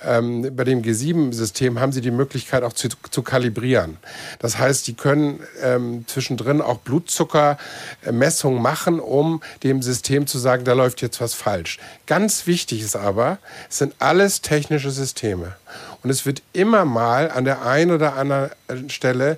ähm, 0.05 0.53
bei 0.53 0.65
dem 0.65 0.81
G7-System, 0.81 1.79
haben 1.79 1.93
Sie 1.93 2.01
die 2.01 2.11
Möglichkeit 2.11 2.63
auch 2.63 2.73
zu, 2.73 2.89
zu 3.09 3.21
kalibrieren. 3.21 3.95
Das 4.39 4.57
heißt, 4.57 4.83
Sie 4.83 4.95
können 4.95 5.39
ähm, 5.63 6.03
zwischendrin 6.07 6.59
auch 6.59 6.79
Blutzuckermessungen 6.79 8.61
machen, 8.61 8.99
um 8.99 9.41
dem 9.63 9.81
System 9.81 10.27
zu 10.27 10.39
sagen, 10.39 10.65
da 10.65 10.73
läuft 10.73 11.01
jetzt 11.01 11.21
was 11.21 11.35
falsch. 11.35 11.79
Ganz 12.05 12.45
wichtig 12.47 12.81
ist 12.81 12.97
aber, 12.97 13.37
es 13.69 13.77
sind 13.77 13.95
alles 13.99 14.41
technische 14.41 14.91
Systeme. 14.91 15.55
Und 16.03 16.09
es 16.09 16.25
wird 16.25 16.43
immer 16.51 16.83
mal 16.83 17.31
an 17.31 17.45
der 17.45 17.65
einen 17.65 17.91
oder 17.91 18.17
anderen 18.17 18.89
Stelle 18.89 19.37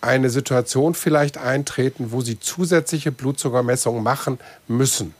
eine 0.00 0.30
Situation 0.30 0.94
vielleicht 0.94 1.36
eintreten, 1.36 2.10
wo 2.10 2.22
Sie 2.22 2.40
zusätzliche 2.40 3.12
Blutzuckermessungen 3.12 4.02
machen 4.02 4.38
müssen. 4.66 5.14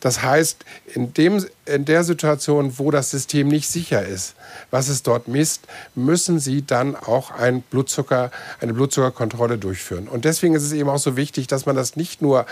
Das 0.00 0.22
heißt, 0.22 0.64
in, 0.94 1.14
dem, 1.14 1.44
in 1.66 1.84
der 1.84 2.04
Situation, 2.04 2.78
wo 2.78 2.90
das 2.90 3.10
System 3.10 3.48
nicht 3.48 3.68
sicher 3.68 4.04
ist, 4.04 4.34
was 4.70 4.88
es 4.88 5.02
dort 5.02 5.28
misst, 5.28 5.66
müssen 5.94 6.38
Sie 6.38 6.64
dann 6.64 6.96
auch 6.96 7.30
ein 7.30 7.62
Blutzucker, 7.62 8.30
eine 8.60 8.74
Blutzuckerkontrolle 8.74 9.58
durchführen. 9.58 10.08
Und 10.08 10.24
deswegen 10.24 10.54
ist 10.54 10.62
es 10.62 10.72
eben 10.72 10.88
auch 10.88 10.98
so 10.98 11.16
wichtig, 11.16 11.46
dass 11.46 11.66
man 11.66 11.76
das 11.76 11.96
nicht 11.96 12.22
nur 12.22 12.46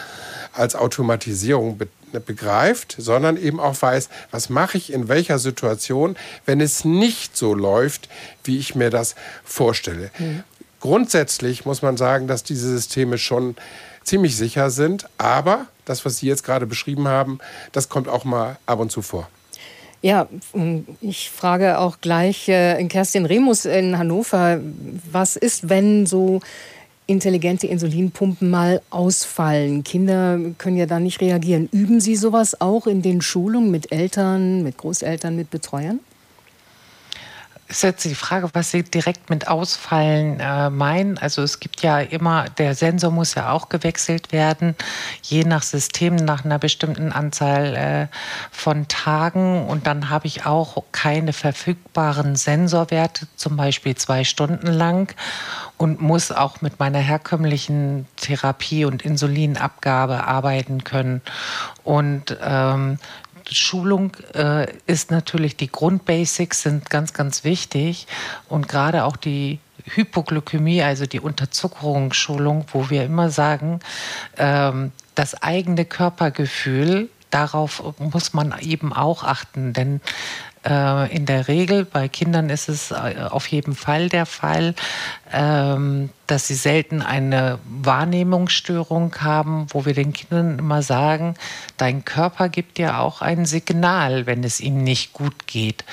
als 0.53 0.75
Automatisierung 0.75 1.79
be 1.79 1.89
begreift, 2.27 2.95
sondern 2.99 3.39
eben 3.39 3.59
auch 3.59 3.81
weiß, 3.81 4.11
was 4.31 4.51
mache 4.51 4.77
ich 4.77 4.93
in 4.93 5.09
welcher 5.09 5.39
Situation, 5.39 6.15
wenn 6.45 6.61
es 6.61 6.85
nicht 6.85 7.39
so 7.39 7.55
läuft, 7.55 8.11
wie 8.45 8.59
ich 8.59 8.75
mir 8.75 8.91
das 8.91 9.15
vorstelle. 9.45 10.11
Mhm. 10.19 10.45
Grundsätzlich 10.83 11.65
muss 11.65 11.81
man 11.81 11.97
sagen, 11.97 12.27
dass 12.27 12.43
diese 12.43 12.69
Systeme 12.69 13.17
schon 13.17 13.57
ziemlich 14.05 14.37
sicher 14.37 14.71
sind. 14.71 15.07
Aber 15.19 15.67
das, 15.85 16.05
was 16.05 16.19
Sie 16.19 16.27
jetzt 16.27 16.45
gerade 16.45 16.67
beschrieben 16.67 17.09
haben, 17.09 17.39
das 17.73 17.89
kommt 17.89 18.09
auch 18.09 18.25
mal 18.25 18.59
ab 18.67 18.81
und 18.81 18.91
zu 18.91 19.03
vor. 19.03 19.29
Ja, 20.03 20.29
ich 21.01 21.31
frage 21.31 21.79
auch 21.79 22.01
gleich 22.01 22.49
äh, 22.49 22.85
Kerstin 22.87 23.25
Remus 23.25 23.65
in 23.65 23.97
Hannover, 23.99 24.59
was 25.13 25.37
ist, 25.37 25.69
wenn 25.69 26.07
so 26.07 26.41
intelligente 27.07 27.69
Insulinpumpen 27.69 28.51
mal 28.51 28.81
ausfallen? 28.91 29.85
Kinder 29.85 30.41
können 30.59 30.77
ja 30.77 30.87
da 30.87 30.99
nicht 30.99 31.21
reagieren. 31.21 31.69
Üben 31.71 32.01
Sie 32.01 32.17
sowas 32.17 32.61
auch 32.61 32.89
in 32.89 33.03
den 33.03 33.23
Schulungen 33.23 33.71
mit 33.71 33.93
Eltern, 33.93 34.65
mit 34.65 34.77
Großeltern, 34.79 35.37
mit 35.37 35.51
Betreuern? 35.51 36.01
Ist 37.69 37.83
jetzt 37.83 38.05
die 38.05 38.15
Frage, 38.15 38.51
was 38.53 38.71
Sie 38.71 38.83
direkt 38.83 39.31
mit 39.31 39.49
Ausfallen 39.49 40.41
äh, 40.41 40.69
meinen. 40.69 41.17
Also 41.19 41.43
es 41.43 41.59
gibt 41.59 41.83
ja 41.83 42.01
immer, 42.01 42.49
der 42.51 42.75
Sensor 42.75 43.11
muss 43.11 43.35
ja 43.35 43.51
auch 43.51 43.69
gewechselt 43.69 44.31
werden, 44.33 44.77
je 45.23 45.45
nach 45.45 45.63
System, 45.63 46.17
nach 46.17 46.45
einer 46.45 46.59
bestimmten 46.59 47.13
Anzahl 47.13 47.75
äh, 47.75 48.17
von 48.51 48.89
Tagen. 48.89 49.67
Und 49.67 49.87
dann 49.87 50.11
habe 50.11 50.27
ich 50.27 50.45
auch 50.45 50.83
keine 50.93 51.33
verfügbaren 51.33 52.37
Sensorwerte, 52.37 53.27
zum 53.37 53.57
Beispiel 53.57 53.95
zwei 53.95 54.25
Stunden 54.25 54.67
lang 54.67 55.15
und 55.79 56.01
muss 56.01 56.31
auch 56.31 56.61
mit 56.61 56.79
meiner 56.79 57.01
herkömmlichen 57.01 58.07
Therapie 58.17 58.85
und 58.85 59.03
Insulinabgabe 59.03 60.25
arbeiten 60.25 60.85
können. 60.85 61.23
Und 61.85 62.37
ähm, 62.41 62.99
Schulung 63.51 64.17
äh, 64.35 64.67
ist 64.87 65.11
natürlich, 65.11 65.57
die 65.57 65.71
Grundbasics 65.71 66.63
sind 66.63 66.91
ganz, 66.91 67.13
ganz 67.13 67.45
wichtig. 67.45 68.07
Und 68.49 68.69
gerade 68.69 69.05
auch 69.05 69.17
die 69.17 69.59
Hypoglykämie, 69.85 70.83
also 70.83 71.07
die 71.07 71.21
Unterzuckerungsschulung, 71.21 72.67
wo 72.73 72.91
wir 72.91 73.05
immer 73.05 73.31
sagen, 73.31 73.81
ähm, 74.39 74.93
das 75.15 75.43
eigene 75.43 75.85
Körpergefühl 75.85 77.09
darauf 77.31 77.83
muss 77.99 78.35
man 78.35 78.55
eben 78.61 78.93
auch 78.93 79.25
achten, 79.25 79.73
denn 79.73 80.01
in 80.65 81.27
der 81.27 81.49
Regel 81.49 81.85
bei 81.85 82.07
Kindern 82.09 82.49
ist 82.49 82.69
es 82.69 82.93
äh, 82.93 83.27
auf 83.29 83.49
jeden 83.49 83.75
Fall 83.75 84.09
der 84.09 84.27
Fall, 84.27 84.77
ähm, 85.33 86.11
dass 86.29 86.47
sie 86.47 86.55
selten 86.55 87.03
eine 87.03 87.59
Wahrnehmungsstörung 87.65 89.13
haben, 89.21 89.67
wo 89.71 89.85
wir 89.85 89.93
den 89.93 90.13
Kindern 90.13 90.61
immer 90.61 90.83
sagen, 90.83 91.35
dein 91.79 92.05
Körper 92.05 92.49
gibt 92.49 92.79
dir 92.79 93.01
auch 93.01 93.23
ein 93.23 93.45
Signal, 93.45 94.27
wenn 94.27 94.45
es 94.45 94.61
ihm 94.61 94.85
nicht 94.85 95.13
gut 95.13 95.49
geht. 95.49 95.85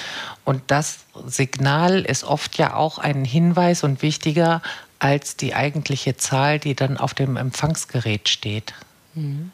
Und 0.46 0.62
das 0.68 1.00
Signal 1.26 2.02
ist 2.02 2.24
oft 2.24 2.58
ja 2.60 2.76
auch 2.76 3.00
ein 3.00 3.26
Hinweis 3.26 3.84
und 3.84 4.04
wichtiger 4.04 4.62
als 5.00 5.36
die 5.36 5.56
eigentliche 5.56 6.16
Zahl, 6.18 6.60
die 6.60 6.76
dann 6.76 6.98
auf 6.98 7.16
dem 7.16 7.38
Empfangsgerät 7.38 8.30
steht. 8.30 8.76
Mhm. 9.16 9.52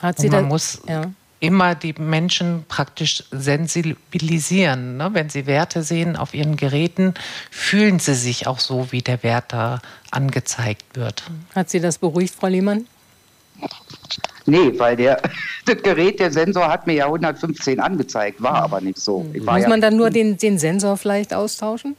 Hat 0.00 0.18
sie 0.18 0.26
und 0.26 0.32
man 0.32 0.44
da, 0.44 0.48
muss 0.48 0.82
ja. 0.86 1.02
Immer 1.44 1.74
die 1.74 1.94
Menschen 1.98 2.64
praktisch 2.68 3.24
sensibilisieren. 3.30 4.96
Ne? 4.96 5.10
Wenn 5.12 5.28
sie 5.28 5.46
Werte 5.46 5.82
sehen 5.82 6.16
auf 6.16 6.34
ihren 6.34 6.56
Geräten, 6.56 7.14
fühlen 7.50 7.98
sie 7.98 8.14
sich 8.14 8.46
auch 8.46 8.58
so, 8.58 8.90
wie 8.90 9.02
der 9.02 9.22
Wert 9.22 9.52
da 9.52 9.80
angezeigt 10.10 10.84
wird. 10.94 11.24
Hat 11.54 11.70
Sie 11.70 11.80
das 11.80 11.98
beruhigt, 11.98 12.34
Frau 12.34 12.46
Lehmann? 12.46 12.86
Nee, 14.46 14.78
weil 14.78 14.96
der, 14.96 15.20
das 15.66 15.82
Gerät, 15.82 16.20
der 16.20 16.32
Sensor 16.32 16.68
hat 16.68 16.86
mir 16.86 16.94
ja 16.94 17.06
115 17.06 17.80
angezeigt, 17.80 18.42
war 18.42 18.62
aber 18.62 18.80
nicht 18.80 18.98
so. 18.98 19.26
Ich 19.32 19.44
war 19.44 19.54
Muss 19.54 19.62
ja, 19.62 19.68
man 19.68 19.80
dann 19.80 19.96
nur 19.96 20.10
den, 20.10 20.36
den 20.36 20.58
Sensor 20.58 20.96
vielleicht 20.96 21.34
austauschen? 21.34 21.96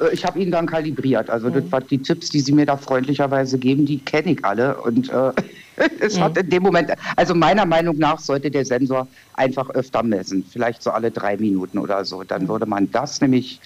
Äh, 0.00 0.12
Ich 0.14 0.24
habe 0.24 0.38
ihn 0.38 0.50
dann 0.50 0.66
kalibriert. 0.66 1.30
Also 1.30 1.50
das, 1.50 1.64
was 1.70 1.86
die 1.86 1.98
Tipps, 1.98 2.30
die 2.30 2.40
Sie 2.40 2.52
mir 2.52 2.66
da 2.66 2.76
freundlicherweise 2.76 3.58
geben, 3.58 3.86
die 3.86 3.98
kenne 3.98 4.32
ich 4.32 4.44
alle. 4.44 4.76
Und 4.82 5.08
äh, 5.10 5.32
es 6.00 6.18
hat 6.20 6.36
in 6.38 6.50
dem 6.50 6.62
Moment, 6.62 6.90
also 7.16 7.34
meiner 7.34 7.66
Meinung 7.66 7.96
nach 7.98 8.18
sollte 8.18 8.50
der 8.50 8.64
Sensor 8.64 9.06
einfach 9.34 9.70
öfter 9.70 10.02
messen. 10.02 10.44
Vielleicht 10.50 10.82
so 10.82 10.90
alle 10.90 11.10
drei 11.10 11.36
Minuten 11.36 11.78
oder 11.78 12.04
so. 12.04 12.22
Dann 12.24 12.48
würde 12.48 12.66
man 12.66 12.90
das 12.90 13.20
nämlich 13.20 13.60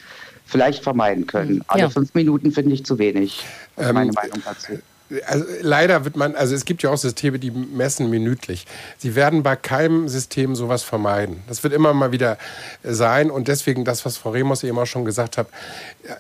vielleicht 0.44 0.82
vermeiden 0.82 1.26
können. 1.26 1.62
Alle 1.68 1.82
Ja. 1.82 1.90
fünf 1.90 2.12
Minuten 2.14 2.50
finde 2.50 2.74
ich 2.74 2.84
zu 2.84 2.98
wenig. 2.98 3.44
Das 3.76 3.88
Ähm, 3.88 3.94
meine 3.94 4.12
Meinung 4.12 4.42
dazu. 4.44 4.72
Also 5.26 5.44
leider 5.60 6.04
wird 6.04 6.16
man, 6.16 6.36
also 6.36 6.54
es 6.54 6.64
gibt 6.64 6.82
ja 6.82 6.90
auch 6.90 6.96
Systeme, 6.96 7.38
die 7.38 7.50
messen 7.50 8.10
minütlich. 8.10 8.66
Sie 8.98 9.14
werden 9.16 9.42
bei 9.42 9.56
keinem 9.56 10.08
System 10.08 10.54
sowas 10.54 10.82
vermeiden. 10.82 11.42
Das 11.48 11.64
wird 11.64 11.74
immer 11.74 11.92
mal 11.94 12.12
wieder 12.12 12.38
sein 12.84 13.30
und 13.30 13.48
deswegen 13.48 13.84
das, 13.84 14.04
was 14.04 14.16
Frau 14.16 14.30
Remus 14.30 14.62
eben 14.62 14.78
auch 14.78 14.86
schon 14.86 15.04
gesagt 15.04 15.36
hat, 15.36 15.48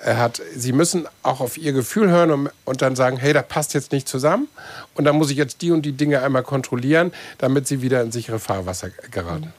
er 0.04 0.18
hat, 0.18 0.42
Sie 0.56 0.72
müssen 0.72 1.06
auch 1.22 1.40
auf 1.40 1.56
Ihr 1.56 1.72
Gefühl 1.72 2.10
hören 2.10 2.30
und, 2.30 2.50
und 2.64 2.82
dann 2.82 2.96
sagen, 2.96 3.16
hey, 3.16 3.32
das 3.32 3.46
passt 3.46 3.74
jetzt 3.74 3.92
nicht 3.92 4.08
zusammen 4.08 4.48
und 4.94 5.04
dann 5.04 5.16
muss 5.16 5.30
ich 5.30 5.36
jetzt 5.36 5.62
die 5.62 5.70
und 5.70 5.82
die 5.82 5.92
Dinge 5.92 6.22
einmal 6.22 6.42
kontrollieren, 6.42 7.12
damit 7.38 7.68
Sie 7.68 7.82
wieder 7.82 8.02
in 8.02 8.10
sichere 8.10 8.38
Fahrwasser 8.38 8.90
geraten. 9.10 9.52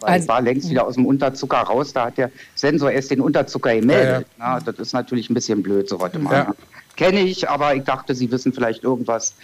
Weil 0.00 0.22
ich 0.22 0.28
war 0.28 0.40
längst 0.40 0.70
wieder 0.70 0.86
aus 0.86 0.94
dem 0.94 1.04
Unterzucker 1.04 1.58
raus, 1.58 1.92
da 1.92 2.06
hat 2.06 2.16
der 2.16 2.30
Sensor 2.54 2.90
erst 2.90 3.10
den 3.10 3.20
Unterzucker 3.20 3.74
gemeldet. 3.74 4.26
Na, 4.38 4.58
das 4.60 4.76
ist 4.76 4.94
natürlich 4.94 5.28
ein 5.28 5.34
bisschen 5.34 5.62
blöd, 5.62 5.88
so 5.88 6.00
was 6.00 6.14
immer. 6.14 6.32
Ja. 6.32 6.54
Kenne 7.00 7.20
ich, 7.20 7.48
aber 7.48 7.74
ich 7.74 7.84
dachte, 7.84 8.14
Sie 8.14 8.30
wissen 8.30 8.52
vielleicht 8.52 8.84
irgendwas. 8.84 9.34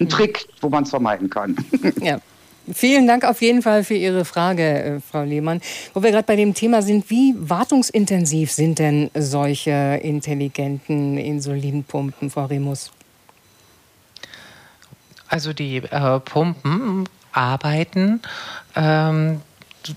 Ein 0.00 0.08
Trick, 0.08 0.48
wo 0.62 0.70
man 0.70 0.84
es 0.84 0.90
vermeiden 0.90 1.28
kann. 1.28 1.56
Ja. 2.00 2.20
Vielen 2.72 3.06
Dank 3.06 3.24
auf 3.24 3.42
jeden 3.42 3.60
Fall 3.60 3.84
für 3.84 3.94
Ihre 3.94 4.24
Frage, 4.24 4.62
äh, 4.62 5.00
Frau 5.00 5.22
Lehmann. 5.22 5.60
Wo 5.92 6.02
wir 6.02 6.10
gerade 6.10 6.26
bei 6.26 6.36
dem 6.36 6.54
Thema 6.54 6.80
sind, 6.80 7.10
wie 7.10 7.34
wartungsintensiv 7.36 8.50
sind 8.50 8.78
denn 8.78 9.10
solche 9.14 10.00
intelligenten 10.02 11.18
Insulinpumpen, 11.18 12.30
Frau 12.30 12.46
Remus? 12.46 12.92
Also 15.28 15.52
die 15.52 15.78
äh, 15.78 16.20
Pumpen 16.20 17.08
arbeiten 17.32 18.22
ähm, 18.74 19.42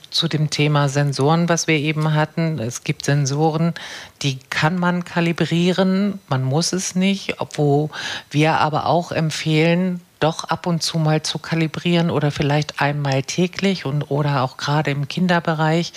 zu- 0.10 0.28
dem 0.28 0.50
Thema 0.50 0.90
Sensoren, 0.90 1.50
was 1.50 1.68
wir 1.68 1.78
eben 1.78 2.14
hatten. 2.14 2.60
Es 2.60 2.84
gibt 2.84 3.06
Sensoren, 3.06 3.74
die 4.22 4.40
kann 4.50 4.78
man 4.78 5.04
kalibrieren, 5.06 6.20
man 6.28 6.44
muss 6.44 6.74
es 6.74 6.96
nicht, 6.96 7.36
wo 7.56 7.90
wir 8.32 8.60
aber 8.60 8.86
auch 8.88 9.12
empfehlen, 9.12 10.02
doch 10.20 10.46
ab 10.46 10.66
und 10.66 10.82
zu 10.82 10.98
mal 10.98 11.22
zu 11.24 11.40
kalibrieren 11.40 12.10
oder 12.10 12.32
vielleicht 12.32 12.82
einmal 12.82 13.24
täglich 13.24 13.86
und 13.86 14.04
oder 14.10 14.42
auch 14.44 14.58
gerade 14.58 14.92
im 14.92 15.08
Kinderbereich, 15.08 15.94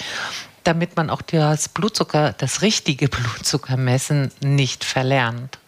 damit 0.64 0.96
man 0.96 1.08
auch 1.08 1.22
das 1.22 1.68
Blutzucker, 1.68 2.34
das 2.36 2.60
richtige 2.62 3.08
Blutzuckermessen 3.08 4.30
nicht 4.42 4.84
verlernt. 4.84 5.58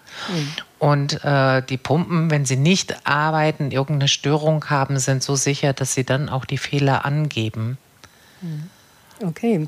Und 0.79 1.25
äh, 1.25 1.63
die 1.63 1.77
Pumpen, 1.79 2.31
wenn 2.31 2.45
sie 2.45 2.57
nicht 2.57 3.07
arbeiten, 3.07 3.71
irgendeine 3.71 4.09
Störung 4.09 4.69
haben, 4.69 4.99
sind 4.99 5.23
so 5.23 5.37
sicher, 5.37 5.73
dass 5.73 5.95
sie 5.95 6.05
dann 6.05 6.29
auch 6.29 6.45
die 6.45 6.59
Fehler 6.59 7.05
angeben. 7.05 7.79
Okay. 9.23 9.67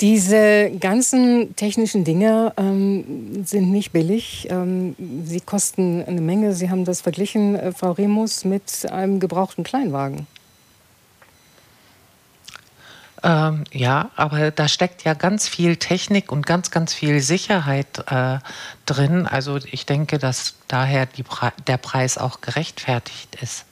Diese 0.00 0.72
ganzen 0.80 1.54
technischen 1.54 2.04
Dinge 2.04 2.52
ähm, 2.56 3.44
sind 3.46 3.70
nicht 3.70 3.92
billig. 3.92 4.48
Ähm, 4.50 4.96
sie 5.24 5.40
kosten 5.40 6.04
eine 6.04 6.20
Menge. 6.20 6.52
Sie 6.52 6.68
haben 6.68 6.84
das 6.84 7.00
verglichen, 7.00 7.54
äh, 7.54 7.72
Frau 7.72 7.92
Remus, 7.92 8.44
mit 8.44 8.90
einem 8.90 9.20
gebrauchten 9.20 9.62
Kleinwagen. 9.62 10.26
Ähm, 13.22 13.64
ja, 13.72 14.10
aber 14.16 14.50
da 14.50 14.68
steckt 14.68 15.04
ja 15.04 15.14
ganz 15.14 15.48
viel 15.48 15.76
Technik 15.76 16.30
und 16.30 16.44
ganz, 16.44 16.70
ganz 16.70 16.92
viel 16.92 17.20
Sicherheit 17.20 18.04
äh, 18.10 18.38
drin. 18.84 19.26
Also 19.26 19.56
ich 19.56 19.86
denke, 19.86 20.18
dass 20.18 20.56
daher 20.68 21.06
die 21.06 21.22
Pre 21.22 21.52
der 21.66 21.78
Preis 21.78 22.18
auch 22.18 22.42
gerechtfertigt 22.42 23.38
ist. 23.40 23.64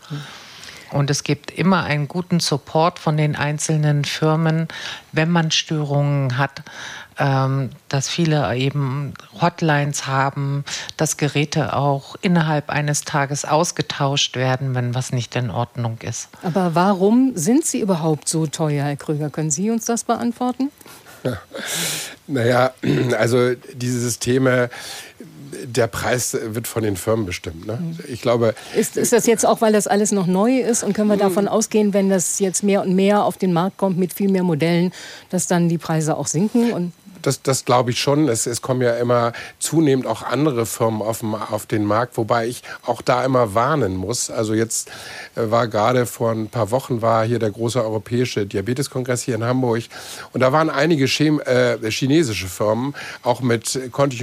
Und 0.93 1.11
es 1.11 1.24
gibt 1.24 1.51
immer 1.51 1.84
einen 1.84 2.07
guten 2.07 2.40
Support 2.40 2.99
von 2.99 3.16
den 3.16 3.34
einzelnen 3.34 4.05
Firmen, 4.05 4.68
wenn 5.12 5.30
man 5.30 5.51
Störungen 5.51 6.38
hat, 6.38 6.62
ähm, 7.18 7.70
dass 7.88 8.09
viele 8.09 8.55
eben 8.57 9.14
Hotlines 9.40 10.07
haben, 10.07 10.64
dass 10.97 11.16
Geräte 11.16 11.74
auch 11.74 12.16
innerhalb 12.20 12.70
eines 12.70 13.03
Tages 13.03 13.45
ausgetauscht 13.45 14.36
werden, 14.36 14.74
wenn 14.74 14.95
was 14.95 15.12
nicht 15.12 15.36
in 15.36 15.51
Ordnung 15.51 15.99
ist. 16.03 16.28
Aber 16.43 16.74
warum 16.74 17.32
sind 17.34 17.64
sie 17.64 17.80
überhaupt 17.80 18.28
so 18.28 18.47
teuer, 18.47 18.84
Herr 18.84 18.97
Krüger? 18.97 19.30
Können 19.30 19.51
Sie 19.51 19.70
uns 19.70 19.84
das 19.84 20.05
beantworten? 20.05 20.70
Naja, 22.28 22.72
also 23.18 23.55
diese 23.74 24.01
Systeme, 24.01 24.70
der 25.64 25.86
Preis 25.86 26.36
wird 26.40 26.66
von 26.66 26.82
den 26.82 26.96
Firmen 26.96 27.26
bestimmt. 27.26 27.66
Ne? 27.66 27.78
Ich 28.09 28.22
glaube, 28.22 28.55
Ist, 28.76 28.96
ist 28.96 29.12
das 29.12 29.26
jetzt 29.26 29.46
auch, 29.46 29.61
weil 29.61 29.72
das 29.72 29.86
alles 29.86 30.12
noch 30.12 30.26
neu 30.26 30.59
ist 30.59 30.82
und 30.82 30.92
können 30.92 31.09
wir 31.09 31.16
davon 31.16 31.48
ausgehen, 31.48 31.92
wenn 31.92 32.09
das 32.09 32.38
jetzt 32.38 32.62
mehr 32.62 32.82
und 32.82 32.94
mehr 32.94 33.24
auf 33.24 33.36
den 33.36 33.53
Markt 33.53 33.76
kommt 33.76 33.98
mit 33.98 34.12
viel 34.12 34.30
mehr 34.30 34.42
Modellen, 34.42 34.92
dass 35.30 35.46
dann 35.46 35.68
die 35.68 35.78
Preise 35.78 36.16
auch 36.16 36.26
sinken? 36.26 36.92
Das, 37.23 37.43
das 37.43 37.64
glaube 37.64 37.91
ich 37.91 38.01
schon. 38.01 38.29
Es, 38.29 38.47
es 38.47 38.62
kommen 38.62 38.83
ja 38.83 38.95
immer 38.97 39.33
zunehmend 39.59 40.07
auch 40.07 40.23
andere 40.23 40.66
Firmen 40.66 41.03
auf, 41.03 41.20
dem- 41.20 41.35
auf 41.35 41.66
den 41.66 41.85
Markt, 41.85 42.16
wobei 42.16 42.47
ich 42.47 42.62
auch 42.85 43.03
da 43.03 43.25
immer 43.25 43.55
warnen 43.55 43.97
muss. 43.97 44.31
Also 44.31 44.55
jetzt 44.55 44.89
äh, 45.37 45.51
war 45.51 45.68
gerade 45.68 46.07
vor 46.07 46.33
ein 46.33 46.49
paar 46.49 46.70
Wochen 46.70 47.03
war 47.03 47.25
hier 47.25 47.39
der 47.39 47.51
große 47.51 47.83
europäische 47.83 48.47
Diabeteskongress 48.47 49.23
hier 49.23 49.35
in 49.37 49.45
Hamburg 49.45 49.85
und 50.33 50.41
da 50.41 50.53
waren 50.53 50.70
einige 50.70 51.07
Chem 51.07 51.41
äh, 51.41 51.79
chinesische 51.91 52.47
Firmen 52.49 52.95
auch 53.23 53.41
mit 53.41 53.79
Kontig- 53.93 54.23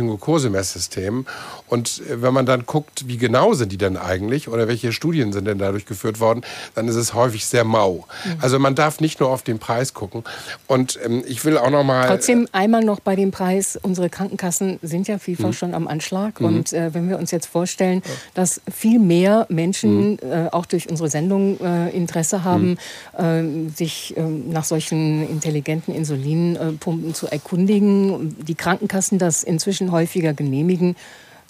und 1.68 2.02
äh, 2.10 2.22
wenn 2.22 2.34
man 2.34 2.46
dann 2.46 2.66
guckt, 2.66 3.08
wie 3.08 3.18
genau 3.18 3.54
sind 3.54 3.72
die 3.72 3.78
denn 3.78 3.98
eigentlich 3.98 4.48
oder 4.48 4.68
welche 4.68 4.92
Studien 4.94 5.34
sind 5.34 5.46
denn 5.46 5.58
da 5.58 5.72
durchgeführt 5.72 6.20
worden, 6.20 6.42
dann 6.76 6.88
ist 6.88 6.96
es 6.96 7.14
häufig 7.14 7.46
sehr 7.46 7.64
mau. 7.64 8.06
Also 8.42 8.60
man 8.60 8.76
darf 8.76 9.00
nicht 9.00 9.20
nur 9.20 9.30
auf 9.30 9.44
den 9.44 9.60
Preis 9.60 9.94
gucken 9.94 10.24
und 10.68 11.00
ähm, 11.04 11.24
ich 11.28 11.46
will 11.46 11.58
auch 11.58 11.70
noch 11.70 11.84
mal 11.84 12.08
Trotzdem 12.08 12.48
einmal 12.52 12.84
noch 12.90 13.00
bei 13.00 13.16
dem 13.16 13.32
Preis. 13.32 13.80
Unsere 13.82 14.10
Krankenkassen 14.10 14.80
sind 14.82 15.08
ja 15.08 15.18
vielfach 15.20 15.50
Mhm. 15.50 15.54
schon 15.54 15.74
am 15.74 15.88
Anschlag. 15.88 16.40
Mhm. 16.42 16.46
Und 16.48 16.74
äh, 16.74 16.94
wenn 16.94 17.08
wir 17.10 17.18
uns 17.20 17.32
jetzt 17.32 17.46
vorstellen, 17.46 18.02
dass 18.34 18.62
viel 18.74 19.00
mehr 19.00 19.46
Menschen 19.50 20.12
Mhm. 20.14 20.20
äh, 20.24 20.48
auch 20.52 20.66
durch 20.66 20.90
unsere 20.90 21.10
Sendung 21.10 21.60
äh, 21.62 21.90
Interesse 21.96 22.44
haben, 22.44 22.78
äh, 23.18 23.44
sich 23.76 24.18
äh, 24.18 24.22
nach 24.22 24.66
solchen 24.66 25.28
intelligenten 25.30 25.94
Insulinpumpen 25.94 27.14
zu 27.14 27.28
erkundigen, 27.28 28.36
die 28.44 28.56
Krankenkassen 28.56 29.20
das 29.20 29.44
inzwischen 29.44 29.92
häufiger 29.92 30.34
genehmigen, 30.34 30.96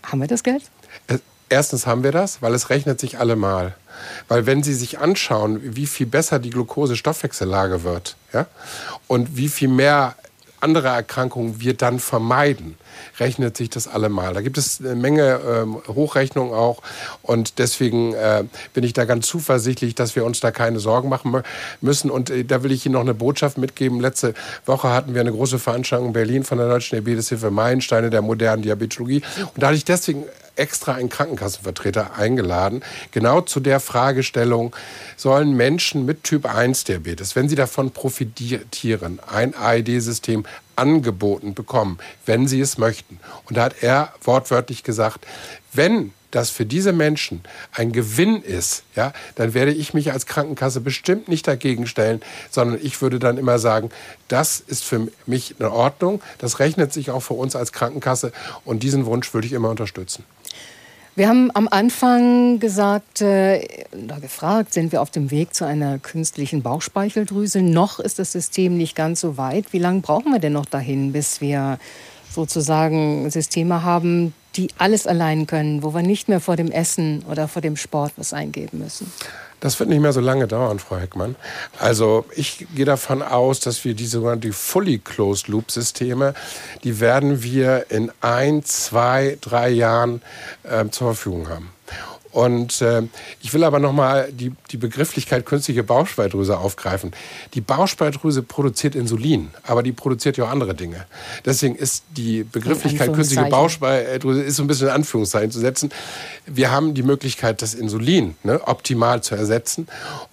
haben 0.03 0.19
wir 0.21 0.27
das 0.27 0.43
Geld? 0.43 0.63
Äh, 1.07 1.17
Erstens 1.51 1.87
haben 1.87 2.03
wir 2.03 2.11
das, 2.11 2.43
weil 2.43 2.53
es 2.53 2.69
rechnet 2.69 2.99
sich 2.99 3.17
allemal. 3.17 3.73
Weil 4.27 4.45
wenn 4.45 4.61
Sie 4.61 4.75
sich 4.75 4.99
anschauen, 4.99 5.59
wie 5.63 5.87
viel 5.87 6.05
besser 6.05 6.37
die 6.37 6.51
Glucose-Stoffwechsellage 6.51 7.83
wird 7.83 8.15
ja, 8.33 8.45
und 9.07 9.35
wie 9.35 9.47
viel 9.47 9.67
mehr 9.69 10.13
andere 10.61 10.89
Erkrankungen 10.89 11.61
wir 11.61 11.73
dann 11.75 11.99
vermeiden, 11.99 12.77
rechnet 13.19 13.57
sich 13.57 13.69
das 13.69 13.87
allemal. 13.87 14.33
Da 14.33 14.41
gibt 14.41 14.57
es 14.57 14.79
eine 14.79 14.95
Menge 14.95 15.39
ähm, 15.47 15.77
Hochrechnungen 15.87 16.53
auch 16.53 16.81
und 17.21 17.59
deswegen 17.59 18.13
äh, 18.13 18.43
bin 18.73 18.83
ich 18.83 18.93
da 18.93 19.05
ganz 19.05 19.27
zuversichtlich, 19.27 19.95
dass 19.95 20.15
wir 20.15 20.25
uns 20.25 20.39
da 20.39 20.51
keine 20.51 20.79
Sorgen 20.79 21.09
machen 21.09 21.31
mü- 21.35 21.43
müssen. 21.81 22.09
Und 22.11 22.29
äh, 22.29 22.43
da 22.45 22.63
will 22.63 22.71
ich 22.71 22.85
Ihnen 22.85 22.93
noch 22.93 23.01
eine 23.01 23.13
Botschaft 23.13 23.57
mitgeben. 23.57 23.99
Letzte 23.99 24.33
Woche 24.65 24.89
hatten 24.89 25.13
wir 25.13 25.21
eine 25.21 25.31
große 25.31 25.59
Veranstaltung 25.59 26.07
in 26.07 26.13
Berlin 26.13 26.43
von 26.43 26.57
der 26.57 26.67
Deutschen 26.69 26.95
Diabeteshilfe 26.95 27.51
Meilensteine 27.51 28.09
der 28.09 28.21
modernen 28.21 28.61
Diabetologie 28.63 29.21
und 29.53 29.61
da 29.61 29.67
hatte 29.67 29.77
ich 29.77 29.85
deswegen 29.85 30.23
extra 30.55 30.93
einen 30.95 31.07
Krankenkassenvertreter 31.07 32.15
eingeladen, 32.17 32.83
genau 33.11 33.39
zu 33.39 33.61
der 33.61 33.79
Fragestellung, 33.79 34.75
sollen 35.15 35.53
Menschen 35.55 36.05
mit 36.05 36.25
Typ 36.25 36.45
1 36.45 36.83
Diabetes, 36.83 37.35
wenn 37.37 37.47
sie 37.47 37.55
davon 37.55 37.91
profitieren, 37.91 39.19
ein 39.25 39.55
AED-System 39.55 40.43
angeboten 40.79 41.53
bekommen, 41.53 41.99
wenn 42.25 42.47
sie 42.47 42.61
es 42.61 42.77
möchten. 42.77 43.19
Und 43.45 43.57
da 43.57 43.63
hat 43.63 43.75
er 43.81 44.13
wortwörtlich 44.23 44.83
gesagt, 44.83 45.25
wenn 45.73 46.13
das 46.31 46.49
für 46.49 46.65
diese 46.65 46.93
Menschen 46.93 47.41
ein 47.71 47.91
Gewinn 47.91 48.41
ist, 48.41 48.83
ja, 48.95 49.13
dann 49.35 49.53
werde 49.53 49.71
ich 49.71 49.93
mich 49.93 50.11
als 50.11 50.25
Krankenkasse 50.25 50.79
bestimmt 50.81 51.27
nicht 51.27 51.47
dagegen 51.47 51.87
stellen, 51.87 52.21
sondern 52.51 52.79
ich 52.81 53.01
würde 53.01 53.19
dann 53.19 53.37
immer 53.37 53.59
sagen, 53.59 53.89
das 54.27 54.59
ist 54.59 54.83
für 54.83 55.07
mich 55.25 55.59
in 55.59 55.65
Ordnung, 55.65 56.21
das 56.37 56.59
rechnet 56.59 56.93
sich 56.93 57.09
auch 57.09 57.21
für 57.21 57.33
uns 57.33 57.55
als 57.55 57.71
Krankenkasse 57.71 58.31
und 58.63 58.83
diesen 58.83 59.05
Wunsch 59.05 59.33
würde 59.33 59.47
ich 59.47 59.53
immer 59.53 59.69
unterstützen. 59.69 60.23
Wir 61.19 61.27
haben 61.27 61.51
am 61.53 61.67
Anfang 61.69 62.59
gesagt 62.59 63.21
äh, 63.21 63.67
gefragt, 64.21 64.73
sind 64.73 64.93
wir 64.93 65.01
auf 65.01 65.11
dem 65.11 65.31
Weg 65.31 65.53
zu 65.53 65.65
einer 65.65 65.99
künstlichen 65.99 66.61
Bauchspeicheldrüse? 66.61 67.61
Noch 67.61 67.99
ist 67.99 68.19
das 68.19 68.31
System 68.31 68.77
nicht 68.77 68.95
ganz 68.95 69.19
so 69.19 69.35
weit. 69.35 69.73
Wie 69.73 69.79
lange 69.79 69.99
brauchen 69.99 70.31
wir 70.31 70.39
denn 70.39 70.53
noch 70.53 70.65
dahin, 70.65 71.11
bis 71.11 71.41
wir 71.41 71.77
sozusagen 72.31 73.29
Systeme 73.31 73.83
haben, 73.83 74.33
die 74.55 74.69
alles 74.77 75.07
allein 75.07 75.45
können, 75.45 75.83
wo 75.83 75.93
wir 75.93 76.03
nicht 76.03 76.29
mehr 76.29 76.39
vor 76.39 76.55
dem 76.55 76.71
Essen 76.71 77.25
oder 77.29 77.49
vor 77.49 77.61
dem 77.61 77.75
Sport 77.75 78.13
was 78.15 78.31
eingeben 78.31 78.79
müssen? 78.79 79.11
Das 79.59 79.79
wird 79.79 79.89
nicht 79.89 80.01
mehr 80.01 80.13
so 80.13 80.21
lange 80.21 80.47
dauern, 80.47 80.79
Frau 80.79 80.97
Heckmann. 80.97 81.35
Also 81.79 82.25
ich 82.35 82.65
gehe 82.75 82.85
davon 82.85 83.21
aus, 83.21 83.59
dass 83.59 83.83
wir 83.83 83.93
die 83.93 84.05
sogenannten 84.05 84.53
Fully 84.53 84.99
Closed 84.99 85.47
Loop 85.47 85.71
Systeme, 85.71 86.33
die 86.83 86.99
werden 86.99 87.43
wir 87.43 87.85
in 87.89 88.11
ein, 88.21 88.63
zwei, 88.63 89.37
drei 89.41 89.69
Jahren 89.69 90.21
äh, 90.63 90.87
zur 90.89 91.13
Verfügung 91.13 91.49
haben. 91.49 91.69
Und 92.31 92.81
äh, 92.81 93.03
ich 93.41 93.53
will 93.53 93.63
aber 93.63 93.79
nochmal 93.79 94.31
die, 94.31 94.51
die 94.71 94.77
Begrifflichkeit 94.77 95.45
künstliche 95.45 95.83
Bauchspeicheldrüse 95.83 96.57
aufgreifen. 96.57 97.11
Die 97.55 97.61
Bauchspeicheldrüse 97.61 98.43
produziert 98.43 98.95
Insulin, 98.95 99.49
aber 99.63 99.81
die 99.81 99.91
produziert 99.91 100.37
ja 100.37 100.45
auch 100.45 100.49
andere 100.49 100.75
Dinge. 100.75 101.05
Deswegen 101.43 101.75
ist 101.75 102.03
die 102.11 102.43
Begrifflichkeit 102.43 103.13
künstliche 103.13 103.49
Bauchspeicheldrüse 103.49 104.43
ist 104.43 104.57
so 104.57 104.63
ein 104.63 104.67
bisschen 104.67 104.87
in 104.87 104.93
Anführungszeichen 104.93 105.51
zu 105.51 105.59
setzen. 105.59 105.91
Wir 106.45 106.71
haben 106.71 106.93
die 106.93 107.03
Möglichkeit, 107.03 107.61
das 107.61 107.73
Insulin 107.73 108.35
ne, 108.43 108.61
optimal 108.67 109.23
zu 109.23 109.35
ersetzen. 109.35 109.87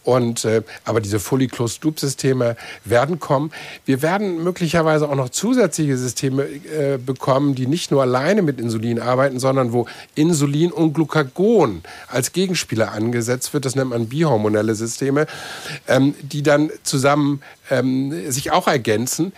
Und, 0.05 0.45
äh, 0.45 0.63
aber 0.85 1.01
diese 1.01 1.19
Fully 1.19 1.49
Closed 1.49 1.83
Loop 1.83 1.99
Systeme 1.99 2.57
werden 2.85 3.19
kommen. 3.19 3.53
Wir 3.87 4.03
werden 4.03 4.45
möglicherweise 4.45 5.09
auch 5.09 5.15
noch 5.15 5.31
zusätzliche 5.31 5.97
Systeme 5.97 6.45
äh, 6.45 6.99
bekommen, 6.99 7.55
die 7.55 7.67
nicht 7.67 7.91
nur 7.91 8.03
alleine 8.03 8.43
mit 8.43 8.61
Insulin 8.61 9.01
arbeiten, 9.01 9.39
sondern 9.39 9.73
wo 9.73 9.87
Insulin 10.15 10.73
und 10.73 10.93
Glucagon 10.93 11.83
als 12.09 12.33
Gegenspieler 12.33 12.93
angesetzt 12.93 13.53
wird. 13.55 13.65
Das 13.65 13.75
nennt 13.75 13.91
man 13.91 14.09
bihormonelle 14.09 14.75
Systeme, 14.75 15.27
ähm, 15.89 16.15
die 16.21 16.43
dann 16.43 16.71
zusammen 16.83 17.43
ähm, 17.71 18.31
sich 18.31 18.51
auch 18.51 18.69
ergänzen 18.69 19.33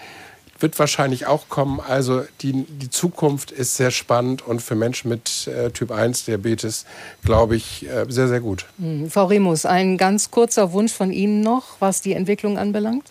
wird 0.60 0.78
wahrscheinlich 0.78 1.26
auch 1.26 1.48
kommen. 1.48 1.80
Also 1.80 2.24
die, 2.40 2.52
die 2.52 2.90
Zukunft 2.90 3.50
ist 3.50 3.76
sehr 3.76 3.90
spannend 3.90 4.46
und 4.46 4.60
für 4.60 4.74
Menschen 4.74 5.08
mit 5.08 5.46
äh, 5.46 5.70
Typ 5.70 5.90
1 5.90 6.24
Diabetes, 6.24 6.84
glaube 7.24 7.56
ich, 7.56 7.88
äh, 7.88 8.06
sehr, 8.08 8.28
sehr 8.28 8.40
gut. 8.40 8.66
Mhm. 8.78 9.10
Frau 9.10 9.26
Remus, 9.26 9.64
ein 9.66 9.96
ganz 9.96 10.30
kurzer 10.30 10.72
Wunsch 10.72 10.92
von 10.92 11.12
Ihnen 11.12 11.40
noch, 11.40 11.76
was 11.80 12.00
die 12.00 12.12
Entwicklung 12.12 12.58
anbelangt? 12.58 13.04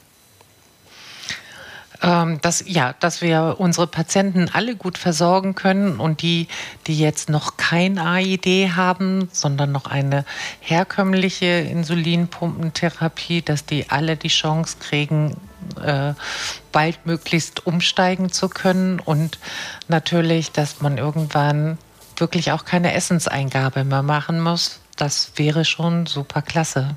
Ähm, 2.03 2.39
dass, 2.41 2.63
ja, 2.67 2.93
dass 2.99 3.21
wir 3.21 3.55
unsere 3.57 3.87
Patienten 3.87 4.49
alle 4.53 4.75
gut 4.75 4.99
versorgen 4.99 5.55
können 5.55 5.99
und 5.99 6.21
die, 6.21 6.47
die 6.85 6.97
jetzt 6.97 7.29
noch 7.29 7.57
kein 7.57 7.97
AID 7.97 8.75
haben, 8.75 9.29
sondern 9.31 9.71
noch 9.71 9.87
eine 9.87 10.23
herkömmliche 10.59 11.45
Insulinpumpentherapie, 11.45 13.41
dass 13.41 13.65
die 13.65 13.89
alle 13.89 14.15
die 14.15 14.27
Chance 14.27 14.77
kriegen, 14.79 15.37
äh, 15.81 16.13
baldmöglichst 16.71 17.65
umsteigen 17.65 18.31
zu 18.31 18.47
können 18.47 18.99
und 18.99 19.39
natürlich, 19.87 20.51
dass 20.51 20.81
man 20.81 20.99
irgendwann 20.99 21.79
wirklich 22.15 22.51
auch 22.51 22.63
keine 22.63 22.93
Essenseingabe 22.93 23.83
mehr 23.83 24.03
machen 24.03 24.39
muss. 24.39 24.79
Das 24.97 25.31
wäre 25.35 25.65
schon 25.65 26.05
super 26.05 26.41
klasse. 26.41 26.95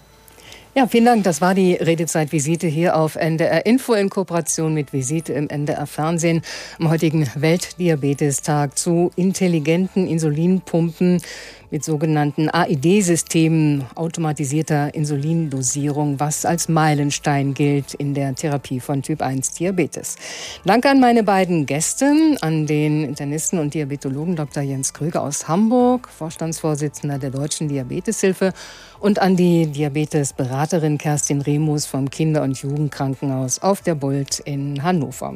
Ja, 0.73 0.87
vielen 0.87 1.05
Dank. 1.05 1.25
Das 1.25 1.41
war 1.41 1.53
die 1.53 1.75
Redezeit-Visite 1.75 2.69
hier 2.69 2.95
auf 2.95 3.17
NDR 3.17 3.67
Info 3.67 3.93
in 3.93 4.09
Kooperation 4.09 4.73
mit 4.73 4.93
Visite 4.93 5.33
im 5.33 5.49
NDR 5.49 5.85
Fernsehen 5.85 6.43
am 6.79 6.89
heutigen 6.89 7.29
Weltdiabetestag 7.35 8.79
zu 8.79 9.11
intelligenten 9.17 10.07
Insulinpumpen 10.07 11.23
mit 11.71 11.85
sogenannten 11.85 12.49
AID-Systemen, 12.49 13.87
automatisierter 13.95 14.95
Insulindosierung, 14.95 16.19
was 16.19 16.45
als 16.45 16.69
Meilenstein 16.69 17.55
gilt 17.55 17.95
in 17.95 18.15
der 18.15 18.35
Therapie 18.35 18.81
von 18.81 19.03
Typ 19.03 19.23
1 19.23 19.53
Diabetes. 19.53 20.17
Danke 20.65 20.91
an 20.91 21.01
meine 21.01 21.23
beiden 21.23 21.67
Gäste, 21.67 22.37
an 22.41 22.67
den 22.67 23.05
Internisten 23.05 23.59
und 23.59 23.75
Diabetologen 23.75 24.37
Dr. 24.37 24.63
Jens 24.63 24.93
Krüger 24.93 25.23
aus 25.23 25.47
Hamburg, 25.47 26.09
Vorstandsvorsitzender 26.09 27.19
der 27.19 27.31
Deutschen 27.31 27.69
Diabeteshilfe 27.69 28.53
und 28.99 29.21
an 29.21 29.37
die 29.37 29.67
Diabetesberaterin 29.67 30.99
Kerstin 30.99 31.41
Remus 31.41 31.87
vom 31.87 32.11
Kinder- 32.11 32.43
und 32.43 32.61
Jugendkrankenhaus 32.61 33.61
auf 33.61 33.81
der 33.81 33.95
Bult 33.95 34.41
in 34.41 34.83
Hannover. 34.83 35.35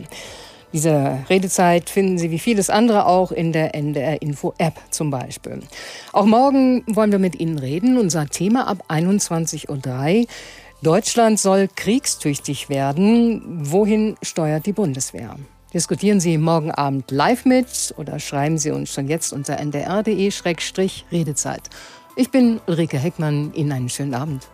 Diese 0.75 1.25
Redezeit 1.31 1.89
finden 1.89 2.19
Sie 2.19 2.31
wie 2.33 2.41
vieles 2.41 2.69
andere 2.69 3.07
auch 3.07 3.31
in 3.31 3.53
der 3.53 3.77
NDR 3.77 4.21
Info 4.21 4.55
App 4.59 4.75
zum 4.91 5.09
Beispiel. 5.09 5.61
Auch 6.13 6.27
morgen 6.27 6.83
wollen 6.89 7.13
wir 7.13 7.21
mit 7.21 7.39
Ihnen 7.39 7.61
reden. 7.61 7.97
Unser 7.97 8.27
Thema 8.27 8.67
ab 8.67 8.79
21.03 8.89 10.23
Uhr. 10.23 10.27
Deutschland 10.83 11.39
soll 11.39 11.69
kriegstüchtig 11.69 12.69
werden. 12.69 13.41
Wohin 13.71 14.17
steuert 14.21 14.67
die 14.67 14.73
Bundeswehr? 14.73 15.37
Diskutieren 15.73 16.19
Sie 16.19 16.39
morgen 16.39 16.73
Abend 16.73 17.09
live 17.13 17.45
mit 17.45 17.95
oder 17.97 18.19
schreiben 18.19 18.59
Sie 18.59 18.73
uns 18.73 18.93
schon 18.93 19.07
jetzt 19.07 19.33
unter 19.33 19.61
ndr.de-redezeit. 19.61 21.71
Ich 22.17 22.33
bin 22.33 22.61
Ulrike 22.67 22.99
Heckmann. 22.99 23.55
Ihnen 23.55 23.71
einen 23.71 23.89
schönen 23.89 24.15
Abend. 24.15 24.49